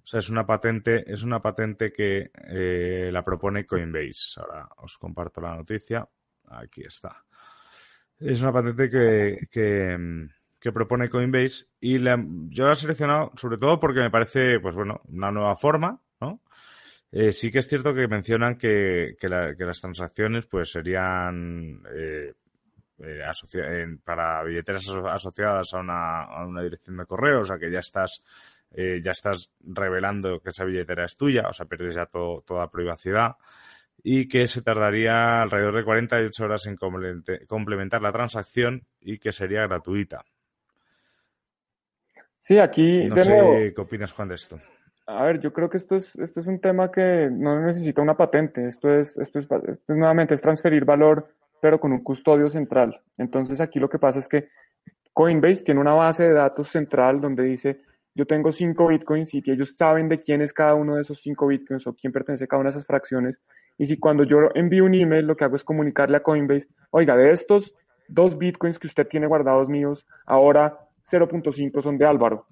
o 0.02 0.06
sea, 0.06 0.20
es 0.20 0.28
una 0.30 0.46
patente, 0.46 1.04
es 1.06 1.22
una 1.22 1.40
patente 1.40 1.92
que 1.92 2.30
eh, 2.34 3.10
la 3.12 3.24
propone 3.24 3.66
Coinbase. 3.66 4.40
Ahora 4.40 4.68
os 4.78 4.98
comparto 4.98 5.40
la 5.40 5.54
noticia. 5.54 6.08
Aquí 6.48 6.82
está. 6.82 7.24
Es 8.18 8.42
una 8.42 8.52
patente 8.52 8.90
que, 8.90 9.48
que, 9.50 10.72
propone 10.72 11.08
Coinbase 11.08 11.66
y 11.80 11.98
yo 11.98 12.66
la 12.66 12.72
he 12.72 12.76
seleccionado 12.76 13.32
sobre 13.36 13.56
todo 13.56 13.80
porque 13.80 14.00
me 14.00 14.10
parece, 14.10 14.60
pues 14.60 14.74
bueno, 14.74 15.00
una 15.08 15.30
nueva 15.30 15.56
forma, 15.56 16.00
¿no? 16.20 16.42
Eh, 17.12 17.32
sí 17.32 17.50
que 17.50 17.58
es 17.58 17.66
cierto 17.66 17.94
que 17.94 18.06
mencionan 18.06 18.56
que, 18.56 19.16
que, 19.18 19.28
las 19.28 19.80
transacciones 19.80 20.46
pues 20.46 20.70
serían 20.70 21.82
eh, 21.92 22.34
para 24.04 24.44
billeteras 24.44 24.86
asociadas 24.88 25.74
a 25.74 25.78
una, 25.78 26.22
a 26.24 26.46
una 26.46 26.62
dirección 26.62 26.98
de 26.98 27.06
correo, 27.06 27.40
o 27.40 27.44
sea 27.44 27.58
que 27.58 27.70
ya 27.70 27.80
estás 27.80 28.22
eh, 28.72 29.00
ya 29.02 29.10
estás 29.10 29.50
revelando 29.60 30.40
que 30.40 30.50
esa 30.50 30.64
billetera 30.64 31.04
es 31.04 31.16
tuya, 31.16 31.48
o 31.48 31.52
sea, 31.52 31.66
pierdes 31.66 31.94
ya 31.94 32.06
toda 32.06 32.70
privacidad 32.70 33.36
y 34.02 34.28
que 34.28 34.48
se 34.48 34.62
tardaría 34.62 35.42
alrededor 35.42 35.76
de 35.76 35.84
48 35.84 36.44
horas 36.44 36.66
en 36.66 36.76
complementar 36.76 38.00
la 38.00 38.12
transacción 38.12 38.82
y 39.00 39.18
que 39.18 39.32
sería 39.32 39.66
gratuita. 39.66 40.24
Sí, 42.38 42.58
aquí. 42.58 43.04
No 43.04 43.16
sé 43.16 43.72
qué 43.74 43.80
opinas, 43.80 44.12
Juan, 44.12 44.28
de 44.28 44.34
esto. 44.36 44.58
A 45.06 45.24
ver, 45.24 45.40
yo 45.40 45.52
creo 45.52 45.68
que 45.68 45.76
esto 45.76 45.96
es, 45.96 46.16
esto 46.16 46.40
es 46.40 46.46
un 46.46 46.60
tema 46.60 46.90
que 46.90 47.28
no 47.30 47.60
necesita 47.60 48.00
una 48.00 48.16
patente. 48.16 48.66
Esto 48.66 48.94
es, 48.94 49.18
esto 49.18 49.40
es, 49.40 49.48
nuevamente, 49.88 50.34
es 50.34 50.40
transferir 50.40 50.84
valor, 50.84 51.28
pero 51.60 51.78
con 51.78 51.92
un 51.92 52.02
custodio 52.02 52.48
central. 52.48 53.00
Entonces, 53.18 53.60
aquí 53.60 53.78
lo 53.78 53.90
que 53.90 53.98
pasa 53.98 54.20
es 54.20 54.28
que 54.28 54.48
Coinbase 55.12 55.64
tiene 55.64 55.80
una 55.80 55.94
base 55.94 56.22
de 56.22 56.32
datos 56.32 56.68
central 56.68 57.20
donde 57.20 57.42
dice 57.42 57.82
yo 58.14 58.26
tengo 58.26 58.50
cinco 58.52 58.88
bitcoins 58.88 59.32
y 59.34 59.42
ellos 59.46 59.74
saben 59.76 60.08
de 60.08 60.18
quién 60.18 60.42
es 60.42 60.52
cada 60.52 60.74
uno 60.74 60.96
de 60.96 61.02
esos 61.02 61.20
cinco 61.20 61.46
bitcoins 61.46 61.86
o 61.86 61.94
quién 61.94 62.12
pertenece 62.12 62.44
a 62.44 62.46
cada 62.46 62.60
una 62.60 62.70
de 62.70 62.76
esas 62.76 62.86
fracciones. 62.86 63.40
Y 63.78 63.86
si 63.86 63.98
cuando 63.98 64.24
yo 64.24 64.38
envío 64.54 64.84
un 64.84 64.94
email, 64.94 65.26
lo 65.26 65.36
que 65.36 65.44
hago 65.44 65.56
es 65.56 65.64
comunicarle 65.64 66.16
a 66.16 66.22
Coinbase, 66.22 66.68
oiga, 66.90 67.16
de 67.16 67.30
estos 67.32 67.72
dos 68.08 68.36
bitcoins 68.36 68.78
que 68.78 68.88
usted 68.88 69.06
tiene 69.06 69.26
guardados 69.26 69.68
míos, 69.68 70.06
ahora 70.26 70.78
0.5 71.04 71.80
son 71.80 71.96
de 71.96 72.06
Álvaro. 72.06 72.46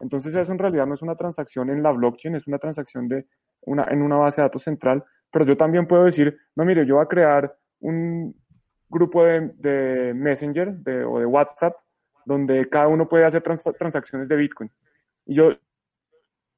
Entonces 0.00 0.34
eso 0.34 0.52
en 0.52 0.58
realidad 0.58 0.86
no 0.86 0.94
es 0.94 1.02
una 1.02 1.14
transacción 1.14 1.70
en 1.70 1.82
la 1.82 1.92
blockchain, 1.92 2.34
es 2.34 2.46
una 2.46 2.58
transacción 2.58 3.08
de 3.08 3.26
una, 3.62 3.84
en 3.84 4.02
una 4.02 4.16
base 4.16 4.40
de 4.40 4.46
datos 4.46 4.62
central, 4.62 5.04
pero 5.32 5.44
yo 5.44 5.56
también 5.56 5.86
puedo 5.86 6.04
decir, 6.04 6.36
no, 6.54 6.64
mire, 6.64 6.86
yo 6.86 6.96
voy 6.96 7.04
a 7.04 7.08
crear 7.08 7.56
un 7.80 8.34
grupo 8.88 9.24
de, 9.24 10.12
Messenger 10.14 10.76
o 11.06 11.18
de 11.18 11.26
WhatsApp 11.26 11.74
donde 12.24 12.68
cada 12.68 12.88
uno 12.88 13.08
puede 13.08 13.24
hacer 13.24 13.42
transacciones 13.42 14.28
de 14.28 14.36
Bitcoin. 14.36 14.70
Y 15.26 15.34
yo, 15.34 15.52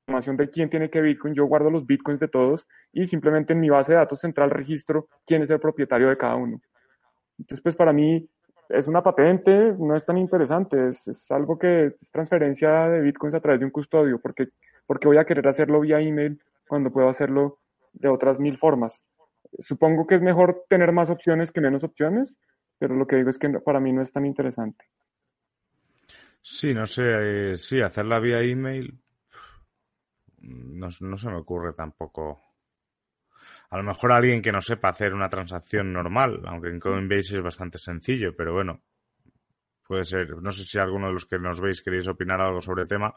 información 0.07 0.37
de 0.37 0.48
quién 0.48 0.70
tiene 0.70 0.90
qué 0.90 1.00
Bitcoin, 1.00 1.35
yo 1.35 1.46
guardo 1.46 1.70
los 1.70 1.87
Bitcoins 1.87 2.20
de 2.20 2.28
todos 2.28 2.66
y 2.92 3.07
simplemente 3.07 3.52
en 3.52 3.61
mi 3.61 3.68
base 3.68 3.92
de 3.92 3.98
datos 3.98 4.20
central 4.20 4.50
registro 4.50 5.09
quién 5.26 5.42
es 5.42 5.50
el 5.50 5.61
propietario 5.61 6.09
de 6.09 6.16
cada 6.16 6.37
uno. 6.37 6.61
Entonces, 7.38 7.62
pues 7.62 7.76
para 7.76 7.92
mí 7.92 8.28
es 8.68 8.87
una 8.87 9.02
patente, 9.02 9.74
no 9.78 9.96
es 9.96 10.04
tan 10.04 10.18
interesante, 10.18 10.88
es, 10.88 11.31
algo 11.31 11.59
que 11.59 11.87
es 11.87 12.11
transferencia 12.11 12.88
de 12.88 13.00
Bitcoins 13.00 13.35
a 13.35 13.40
través 13.40 13.61
de 13.61 13.66
un 13.66 13.70
custodio, 13.70 14.20
porque, 14.20 14.48
porque 14.87 15.09
voy 15.09 15.18
a 15.18 15.24
querer 15.24 15.48
hacerlo 15.48 15.81
vía 15.81 16.00
email 16.00 16.40
cuando 16.66 16.90
puedo 16.90 17.09
hacerlo 17.09 17.59
de 17.92 18.09
otras 18.09 18.38
mil 18.38 18.59
formas. 18.59 19.02
Supongo 19.59 20.07
que 20.07 20.16
es 20.16 20.22
mejor 20.22 20.64
tener 20.68 20.92
más 20.92 21.11
opciones 21.11 21.50
que 21.50 21.61
menos 21.61 21.85
opciones, 21.85 22.38
pero 22.78 22.94
lo 22.94 23.07
que 23.07 23.16
digo 23.16 23.31
es 23.31 23.38
que 23.38 23.48
para 23.61 23.81
mí 23.81 23.92
no 23.92 24.02
es 24.02 24.12
tan 24.12 24.26
interesante. 24.26 24.85
Sí, 26.51 26.73
no 26.75 26.87
sé, 26.87 27.03
eh, 27.53 27.59
sí, 27.59 27.81
hacerla 27.81 28.19
vía 28.21 28.41
email 28.41 28.99
no, 30.41 30.89
no 31.01 31.17
se 31.17 31.29
me 31.29 31.37
ocurre 31.37 31.73
tampoco. 31.75 32.41
A 33.71 33.77
lo 33.77 33.83
mejor 33.83 34.13
alguien 34.13 34.40
que 34.40 34.53
no 34.53 34.61
sepa 34.63 34.88
hacer 34.88 35.13
una 35.13 35.29
transacción 35.29 35.92
normal, 35.92 36.40
aunque 36.46 36.69
en 36.69 36.81
Coinbase 36.81 37.37
es 37.37 37.42
bastante 37.42 37.79
sencillo, 37.79 38.35
pero 38.35 38.55
bueno, 38.55 38.83
puede 39.87 40.05
ser. 40.05 40.37
No 40.40 40.51
sé 40.51 40.65
si 40.65 40.79
alguno 40.79 41.09
de 41.09 41.13
los 41.13 41.27
que 41.27 41.38
nos 41.38 41.61
veis 41.61 41.83
queréis 41.83 42.09
opinar 42.09 42.40
algo 42.40 42.63
sobre 42.63 42.83
el 42.83 42.88
tema, 42.88 43.13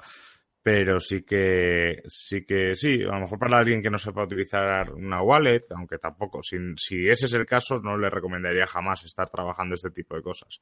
pero 0.61 0.99
sí 0.99 1.23
que, 1.23 2.03
sí 2.07 2.45
que, 2.45 2.75
sí, 2.75 3.01
a 3.01 3.13
lo 3.13 3.21
mejor 3.21 3.39
para 3.39 3.59
alguien 3.59 3.81
que 3.81 3.89
no 3.89 3.97
sepa 3.97 4.23
utilizar 4.23 4.91
una 4.91 5.21
wallet, 5.23 5.65
aunque 5.71 5.97
tampoco, 5.97 6.43
si, 6.43 6.57
si 6.75 7.07
ese 7.07 7.27
es 7.27 7.33
el 7.33 7.45
caso, 7.45 7.77
no 7.77 7.97
le 7.97 8.09
recomendaría 8.09 8.67
jamás 8.67 9.03
estar 9.05 9.29
trabajando 9.29 9.75
este 9.75 9.89
tipo 9.91 10.15
de 10.15 10.21
cosas. 10.21 10.59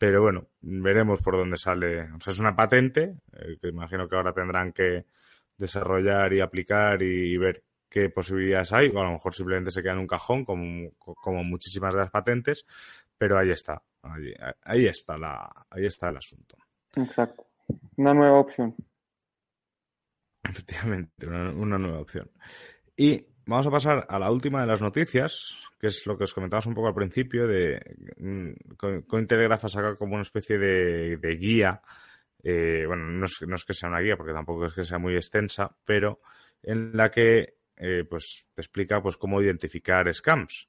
Pero 0.00 0.22
bueno, 0.22 0.46
veremos 0.62 1.20
por 1.20 1.36
dónde 1.36 1.58
sale. 1.58 2.10
O 2.12 2.20
sea, 2.20 2.32
es 2.32 2.38
una 2.38 2.56
patente 2.56 3.16
eh, 3.34 3.58
que 3.60 3.68
imagino 3.68 4.08
que 4.08 4.16
ahora 4.16 4.32
tendrán 4.32 4.72
que 4.72 5.04
desarrollar 5.58 6.32
y 6.32 6.40
aplicar 6.40 7.02
y, 7.02 7.36
ver 7.36 7.62
qué 7.86 8.08
posibilidades 8.08 8.72
hay. 8.72 8.88
O 8.88 8.98
a 8.98 9.04
lo 9.04 9.12
mejor 9.12 9.34
simplemente 9.34 9.70
se 9.70 9.82
queda 9.82 9.92
en 9.92 9.98
un 9.98 10.06
cajón, 10.06 10.46
como, 10.46 10.90
como 10.96 11.44
muchísimas 11.44 11.92
de 11.92 12.00
las 12.00 12.10
patentes. 12.10 12.64
Pero 13.18 13.38
ahí 13.38 13.50
está. 13.50 13.82
Ahí, 14.62 14.86
está 14.86 15.18
la, 15.18 15.66
ahí 15.68 15.84
está 15.84 16.08
el 16.08 16.16
asunto. 16.16 16.56
Exacto. 16.96 17.46
Una 17.96 18.14
nueva 18.14 18.40
opción. 18.40 18.74
Efectivamente, 20.42 21.26
una, 21.26 21.76
nueva 21.76 22.00
opción. 22.00 22.30
Y 22.96 23.26
vamos 23.46 23.66
a 23.66 23.70
pasar 23.70 24.06
a 24.08 24.18
la 24.18 24.30
última 24.30 24.60
de 24.60 24.66
las 24.66 24.80
noticias, 24.80 25.56
que 25.78 25.88
es 25.88 26.06
lo 26.06 26.16
que 26.16 26.24
os 26.24 26.34
comentabas 26.34 26.66
un 26.66 26.74
poco 26.74 26.88
al 26.88 26.94
principio, 26.94 27.46
de 27.46 27.80
mm, 28.18 29.02
Cointelegraph 29.06 29.64
ha 29.64 29.68
sacado 29.68 29.96
como 29.96 30.14
una 30.14 30.22
especie 30.22 30.58
de, 30.58 31.36
guía, 31.38 31.80
eh, 32.42 32.84
bueno, 32.86 33.04
no 33.04 33.24
es, 33.26 33.64
que 33.64 33.74
sea 33.74 33.88
una 33.88 34.00
guía 34.00 34.16
porque 34.16 34.32
tampoco 34.32 34.66
es 34.66 34.74
que 34.74 34.84
sea 34.84 34.98
muy 34.98 35.14
extensa, 35.14 35.70
pero 35.84 36.20
en 36.62 36.96
la 36.96 37.10
que 37.10 37.54
eh, 37.76 38.04
pues 38.08 38.46
te 38.54 38.62
explica 38.62 39.02
pues 39.02 39.16
cómo 39.16 39.40
identificar 39.40 40.12
scams, 40.12 40.68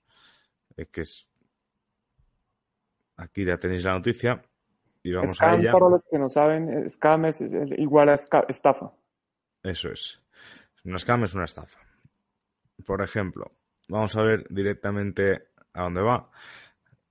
eh, 0.78 0.88
que 0.92 1.02
es 1.02 1.28
aquí 3.18 3.46
ya 3.46 3.58
tenéis 3.58 3.84
la 3.84 3.94
noticia 3.94 4.42
y 5.04 5.14
vamos 5.14 5.42
a 5.42 5.56
ella. 5.56 5.72
Para 5.72 5.90
los 5.90 6.04
que 6.10 6.18
no 6.18 6.30
saben, 6.30 6.90
scam 6.90 7.26
es 7.26 7.42
igual 7.78 8.10
a 8.10 8.16
estafa. 8.48 8.92
Eso 9.64 9.90
es. 9.92 10.22
Una 10.84 10.98
scam 10.98 11.24
es 11.24 11.36
una 11.36 11.46
estafa. 11.46 11.80
Por 12.86 13.02
ejemplo, 13.02 13.52
vamos 13.88 14.16
a 14.16 14.24
ver 14.24 14.46
directamente 14.50 15.50
a 15.74 15.84
dónde 15.84 16.02
va. 16.02 16.30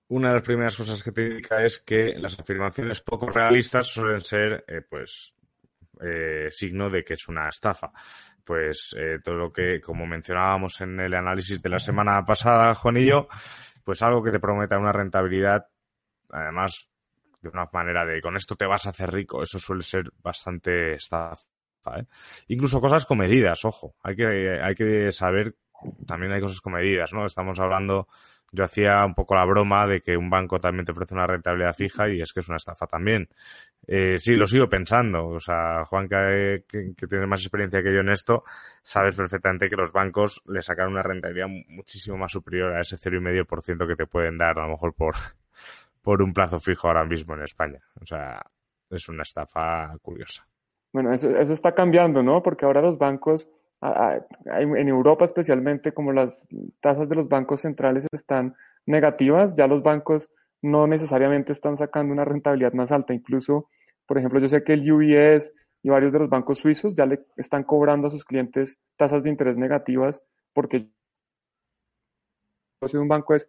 Una 0.08 0.28
de 0.28 0.34
las 0.34 0.42
primeras 0.42 0.76
cosas 0.76 1.02
que 1.02 1.12
te 1.12 1.22
indica 1.22 1.62
es 1.62 1.78
que 1.78 2.14
las 2.16 2.38
afirmaciones 2.38 3.00
poco 3.00 3.28
realistas 3.28 3.86
suelen 3.86 4.20
ser, 4.20 4.64
eh, 4.66 4.82
pues, 4.88 5.34
eh, 6.00 6.48
signo 6.50 6.90
de 6.90 7.04
que 7.04 7.14
es 7.14 7.28
una 7.28 7.48
estafa. 7.48 7.92
Pues 8.44 8.94
eh, 8.98 9.18
todo 9.22 9.36
lo 9.36 9.52
que, 9.52 9.80
como 9.80 10.06
mencionábamos 10.06 10.80
en 10.80 10.98
el 10.98 11.14
análisis 11.14 11.62
de 11.62 11.68
la 11.68 11.78
semana 11.78 12.24
pasada, 12.24 12.74
Juan 12.74 12.96
y 12.96 13.06
yo, 13.06 13.28
pues 13.84 14.02
algo 14.02 14.22
que 14.22 14.32
te 14.32 14.40
prometa 14.40 14.78
una 14.78 14.92
rentabilidad, 14.92 15.66
además, 16.30 16.90
de 17.40 17.48
una 17.48 17.68
manera 17.72 18.04
de 18.04 18.20
con 18.20 18.36
esto 18.36 18.56
te 18.56 18.66
vas 18.66 18.86
a 18.86 18.90
hacer 18.90 19.12
rico, 19.12 19.42
eso 19.42 19.58
suele 19.58 19.82
ser 19.82 20.10
bastante 20.22 20.94
estafa. 20.94 21.49
Incluso 22.48 22.80
cosas 22.80 23.06
comedidas, 23.06 23.64
ojo, 23.64 23.94
hay 24.02 24.16
que, 24.16 24.60
hay 24.62 24.74
que 24.74 25.12
saber, 25.12 25.54
también 26.06 26.32
hay 26.32 26.40
cosas 26.40 26.60
comedidas, 26.60 27.12
¿no? 27.12 27.24
Estamos 27.26 27.58
hablando, 27.60 28.08
yo 28.52 28.64
hacía 28.64 29.04
un 29.04 29.14
poco 29.14 29.34
la 29.34 29.44
broma 29.44 29.86
de 29.86 30.00
que 30.00 30.16
un 30.16 30.30
banco 30.30 30.60
también 30.60 30.84
te 30.84 30.92
ofrece 30.92 31.14
una 31.14 31.26
rentabilidad 31.26 31.74
fija 31.74 32.08
y 32.08 32.20
es 32.20 32.32
que 32.32 32.40
es 32.40 32.48
una 32.48 32.56
estafa 32.56 32.86
también. 32.86 33.28
Eh, 33.86 34.18
sí, 34.18 34.34
lo 34.34 34.46
sigo 34.46 34.68
pensando, 34.68 35.28
o 35.28 35.40
sea, 35.40 35.84
Juan, 35.84 36.08
que, 36.08 36.64
que, 36.68 37.06
tiene 37.06 37.26
más 37.26 37.40
experiencia 37.40 37.82
que 37.82 37.92
yo 37.92 38.00
en 38.00 38.10
esto, 38.10 38.44
sabes 38.82 39.16
perfectamente 39.16 39.68
que 39.68 39.76
los 39.76 39.92
bancos 39.92 40.42
le 40.46 40.62
sacan 40.62 40.88
una 40.88 41.02
rentabilidad 41.02 41.48
muchísimo 41.68 42.16
más 42.16 42.32
superior 42.32 42.74
a 42.74 42.82
ese 42.82 42.96
0,5% 42.96 43.86
que 43.86 43.96
te 43.96 44.06
pueden 44.06 44.38
dar 44.38 44.58
a 44.58 44.62
lo 44.62 44.72
mejor 44.72 44.94
por, 44.94 45.14
por 46.02 46.22
un 46.22 46.32
plazo 46.32 46.60
fijo 46.60 46.88
ahora 46.88 47.04
mismo 47.04 47.34
en 47.34 47.42
España. 47.42 47.80
O 48.00 48.06
sea, 48.06 48.40
es 48.90 49.08
una 49.08 49.22
estafa 49.22 49.96
curiosa. 50.02 50.49
Bueno, 50.92 51.12
eso, 51.12 51.30
eso 51.38 51.52
está 51.52 51.74
cambiando, 51.74 52.22
¿no? 52.22 52.42
Porque 52.42 52.64
ahora 52.64 52.82
los 52.82 52.98
bancos, 52.98 53.48
en 53.80 54.88
Europa 54.88 55.24
especialmente, 55.24 55.92
como 55.92 56.12
las 56.12 56.48
tasas 56.80 57.08
de 57.08 57.14
los 57.14 57.28
bancos 57.28 57.60
centrales 57.60 58.06
están 58.12 58.54
negativas, 58.86 59.54
ya 59.54 59.66
los 59.66 59.82
bancos 59.82 60.30
no 60.62 60.86
necesariamente 60.86 61.52
están 61.52 61.76
sacando 61.76 62.12
una 62.12 62.24
rentabilidad 62.24 62.72
más 62.72 62.92
alta. 62.92 63.14
Incluso, 63.14 63.68
por 64.06 64.18
ejemplo, 64.18 64.40
yo 64.40 64.48
sé 64.48 64.64
que 64.64 64.74
el 64.74 64.90
UBS 64.90 65.52
y 65.82 65.88
varios 65.88 66.12
de 66.12 66.18
los 66.18 66.28
bancos 66.28 66.58
suizos 66.58 66.94
ya 66.94 67.06
le 67.06 67.24
están 67.36 67.64
cobrando 67.64 68.08
a 68.08 68.10
sus 68.10 68.24
clientes 68.24 68.78
tasas 68.96 69.22
de 69.22 69.30
interés 69.30 69.56
negativas 69.56 70.22
porque 70.52 70.90
un 72.92 73.08
banco 73.08 73.34
es 73.34 73.48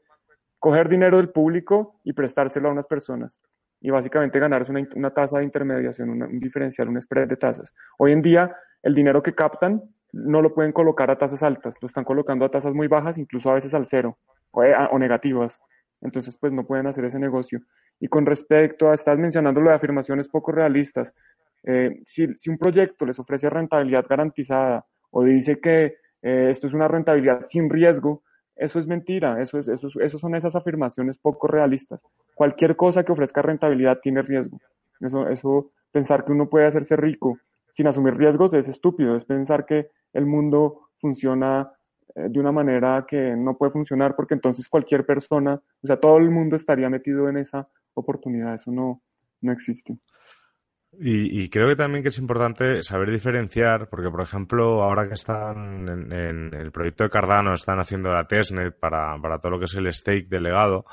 coger 0.59 0.87
dinero 0.87 1.17
del 1.17 1.29
público 1.29 1.99
y 2.03 2.13
prestárselo 2.13 2.69
a 2.69 2.71
unas 2.71 2.85
personas 2.85 3.37
y 3.81 3.89
básicamente 3.89 4.39
ganarse 4.39 4.71
una, 4.95 5.09
tasa 5.09 5.39
de 5.39 5.43
intermediación, 5.43 6.09
un 6.09 6.39
diferencial, 6.39 6.87
un 6.87 7.01
spread 7.01 7.27
de 7.27 7.35
tasas. 7.35 7.73
Hoy 7.97 8.11
en 8.11 8.21
día, 8.21 8.55
el 8.83 8.93
dinero 8.93 9.23
que 9.23 9.33
captan 9.33 9.81
no 10.13 10.41
lo 10.41 10.53
pueden 10.53 10.71
colocar 10.71 11.09
a 11.09 11.17
tasas 11.17 11.41
altas, 11.41 11.75
lo 11.81 11.87
están 11.87 12.03
colocando 12.03 12.45
a 12.45 12.51
tasas 12.51 12.73
muy 12.73 12.87
bajas, 12.87 13.17
incluso 13.17 13.49
a 13.49 13.55
veces 13.55 13.73
al 13.73 13.87
cero 13.87 14.19
o, 14.51 14.63
eh, 14.63 14.75
negativas. 14.99 15.59
Entonces, 16.01 16.37
pues 16.37 16.53
no 16.53 16.65
pueden 16.65 16.87
hacer 16.87 17.05
ese 17.05 17.19
negocio. 17.19 17.61
Y 17.99 18.07
con 18.07 18.25
respecto 18.25 18.89
a, 18.89 18.93
estás 18.93 19.17
mencionando 19.17 19.61
lo 19.61 19.69
de 19.69 19.75
afirmaciones 19.75 20.27
poco 20.27 20.51
realistas, 20.51 21.13
eh, 21.63 22.01
si, 22.05 22.27
un 22.49 22.57
proyecto 22.57 23.05
les 23.05 23.19
ofrece 23.19 23.49
rentabilidad 23.49 24.05
garantizada 24.07 24.85
o 25.11 25.23
dice 25.23 25.59
que 25.59 25.95
eh, 26.21 26.47
esto 26.49 26.67
es 26.67 26.73
una 26.73 26.87
rentabilidad 26.87 27.45
sin 27.45 27.69
riesgo, 27.69 28.23
eso 28.61 28.79
es 28.79 28.85
mentira, 28.85 29.41
eso, 29.41 29.57
es, 29.57 29.67
eso, 29.67 29.89
eso 29.99 30.17
son 30.19 30.35
esas 30.35 30.55
afirmaciones 30.55 31.17
poco 31.17 31.47
realistas. 31.47 32.03
Cualquier 32.35 32.75
cosa 32.75 33.03
que 33.03 33.11
ofrezca 33.11 33.41
rentabilidad 33.41 33.99
tiene 34.01 34.21
riesgo. 34.21 34.59
Eso, 34.99 35.27
eso, 35.27 35.71
pensar 35.91 36.23
que 36.23 36.31
uno 36.31 36.47
puede 36.47 36.67
hacerse 36.67 36.95
rico 36.95 37.39
sin 37.73 37.87
asumir 37.87 38.15
riesgos 38.15 38.53
es 38.53 38.67
estúpido, 38.67 39.15
es 39.15 39.25
pensar 39.25 39.65
que 39.65 39.89
el 40.13 40.27
mundo 40.27 40.89
funciona 40.97 41.71
eh, 42.15 42.27
de 42.29 42.39
una 42.39 42.51
manera 42.51 43.03
que 43.07 43.35
no 43.35 43.57
puede 43.57 43.71
funcionar 43.71 44.15
porque 44.15 44.35
entonces 44.35 44.69
cualquier 44.69 45.07
persona, 45.07 45.59
o 45.81 45.87
sea, 45.87 45.99
todo 45.99 46.17
el 46.17 46.29
mundo 46.29 46.55
estaría 46.55 46.89
metido 46.89 47.29
en 47.29 47.37
esa 47.37 47.67
oportunidad, 47.95 48.53
eso 48.53 48.71
no, 48.71 49.01
no 49.41 49.51
existe. 49.51 49.97
Y, 51.03 51.49
creo 51.49 51.67
que 51.67 51.75
también 51.75 52.03
que 52.03 52.09
es 52.09 52.19
importante 52.19 52.83
saber 52.83 53.09
diferenciar, 53.09 53.89
porque 53.89 54.11
por 54.11 54.21
ejemplo, 54.21 54.83
ahora 54.83 55.07
que 55.07 55.15
están 55.15 55.89
en, 55.89 56.53
el 56.53 56.71
proyecto 56.71 57.03
de 57.03 57.09
Cardano, 57.09 57.55
están 57.55 57.79
haciendo 57.79 58.11
la 58.11 58.27
testnet 58.27 58.77
para, 58.77 59.17
para 59.19 59.39
todo 59.39 59.53
lo 59.53 59.57
que 59.57 59.65
es 59.65 59.73
el 59.73 59.91
stake 59.91 60.27
delegado, 60.29 60.85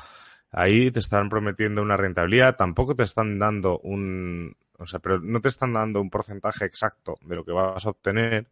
ahí 0.50 0.90
te 0.90 1.00
están 1.00 1.28
prometiendo 1.28 1.82
una 1.82 1.98
rentabilidad, 1.98 2.56
tampoco 2.56 2.96
te 2.96 3.02
están 3.02 3.38
dando 3.38 3.80
un, 3.80 4.56
o 4.78 4.86
sea, 4.86 4.98
pero 5.00 5.20
no 5.20 5.42
te 5.42 5.48
están 5.48 5.74
dando 5.74 6.00
un 6.00 6.08
porcentaje 6.08 6.64
exacto 6.64 7.18
de 7.20 7.36
lo 7.36 7.44
que 7.44 7.52
vas 7.52 7.84
a 7.84 7.90
obtener. 7.90 8.48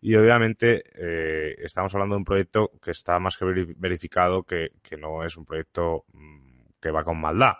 Y 0.00 0.16
obviamente 0.16 0.82
eh, 0.96 1.54
estamos 1.62 1.94
hablando 1.94 2.16
de 2.16 2.18
un 2.18 2.24
proyecto 2.24 2.72
que 2.82 2.90
está 2.90 3.20
más 3.20 3.36
que 3.36 3.44
verificado 3.76 4.42
que, 4.42 4.72
que 4.82 4.96
no 4.96 5.22
es 5.22 5.36
un 5.36 5.44
proyecto 5.46 6.04
mm, 6.12 6.54
que 6.80 6.90
va 6.90 7.04
con 7.04 7.20
maldad 7.20 7.54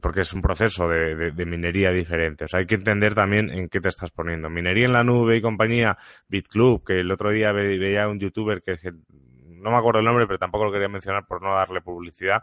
porque 0.00 0.22
es 0.22 0.32
un 0.32 0.42
proceso 0.42 0.88
de, 0.88 1.32
minería 1.46 1.90
diferente. 1.90 2.46
O 2.46 2.48
sea, 2.48 2.60
hay 2.60 2.66
que 2.66 2.74
entender 2.74 3.14
también 3.14 3.50
en 3.50 3.68
qué 3.68 3.80
te 3.80 3.88
estás 3.88 4.10
poniendo. 4.10 4.50
Minería 4.50 4.86
en 4.86 4.92
la 4.92 5.04
nube 5.04 5.36
y 5.36 5.40
compañía, 5.40 5.96
BitClub, 6.28 6.84
que 6.84 7.00
el 7.00 7.12
otro 7.12 7.30
día 7.30 7.52
veía 7.52 8.08
un 8.08 8.18
youtuber 8.18 8.62
que, 8.62 8.76
no 8.90 9.70
me 9.70 9.76
acuerdo 9.76 10.00
el 10.00 10.06
nombre, 10.06 10.26
pero 10.26 10.38
tampoco 10.38 10.64
lo 10.64 10.72
quería 10.72 10.88
mencionar 10.88 11.26
por 11.26 11.40
no 11.40 11.54
darle 11.54 11.80
publicidad, 11.82 12.42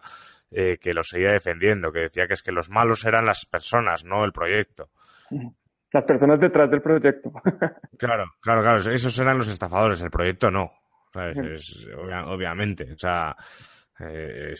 eh, 0.51 0.77
que 0.79 0.93
lo 0.93 1.03
seguía 1.03 1.31
defendiendo, 1.31 1.91
que 1.91 1.99
decía 1.99 2.27
que 2.27 2.33
es 2.33 2.43
que 2.43 2.51
los 2.51 2.69
malos 2.69 3.05
eran 3.05 3.25
las 3.25 3.45
personas, 3.45 4.05
no 4.05 4.23
el 4.23 4.31
proyecto. 4.31 4.89
Las 5.93 6.05
personas 6.05 6.39
detrás 6.39 6.71
del 6.71 6.81
proyecto. 6.81 7.31
claro, 7.97 8.25
claro, 8.39 8.61
claro. 8.61 8.77
Esos 8.77 9.19
eran 9.19 9.37
los 9.37 9.47
estafadores, 9.47 10.01
el 10.01 10.09
proyecto 10.09 10.49
no. 10.49 10.71
obviamente. 11.13 12.93
O 12.93 12.97
sea, 12.97 13.35
eh, 13.99 14.55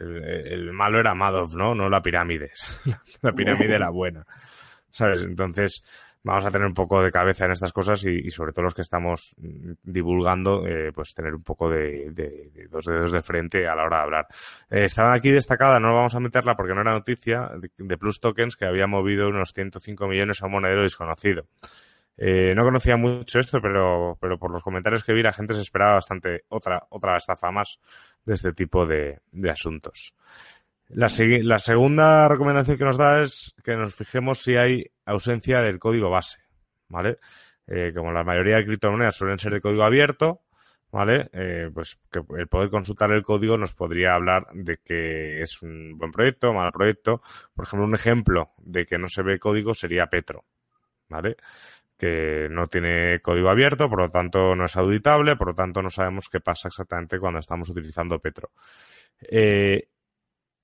el, 0.00 0.72
malo 0.72 1.00
era 1.00 1.14
Madoff, 1.14 1.54
¿no? 1.54 1.74
No 1.74 1.88
la 1.88 2.02
pirámide. 2.02 2.52
la 3.22 3.32
pirámide 3.32 3.74
era 3.74 3.90
buena. 3.90 4.24
¿Sabes? 4.90 5.22
Entonces, 5.22 5.82
vamos 6.26 6.44
a 6.44 6.50
tener 6.50 6.66
un 6.66 6.74
poco 6.74 7.02
de 7.02 7.12
cabeza 7.12 7.44
en 7.44 7.52
estas 7.52 7.72
cosas 7.72 8.04
y, 8.04 8.30
sobre 8.30 8.52
todo 8.52 8.64
los 8.64 8.74
que 8.74 8.82
estamos 8.82 9.34
divulgando, 9.82 10.66
eh, 10.66 10.90
pues 10.92 11.14
tener 11.14 11.34
un 11.34 11.42
poco 11.42 11.70
de, 11.70 12.10
dos 12.68 12.84
dedos 12.84 13.12
de 13.12 13.22
frente 13.22 13.68
a 13.68 13.76
la 13.76 13.84
hora 13.84 13.98
de 13.98 14.02
hablar. 14.02 14.26
Eh, 14.68 14.84
estaban 14.86 15.14
aquí 15.14 15.30
destacada, 15.30 15.78
no 15.78 15.94
vamos 15.94 16.14
a 16.14 16.20
meterla 16.20 16.56
porque 16.56 16.74
no 16.74 16.80
era 16.80 16.92
noticia, 16.92 17.50
de, 17.78 17.96
Plus 17.96 18.20
Tokens 18.20 18.56
que 18.56 18.66
había 18.66 18.86
movido 18.86 19.28
unos 19.28 19.52
105 19.52 20.08
millones 20.08 20.42
a 20.42 20.46
un 20.46 20.52
monedero 20.52 20.82
desconocido. 20.82 21.46
Eh, 22.18 22.54
no 22.54 22.64
conocía 22.64 22.96
mucho 22.96 23.38
esto, 23.38 23.60
pero, 23.60 24.16
pero 24.20 24.38
por 24.38 24.50
los 24.50 24.62
comentarios 24.62 25.04
que 25.04 25.12
vi 25.12 25.22
la 25.22 25.32
gente 25.32 25.54
se 25.54 25.60
esperaba 25.60 25.94
bastante 25.94 26.44
otra, 26.48 26.82
otra 26.90 27.16
estafa 27.16 27.50
más 27.50 27.78
de 28.24 28.34
este 28.34 28.52
tipo 28.52 28.86
de, 28.86 29.20
asuntos. 29.50 30.14
La, 30.88 31.08
la, 31.42 31.58
segunda 31.58 32.28
recomendación 32.28 32.78
que 32.78 32.84
nos 32.84 32.96
da 32.96 33.20
es 33.20 33.54
que 33.62 33.76
nos 33.76 33.94
fijemos 33.94 34.42
si 34.42 34.56
hay 34.56 34.84
ausencia 35.04 35.60
del 35.60 35.78
código 35.78 36.10
base, 36.10 36.38
¿vale? 36.88 37.18
Eh, 37.66 37.92
como 37.94 38.12
la 38.12 38.22
mayoría 38.22 38.56
de 38.56 38.66
criptomonedas 38.66 39.16
suelen 39.16 39.38
ser 39.38 39.52
de 39.52 39.60
código 39.60 39.82
abierto, 39.82 40.42
¿vale? 40.92 41.28
Eh, 41.32 41.70
pues 41.74 41.98
que 42.10 42.20
el 42.38 42.48
poder 42.48 42.70
consultar 42.70 43.10
el 43.10 43.22
código 43.22 43.58
nos 43.58 43.74
podría 43.74 44.14
hablar 44.14 44.46
de 44.52 44.78
que 44.78 45.42
es 45.42 45.62
un 45.62 45.98
buen 45.98 46.12
proyecto, 46.12 46.52
mal 46.52 46.72
proyecto. 46.72 47.20
Por 47.54 47.66
ejemplo, 47.66 47.86
un 47.86 47.94
ejemplo 47.94 48.52
de 48.58 48.86
que 48.86 48.98
no 48.98 49.08
se 49.08 49.22
ve 49.22 49.38
código 49.38 49.74
sería 49.74 50.06
Petro, 50.06 50.44
¿vale? 51.08 51.36
Que 51.96 52.48
no 52.50 52.66
tiene 52.68 53.20
código 53.20 53.48
abierto, 53.48 53.88
por 53.88 54.00
lo 54.00 54.10
tanto 54.10 54.54
no 54.54 54.64
es 54.64 54.76
auditable, 54.76 55.36
por 55.36 55.48
lo 55.48 55.54
tanto 55.54 55.82
no 55.82 55.90
sabemos 55.90 56.28
qué 56.28 56.40
pasa 56.40 56.68
exactamente 56.68 57.18
cuando 57.18 57.40
estamos 57.40 57.68
utilizando 57.70 58.18
Petro. 58.18 58.50
Eh, 59.20 59.88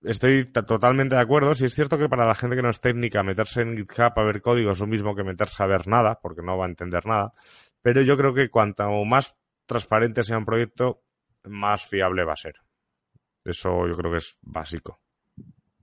estoy 0.02 0.52
totalmente 0.52 1.14
de 1.14 1.20
acuerdo. 1.20 1.54
Si 1.54 1.66
es 1.66 1.74
cierto 1.74 1.98
que 1.98 2.08
para 2.08 2.26
la 2.26 2.34
gente 2.34 2.56
que 2.56 2.62
no 2.62 2.70
es 2.70 2.80
técnica, 2.80 3.22
meterse 3.22 3.62
en 3.62 3.76
GitHub 3.76 4.12
a 4.14 4.24
ver 4.24 4.42
código 4.42 4.72
es 4.72 4.80
lo 4.80 4.86
mismo 4.86 5.14
que 5.14 5.24
meterse 5.24 5.62
a 5.62 5.66
ver 5.66 5.86
nada, 5.88 6.18
porque 6.20 6.42
no 6.42 6.58
va 6.58 6.66
a 6.66 6.68
entender 6.68 7.06
nada. 7.06 7.32
Pero 7.80 8.02
yo 8.02 8.16
creo 8.16 8.34
que 8.34 8.50
cuanto 8.50 8.84
más 9.04 9.34
transparente 9.66 10.22
sea 10.22 10.38
un 10.38 10.44
proyecto, 10.44 11.02
más 11.44 11.86
fiable 11.86 12.24
va 12.24 12.34
a 12.34 12.36
ser. 12.36 12.56
Eso 13.44 13.86
yo 13.88 13.94
creo 13.96 14.12
que 14.12 14.18
es 14.18 14.38
básico. 14.42 15.01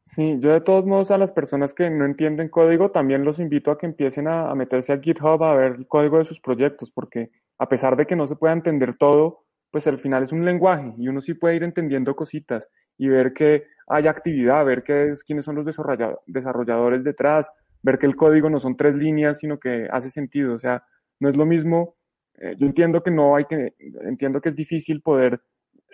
Sí, 0.10 0.40
yo 0.40 0.54
de 0.54 0.62
todos 0.62 0.88
modos 0.88 1.12
a 1.12 1.20
las 1.20 1.32
personas 1.32 1.76
que 1.76 1.88
no 1.92 2.04
entienden 2.04 2.50
código 2.50 2.90
también 2.90 3.24
los 3.24 3.38
invito 3.38 3.70
a 3.70 3.78
que 3.78 3.86
empiecen 3.86 4.28
a, 4.28 4.56
meterse 4.56 4.92
a 4.92 5.00
GitHub 5.00 5.44
a 5.44 5.54
ver 5.54 5.76
el 5.78 5.88
código 5.88 6.18
de 6.18 6.26
sus 6.26 6.40
proyectos, 6.42 6.92
porque 6.92 7.30
a 7.60 7.70
pesar 7.70 7.96
de 7.96 8.08
que 8.08 8.16
no 8.16 8.26
se 8.26 8.36
pueda 8.36 8.54
entender 8.54 8.98
todo, 8.98 9.46
pues 9.70 9.86
al 9.86 10.00
final 10.00 10.24
es 10.24 10.32
un 10.32 10.46
lenguaje 10.46 10.96
y 10.98 11.08
uno 11.10 11.22
sí 11.22 11.36
puede 11.36 11.58
ir 11.58 11.64
entendiendo 11.64 12.16
cositas 12.16 12.68
y 12.98 13.08
ver 13.08 13.34
que 13.34 13.66
hay 13.88 14.08
actividad, 14.08 14.66
ver 14.66 14.82
que 14.82 15.12
es, 15.12 15.24
quiénes 15.24 15.46
son 15.46 15.58
los 15.58 15.66
desarrolladores 16.26 17.04
detrás, 17.04 17.48
ver 17.84 18.00
que 18.00 18.08
el 18.08 18.16
código 18.16 18.50
no 18.50 18.60
son 18.60 18.78
tres 18.78 18.96
líneas, 18.96 19.38
sino 19.38 19.60
que 19.60 19.88
hace 19.92 20.10
sentido. 20.10 20.56
O 20.56 20.60
sea, 20.60 20.84
no 21.20 21.30
es 21.30 21.38
lo 21.38 21.46
mismo. 21.46 21.98
Eh, 22.40 22.56
yo 22.58 22.66
entiendo 22.66 23.04
que 23.04 23.12
no 23.12 23.36
hay 23.36 23.46
que, 23.46 23.76
entiendo 24.02 24.42
que 24.42 24.50
es 24.50 24.56
difícil 24.56 25.02
poder 25.04 25.40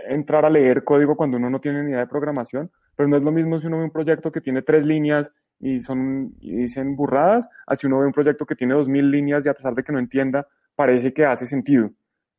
entrar 0.07 0.45
a 0.45 0.49
leer 0.49 0.83
código 0.83 1.15
cuando 1.15 1.37
uno 1.37 1.49
no 1.49 1.59
tiene 1.59 1.83
ni 1.83 1.91
idea 1.91 2.01
de 2.01 2.07
programación, 2.07 2.71
pero 2.95 3.09
no 3.09 3.17
es 3.17 3.23
lo 3.23 3.31
mismo 3.31 3.59
si 3.59 3.67
uno 3.67 3.77
ve 3.77 3.83
un 3.83 3.91
proyecto 3.91 4.31
que 4.31 4.41
tiene 4.41 4.61
tres 4.61 4.85
líneas 4.85 5.31
y 5.59 5.79
son 5.79 6.33
y 6.39 6.55
dicen 6.55 6.95
burradas, 6.95 7.47
así 7.67 7.87
uno 7.87 7.99
ve 7.99 8.07
un 8.07 8.13
proyecto 8.13 8.45
que 8.45 8.55
tiene 8.55 8.73
dos 8.73 8.87
mil 8.87 9.09
líneas 9.09 9.45
y 9.45 9.49
a 9.49 9.53
pesar 9.53 9.73
de 9.73 9.83
que 9.83 9.91
no 9.91 9.99
entienda, 9.99 10.47
parece 10.75 11.13
que 11.13 11.25
hace 11.25 11.45
sentido. 11.45 11.91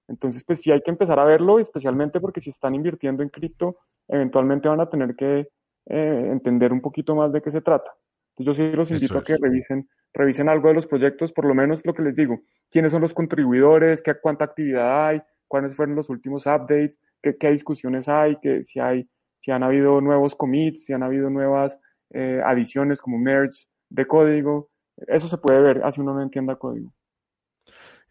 Entonces, 0.09 0.44
pues 0.44 0.61
sí 0.61 0.70
hay 0.70 0.82
que 0.82 0.90
empezar 0.90 1.18
a 1.18 1.24
verlo, 1.24 1.59
especialmente 1.59 2.20
porque 2.20 2.40
si 2.40 2.50
están 2.50 2.74
invirtiendo 2.74 3.22
en 3.22 3.28
cripto, 3.28 3.78
eventualmente 4.09 4.68
van 4.68 4.80
a 4.80 4.88
tener 4.88 5.16
que 5.16 5.48
eh, 5.86 6.28
entender 6.30 6.72
un 6.72 6.80
poquito 6.80 7.14
más 7.14 7.32
de 7.32 7.42
qué 7.42 7.50
se 7.50 7.61
trata. 7.61 7.90
Entonces, 8.36 8.64
yo 8.64 8.70
sí 8.70 8.76
los 8.76 8.90
invito 8.90 9.18
a 9.18 9.24
que 9.24 9.36
revisen, 9.36 9.88
revisen 10.12 10.48
algo 10.48 10.68
de 10.68 10.74
los 10.74 10.86
proyectos, 10.86 11.32
por 11.32 11.46
lo 11.46 11.54
menos 11.54 11.84
lo 11.84 11.94
que 11.94 12.02
les 12.02 12.14
digo, 12.14 12.40
quiénes 12.70 12.92
son 12.92 13.00
los 13.00 13.14
contribuidores, 13.14 14.02
qué, 14.02 14.14
cuánta 14.14 14.44
actividad 14.44 15.07
hay, 15.07 15.22
cuáles 15.49 15.74
fueron 15.74 15.97
los 15.97 16.11
últimos 16.11 16.47
updates, 16.47 16.99
qué, 17.22 17.51
discusiones 17.51 18.09
hay, 18.09 18.36
que 18.40 18.62
si 18.64 18.80
hay, 18.80 19.09
si 19.40 19.51
han 19.51 19.62
habido 19.62 20.01
nuevos 20.01 20.34
commits, 20.34 20.84
si 20.84 20.92
han 20.92 21.03
habido 21.03 21.30
nuevas 21.30 21.78
eh, 22.11 22.40
adiciones 22.44 23.01
como 23.01 23.18
merge 23.18 23.66
de 23.88 24.07
código. 24.07 24.70
Eso 24.97 25.28
se 25.28 25.38
puede 25.38 25.61
ver, 25.61 25.84
así 25.84 26.01
uno 26.01 26.14
no 26.14 26.22
entienda 26.22 26.57
código. 26.57 26.92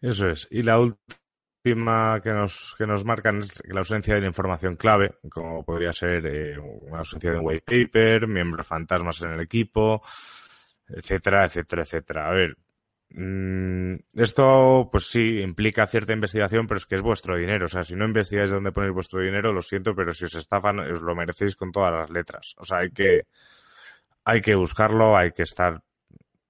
Eso 0.00 0.28
es. 0.28 0.46
Y 0.50 0.62
la 0.62 0.78
última 0.78 2.20
que 2.22 2.30
nos, 2.30 2.74
que 2.78 2.86
nos 2.86 3.04
marcan 3.04 3.38
es 3.38 3.60
la 3.66 3.80
ausencia 3.80 4.14
de 4.14 4.20
la 4.20 4.28
información 4.28 4.76
clave, 4.76 5.16
como 5.30 5.64
podría 5.64 5.92
ser 5.92 6.24
eh, 6.26 6.58
una 6.58 6.98
ausencia 6.98 7.32
de 7.32 7.38
un 7.38 7.46
white 7.46 7.64
paper, 7.64 8.28
miembros 8.28 8.66
fantasmas 8.66 9.20
en 9.22 9.32
el 9.32 9.40
equipo, 9.40 10.02
etcétera, 10.88 11.46
etcétera, 11.46 11.82
etcétera. 11.82 12.28
A 12.28 12.32
ver, 12.32 12.56
esto, 13.08 14.88
pues 14.90 15.06
sí, 15.06 15.40
implica 15.40 15.86
cierta 15.86 16.12
investigación, 16.12 16.66
pero 16.66 16.78
es 16.78 16.86
que 16.86 16.96
es 16.96 17.02
vuestro 17.02 17.36
dinero. 17.36 17.66
O 17.66 17.68
sea, 17.68 17.82
si 17.82 17.94
no 17.94 18.04
investigáis 18.04 18.50
dónde 18.50 18.72
ponéis 18.72 18.94
vuestro 18.94 19.20
dinero, 19.20 19.52
lo 19.52 19.62
siento, 19.62 19.94
pero 19.94 20.12
si 20.12 20.24
os 20.24 20.34
estafan, 20.34 20.80
os 20.80 21.02
lo 21.02 21.14
merecéis 21.14 21.56
con 21.56 21.72
todas 21.72 21.92
las 21.92 22.10
letras. 22.10 22.54
O 22.58 22.64
sea, 22.64 22.78
hay 22.78 22.90
que, 22.90 23.26
hay 24.24 24.40
que 24.40 24.54
buscarlo, 24.54 25.16
hay 25.16 25.32
que 25.32 25.44
estar 25.44 25.82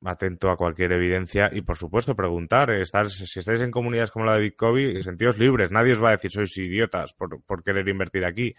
atento 0.04 0.50
a 0.50 0.56
cualquier 0.56 0.92
evidencia 0.92 1.50
y, 1.52 1.62
por 1.62 1.76
supuesto, 1.76 2.14
preguntar. 2.14 2.70
Estar, 2.70 3.10
si 3.10 3.38
estáis 3.38 3.60
en 3.60 3.70
comunidades 3.70 4.10
como 4.10 4.24
la 4.24 4.34
de 4.34 4.40
Bitcoin, 4.40 5.02
sentidos 5.02 5.38
libres. 5.38 5.70
Nadie 5.70 5.92
os 5.92 6.02
va 6.02 6.10
a 6.10 6.16
decir 6.16 6.30
sois 6.30 6.56
idiotas 6.56 7.12
por, 7.12 7.42
por 7.42 7.62
querer 7.62 7.88
invertir 7.88 8.24
aquí. 8.24 8.54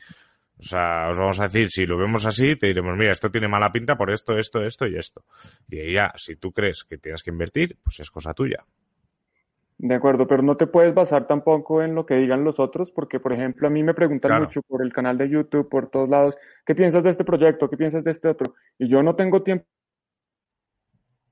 O 0.60 0.64
sea, 0.64 1.10
os 1.10 1.20
vamos 1.20 1.40
a 1.40 1.44
decir, 1.44 1.70
si 1.70 1.86
lo 1.86 1.98
vemos 1.98 2.26
así, 2.26 2.56
te 2.56 2.68
diremos, 2.68 2.98
mira, 2.98 3.12
esto 3.12 3.30
tiene 3.30 3.48
mala 3.48 3.72
pinta 3.72 3.96
por 3.96 4.10
esto, 4.10 4.38
esto, 4.38 4.64
esto 4.64 4.88
y 4.88 4.98
esto. 4.98 5.24
Y 5.70 5.94
ya, 5.94 6.12
si 6.16 6.36
tú 6.36 6.52
crees 6.52 6.84
que 6.84 6.98
tienes 6.98 7.22
que 7.22 7.30
invertir, 7.30 7.78
pues 7.84 8.00
es 8.00 8.10
cosa 8.10 8.34
tuya. 8.34 8.66
De 9.78 9.94
acuerdo, 9.94 10.26
pero 10.26 10.42
no 10.42 10.58
te 10.58 10.66
puedes 10.66 10.96
basar 10.96 11.28
tampoco 11.28 11.84
en 11.84 11.94
lo 11.94 12.08
que 12.08 12.16
digan 12.16 12.44
los 12.44 12.60
otros, 12.60 12.92
porque, 12.92 13.20
por 13.20 13.34
ejemplo, 13.34 13.68
a 13.68 13.70
mí 13.70 13.84
me 13.84 13.94
preguntan 13.94 14.42
mucho 14.42 14.64
por 14.64 14.82
el 14.82 14.92
canal 14.92 15.20
de 15.20 15.30
YouTube, 15.30 15.70
por 15.70 15.92
todos 15.92 16.10
lados, 16.10 16.36
¿qué 16.66 16.74
piensas 16.74 17.04
de 17.04 17.12
este 17.12 17.24
proyecto? 17.24 17.70
¿Qué 17.70 17.78
piensas 17.78 18.04
de 18.04 18.10
este 18.10 18.28
otro? 18.28 18.56
Y 18.80 18.88
yo 18.88 19.04
no 19.04 19.16
tengo 19.16 19.44
tiempo 19.44 19.68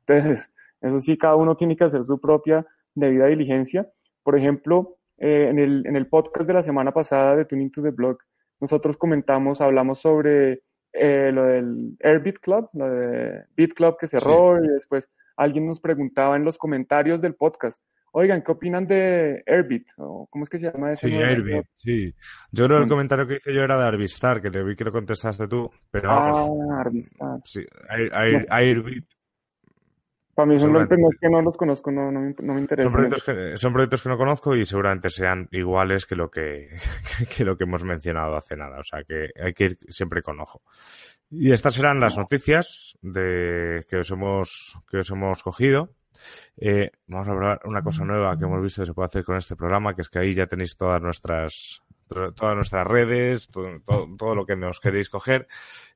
entonces, 0.08 0.54
eso 0.82 1.00
sí, 1.00 1.18
cada 1.18 1.36
uno 1.36 1.56
tiene 1.56 1.76
que 1.76 1.84
hacer 1.84 2.04
su 2.04 2.20
propia 2.20 2.66
debida 2.94 3.26
diligencia. 3.26 3.88
Por 4.24 4.38
ejemplo, 4.38 4.98
eh, 5.18 5.48
en, 5.50 5.60
el, 5.60 5.86
en 5.86 5.96
el 5.96 6.08
podcast 6.08 6.48
de 6.48 6.54
la 6.54 6.62
semana 6.62 6.92
pasada 6.92 7.36
de 7.36 7.46
Tuning 7.46 7.72
to 7.72 7.82
the 7.82 7.92
Blog, 7.92 8.18
nosotros 8.60 8.98
comentamos, 8.98 9.62
hablamos 9.62 10.00
sobre 10.00 10.62
eh, 10.94 11.32
lo 11.34 11.46
del 11.46 11.98
Airbit 12.02 12.40
Club, 12.40 12.70
lo 12.74 12.90
de 12.90 13.44
Bit 13.56 13.74
Club 13.74 13.98
que 14.00 14.08
cerró 14.08 14.64
y 14.64 14.68
después 14.68 15.10
alguien 15.38 15.68
nos 15.68 15.82
preguntaba 15.82 16.36
en 16.38 16.46
los 16.46 16.58
comentarios 16.58 17.22
del 17.22 17.36
podcast, 17.36 17.80
oigan, 18.12 18.42
¿qué 18.42 18.52
opinan 18.54 18.88
de 18.88 19.44
Airbit? 19.46 19.90
¿Cómo 19.98 20.44
es 20.44 20.50
que 20.50 20.58
se 20.58 20.72
llama 20.72 20.92
ese? 20.94 21.10
Sí, 21.10 21.16
Airbit, 21.16 21.66
sí. 21.76 22.14
Yo 22.52 22.66
creo 22.66 22.78
que 22.78 22.84
el 22.84 22.90
comentario 22.90 23.28
que 23.28 23.36
hice 23.36 23.54
yo 23.54 23.62
era 23.62 23.78
de 23.78 23.84
Arbistar, 23.86 24.42
que 24.42 24.50
le 24.50 24.64
vi 24.64 24.76
que 24.76 24.86
lo 24.86 24.92
contestaste 24.94 25.48
tú, 25.48 25.70
pero 25.92 26.10
Ah, 26.12 26.48
Arbistar. 26.80 27.40
Sí, 27.44 27.62
Airbit 28.50 29.06
para 30.36 30.48
mí 30.48 30.58
son 30.58 30.72
proyectos 30.74 31.16
que 31.22 31.30
no 31.30 31.42
los 31.42 31.56
conozco, 31.56 31.92
no, 31.92 32.12
no, 32.12 32.20
me, 32.20 32.60
interesan. 32.60 32.92
Son 32.92 33.72
proyectos, 33.72 34.04
que, 34.04 34.10
no 34.10 34.18
conozco 34.18 34.54
y 34.54 34.66
seguramente 34.66 35.10
sean 35.10 35.48
iguales 35.52 36.06
que 36.06 36.16
lo 36.16 36.30
que, 36.30 36.76
que 37.36 37.46
lo 37.46 37.56
que 37.56 37.64
hemos 37.64 37.86
mencionado 37.86 38.36
hace 38.36 38.58
nada. 38.58 38.80
O 38.80 38.84
sea 38.84 39.04
que 39.04 39.30
hay 39.42 39.54
que 39.54 39.64
ir 39.64 39.78
siempre 39.88 40.22
con 40.22 40.42
ojo. 40.42 40.62
Y 41.32 41.54
estas 41.54 41.76
serán 41.76 42.02
las 42.02 42.18
noticias 42.18 42.98
de 43.02 43.86
que 43.90 43.98
os 43.98 44.12
hemos, 44.12 44.78
que 44.90 44.98
os 44.98 45.10
hemos 45.10 45.42
cogido. 45.42 45.90
Eh, 46.58 46.92
vamos 47.08 47.30
a 47.30 47.32
hablar 47.32 47.62
una 47.64 47.82
cosa 47.82 48.04
nueva 48.04 48.38
que 48.38 48.44
hemos 48.44 48.62
visto 48.62 48.82
que 48.82 48.88
se 48.88 48.94
puede 48.94 49.08
hacer 49.08 49.24
con 49.24 49.38
este 49.38 49.56
programa, 49.56 49.96
que 49.96 50.02
es 50.02 50.10
que 50.10 50.20
ahí 50.20 50.34
ya 50.34 50.48
tenéis 50.48 50.76
todas 50.76 51.02
nuestras 51.02 51.82
todas 52.08 52.56
nuestras 52.56 52.88
redes, 52.88 53.48
todo, 53.48 54.36
lo 54.36 54.46
que 54.46 54.56
nos 54.56 54.80
queréis 54.80 55.10
coger. 55.10 55.48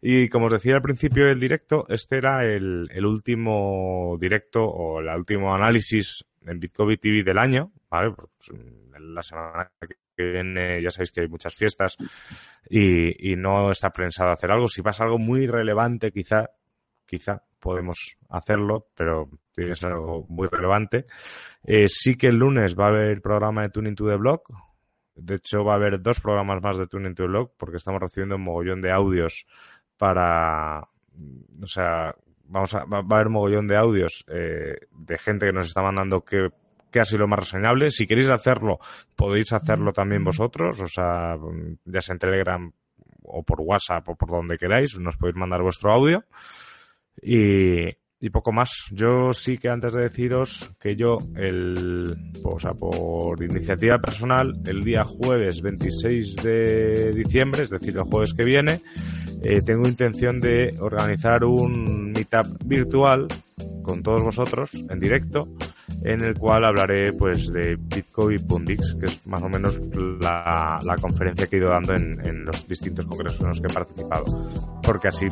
Y 0.01 0.30
como 0.30 0.47
os 0.47 0.53
decía 0.53 0.76
al 0.76 0.82
principio 0.82 1.26
del 1.26 1.39
directo, 1.39 1.86
este 1.89 2.18
era 2.18 2.43
el, 2.43 2.89
último 3.05 4.18
directo 4.20 4.64
o 4.64 4.99
el 4.99 5.07
último 5.10 5.53
análisis 5.53 6.26
en 6.45 6.60
Bitcoin 6.60 6.97
TV 6.97 7.24
del 7.24 7.38
año, 7.38 7.72
¿vale? 7.89 8.12
Pues, 8.12 8.60
la 8.99 9.22
semana 9.22 9.72
que 9.80 10.24
viene 10.32 10.82
ya 10.82 10.91
sabéis 10.91 11.12
que 11.12 11.22
hay 11.22 11.28
muchas 11.28 11.55
fiestas 11.55 11.95
y, 12.70 13.36
no 13.36 13.72
está 13.72 13.89
pensado 13.89 14.32
hacer 14.32 14.51
algo. 14.51 14.68
Si 14.68 14.82
pasa 14.82 15.03
algo 15.03 15.18
muy 15.18 15.47
relevante, 15.47 16.12
quizá, 16.12 16.49
quizá 17.05 17.41
podemos 17.60 18.18
hacerlo, 18.30 18.88
pero 18.95 19.30
tiene 19.53 19.72
que 19.72 19.76
ser 19.76 19.91
algo 19.91 20.26
muy 20.28 20.47
relevante. 20.47 21.05
Eh, 21.64 21.88
sí 21.88 22.16
que 22.16 22.28
el 22.28 22.36
lunes 22.36 22.76
va 22.78 22.86
a 22.86 22.89
haber 22.89 23.22
programa 23.22 23.62
de 23.62 23.70
Tuning 23.70 23.95
to 23.95 24.07
the 24.07 24.16
Block, 24.16 24.49
de 25.22 25.36
hecho, 25.36 25.63
va 25.63 25.74
a 25.74 25.76
haber 25.76 26.01
dos 26.01 26.20
programas 26.20 26.61
más 26.61 26.78
de 26.78 26.88
Tuning 26.88 27.15
to 27.15 27.26
Blog 27.26 27.51
porque 27.57 27.78
estamos 27.78 28.01
recibiendo 28.01 28.36
un 28.36 28.43
mogollón 28.43 28.82
de 28.82 28.91
audios 28.91 29.45
para. 29.97 30.82
O 31.61 31.67
sea, 31.67 32.15
vamos 32.45 32.74
a, 32.76 32.86
va 32.86 32.99
a 32.99 33.15
haber 33.15 33.28
un 33.28 33.34
mogollón 33.34 33.67
de 33.67 33.78
audios 33.78 34.26
eh, 34.28 34.76
de 34.91 35.17
gente 35.17 35.45
que 35.45 35.53
nos 35.53 35.67
está 35.67 35.82
mandando 35.82 36.22
que, 36.22 36.49
que 36.91 36.99
ha 36.99 37.05
sido 37.05 37.20
lo 37.20 37.28
más 37.28 37.39
reseñable. 37.39 37.89
Si 37.89 38.05
queréis 38.05 38.30
hacerlo, 38.30 38.80
podéis 39.15 39.53
hacerlo 39.53 39.91
también 39.91 40.24
vosotros, 40.24 40.80
o 40.80 40.88
sea, 40.88 41.36
ya 41.86 42.01
sea 42.01 42.13
en 42.13 42.20
Telegram 42.20 42.72
o 43.24 43.43
por 43.43 43.61
WhatsApp 43.61 44.09
o 44.09 44.15
por 44.15 44.30
donde 44.30 44.57
queráis, 44.57 44.97
nos 44.97 45.17
podéis 45.17 45.36
mandar 45.36 45.61
vuestro 45.61 45.91
audio. 45.91 46.24
Y, 47.22 47.86
y 48.20 48.30
poco 48.30 48.51
más. 48.51 48.72
Yo 48.91 49.32
sí 49.34 49.57
que 49.57 49.70
antes 49.70 49.93
de 49.93 50.01
deciros 50.01 50.72
que 50.80 50.95
yo, 50.95 51.17
el, 51.36 52.15
o 52.43 52.59
sea, 52.59 52.74
por 52.74 53.41
iniciativa 53.43 53.97
personal, 53.99 54.53
el 54.65 54.84
día 54.84 55.03
jueves 55.03 55.61
26 55.61 56.36
de 56.38 57.11
diciembre, 57.13 57.63
es 57.63 57.70
decir, 57.70 57.95
el 57.95 58.03
jueves 58.03 58.34
que 58.34 58.43
viene, 58.43 58.82
eh, 59.42 59.62
tengo 59.62 59.88
intención 59.88 60.40
de 60.40 60.76
organizar 60.80 61.44
un 61.44 62.12
meetup 62.12 62.48
virtual 62.66 63.28
con 63.84 64.04
todos 64.04 64.24
vosotros 64.24 64.72
en 64.74 65.00
directo 65.00 65.48
en 66.04 66.22
el 66.22 66.38
cual 66.38 66.66
hablaré 66.66 67.12
pues 67.14 67.52
de 67.52 67.76
Bitcoin 67.76 68.38
y 68.38 68.44
Pundix, 68.44 68.96
que 69.00 69.06
es 69.06 69.26
más 69.26 69.42
o 69.42 69.50
menos 69.50 69.80
la, 70.22 70.78
la 70.84 70.96
conferencia 70.96 71.48
que 71.48 71.56
he 71.56 71.60
ido 71.60 71.70
dando 71.70 71.94
en, 71.94 72.20
en, 72.26 72.46
los 72.46 72.68
distintos 72.68 73.06
congresos 73.06 73.42
en 73.42 73.48
los 73.48 73.62
que 73.62 73.68
he 73.68 73.74
participado. 73.74 74.26
Porque 74.84 75.08
así 75.08 75.26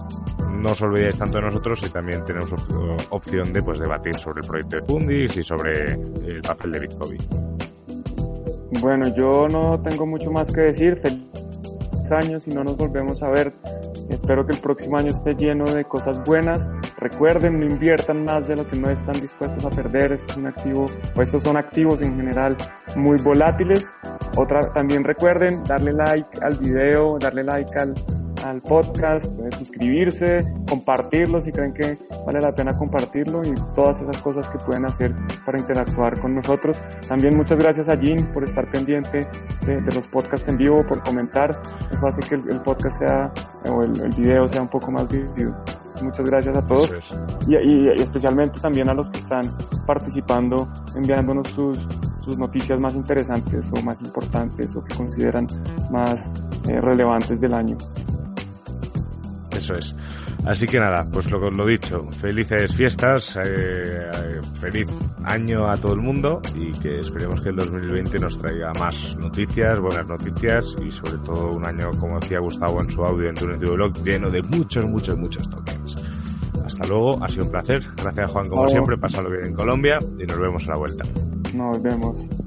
no 0.51 0.71
os 0.71 0.81
olvidéis 0.81 1.17
tanto 1.17 1.37
de 1.37 1.43
nosotros 1.43 1.83
y 1.85 1.89
también 1.89 2.25
tenemos 2.25 2.51
opción 3.11 3.53
de 3.53 3.61
pues 3.61 3.79
debatir 3.79 4.15
sobre 4.15 4.41
el 4.41 4.47
proyecto 4.47 4.75
de 4.77 4.81
Pundix 4.83 5.37
y 5.37 5.43
sobre 5.43 5.93
el 5.93 6.41
papel 6.41 6.71
de 6.71 6.79
Bitcoin. 6.79 7.19
Bueno, 8.81 9.05
yo 9.15 9.47
no 9.47 9.79
tengo 9.81 10.05
mucho 10.05 10.31
más 10.31 10.51
que 10.51 10.61
decir. 10.61 10.97
Feliz 10.97 11.21
años 12.11 12.47
y 12.47 12.51
no 12.51 12.63
nos 12.63 12.77
volvemos 12.77 13.21
a 13.21 13.29
ver. 13.29 13.53
Espero 14.27 14.45
que 14.45 14.57
el 14.57 14.59
próximo 14.59 14.97
año 14.97 15.07
esté 15.07 15.35
lleno 15.35 15.63
de 15.63 15.85
cosas 15.85 16.21
buenas 16.25 16.67
Recuerden, 16.97 17.61
no 17.61 17.65
inviertan 17.65 18.25
más 18.25 18.45
de 18.45 18.57
lo 18.57 18.67
que 18.67 18.77
no 18.77 18.89
están 18.89 19.13
dispuestos 19.21 19.63
a 19.63 19.69
perder. 19.69 20.19
O 21.15 21.21
estos 21.21 21.43
son 21.43 21.55
activos 21.55 22.01
en 22.01 22.17
general 22.17 22.57
muy 22.97 23.17
volátiles. 23.23 23.85
También 24.73 25.05
recuerden 25.05 25.63
darle 25.63 25.93
like 25.93 26.27
al 26.41 26.57
video, 26.57 27.17
darle 27.19 27.45
like 27.45 27.71
al, 27.79 27.93
al 28.43 28.61
podcast, 28.61 29.25
suscribirse, 29.57 30.45
compartirlo 30.69 31.41
si 31.41 31.51
creen 31.51 31.73
que 31.73 31.97
vale 32.25 32.39
la 32.41 32.53
pena 32.53 32.77
compartirlo 32.77 33.43
y 33.43 33.53
todas 33.75 34.01
esas 34.01 34.17
cosas 34.21 34.47
que 34.47 34.57
pueden 34.59 34.85
hacer 34.85 35.13
para 35.45 35.59
interactuar 35.59 36.19
con 36.19 36.35
nosotros. 36.35 36.77
También 37.07 37.35
muchas 37.35 37.57
gracias 37.57 37.89
a 37.89 37.95
Jean 37.95 38.25
por 38.33 38.43
estar 38.43 38.69
pendiente 38.71 39.27
de, 39.65 39.81
los 39.81 40.05
podcasts 40.07 40.47
en 40.47 40.57
vivo, 40.57 40.85
por 40.87 41.03
comentar. 41.03 41.59
Eso 41.91 42.07
hace 42.07 42.19
que 42.21 42.35
el, 42.35 42.61
podcast 42.61 42.99
sea, 42.99 43.31
o 43.69 43.83
el, 43.83 43.99
el 43.99 44.11
video 44.13 44.47
sea 44.47 44.61
un 44.61 44.69
poco 44.69 44.91
más 44.91 45.07
vivido. 45.09 45.55
Muchas 46.01 46.25
gracias 46.29 46.55
a 46.55 46.61
todos 46.61 46.91
y, 47.47 47.87
especialmente 47.87 48.59
también 48.59 48.89
a 48.89 48.93
los 48.93 49.09
que 49.09 49.19
están 49.19 49.51
participando, 49.85 50.67
enviándonos 50.95 51.47
sus, 51.49 51.79
sus 52.23 52.37
noticias 52.37 52.79
más 52.79 52.93
interesantes 52.93 53.65
o 53.71 53.81
más 53.81 53.99
importantes 54.01 54.75
o 54.75 54.83
que 54.83 54.95
consideran 54.95 55.47
más 55.89 56.23
eh, 56.67 56.79
relevantes 56.81 57.41
del 57.41 57.53
año. 57.53 57.77
Eso 59.55 59.75
es. 59.75 59.95
Así 60.45 60.67
que 60.67 60.79
nada, 60.79 61.05
pues 61.11 61.29
lo, 61.31 61.49
lo 61.49 61.65
dicho, 61.65 62.09
felices 62.11 62.75
fiestas, 62.75 63.37
eh, 63.43 64.09
feliz 64.59 64.87
año 65.23 65.67
a 65.67 65.77
todo 65.77 65.93
el 65.93 66.01
mundo 66.01 66.41
y 66.55 66.71
que 66.79 66.99
esperemos 66.99 67.41
que 67.41 67.49
el 67.49 67.55
2020 67.55 68.19
nos 68.19 68.37
traiga 68.37 68.71
más 68.79 69.15
noticias, 69.17 69.79
buenas 69.79 70.07
noticias 70.07 70.75
y 70.85 70.91
sobre 70.91 71.17
todo 71.25 71.51
un 71.51 71.65
año, 71.65 71.91
como 71.99 72.19
decía 72.19 72.39
Gustavo 72.39 72.81
en 72.81 72.89
su 72.89 73.03
audio 73.03 73.29
en 73.29 73.35
Tunity 73.35 73.71
Blog, 73.71 73.93
lleno 74.03 74.29
de 74.29 74.41
muchos, 74.43 74.85
muchos, 74.85 75.17
muchos 75.17 75.49
tokens. 75.49 75.97
Hasta 76.65 76.87
luego, 76.87 77.23
ha 77.23 77.29
sido 77.29 77.45
un 77.45 77.51
placer. 77.51 77.81
Gracias 77.95 78.31
Juan 78.31 78.49
como 78.49 78.67
siempre, 78.67 78.97
pásalo 78.97 79.29
bien 79.29 79.45
en 79.45 79.53
Colombia 79.53 79.97
y 80.19 80.25
nos 80.25 80.39
vemos 80.39 80.63
a 80.67 80.71
la 80.71 80.77
vuelta. 80.77 81.03
Nos 81.55 81.81
vemos. 81.81 82.46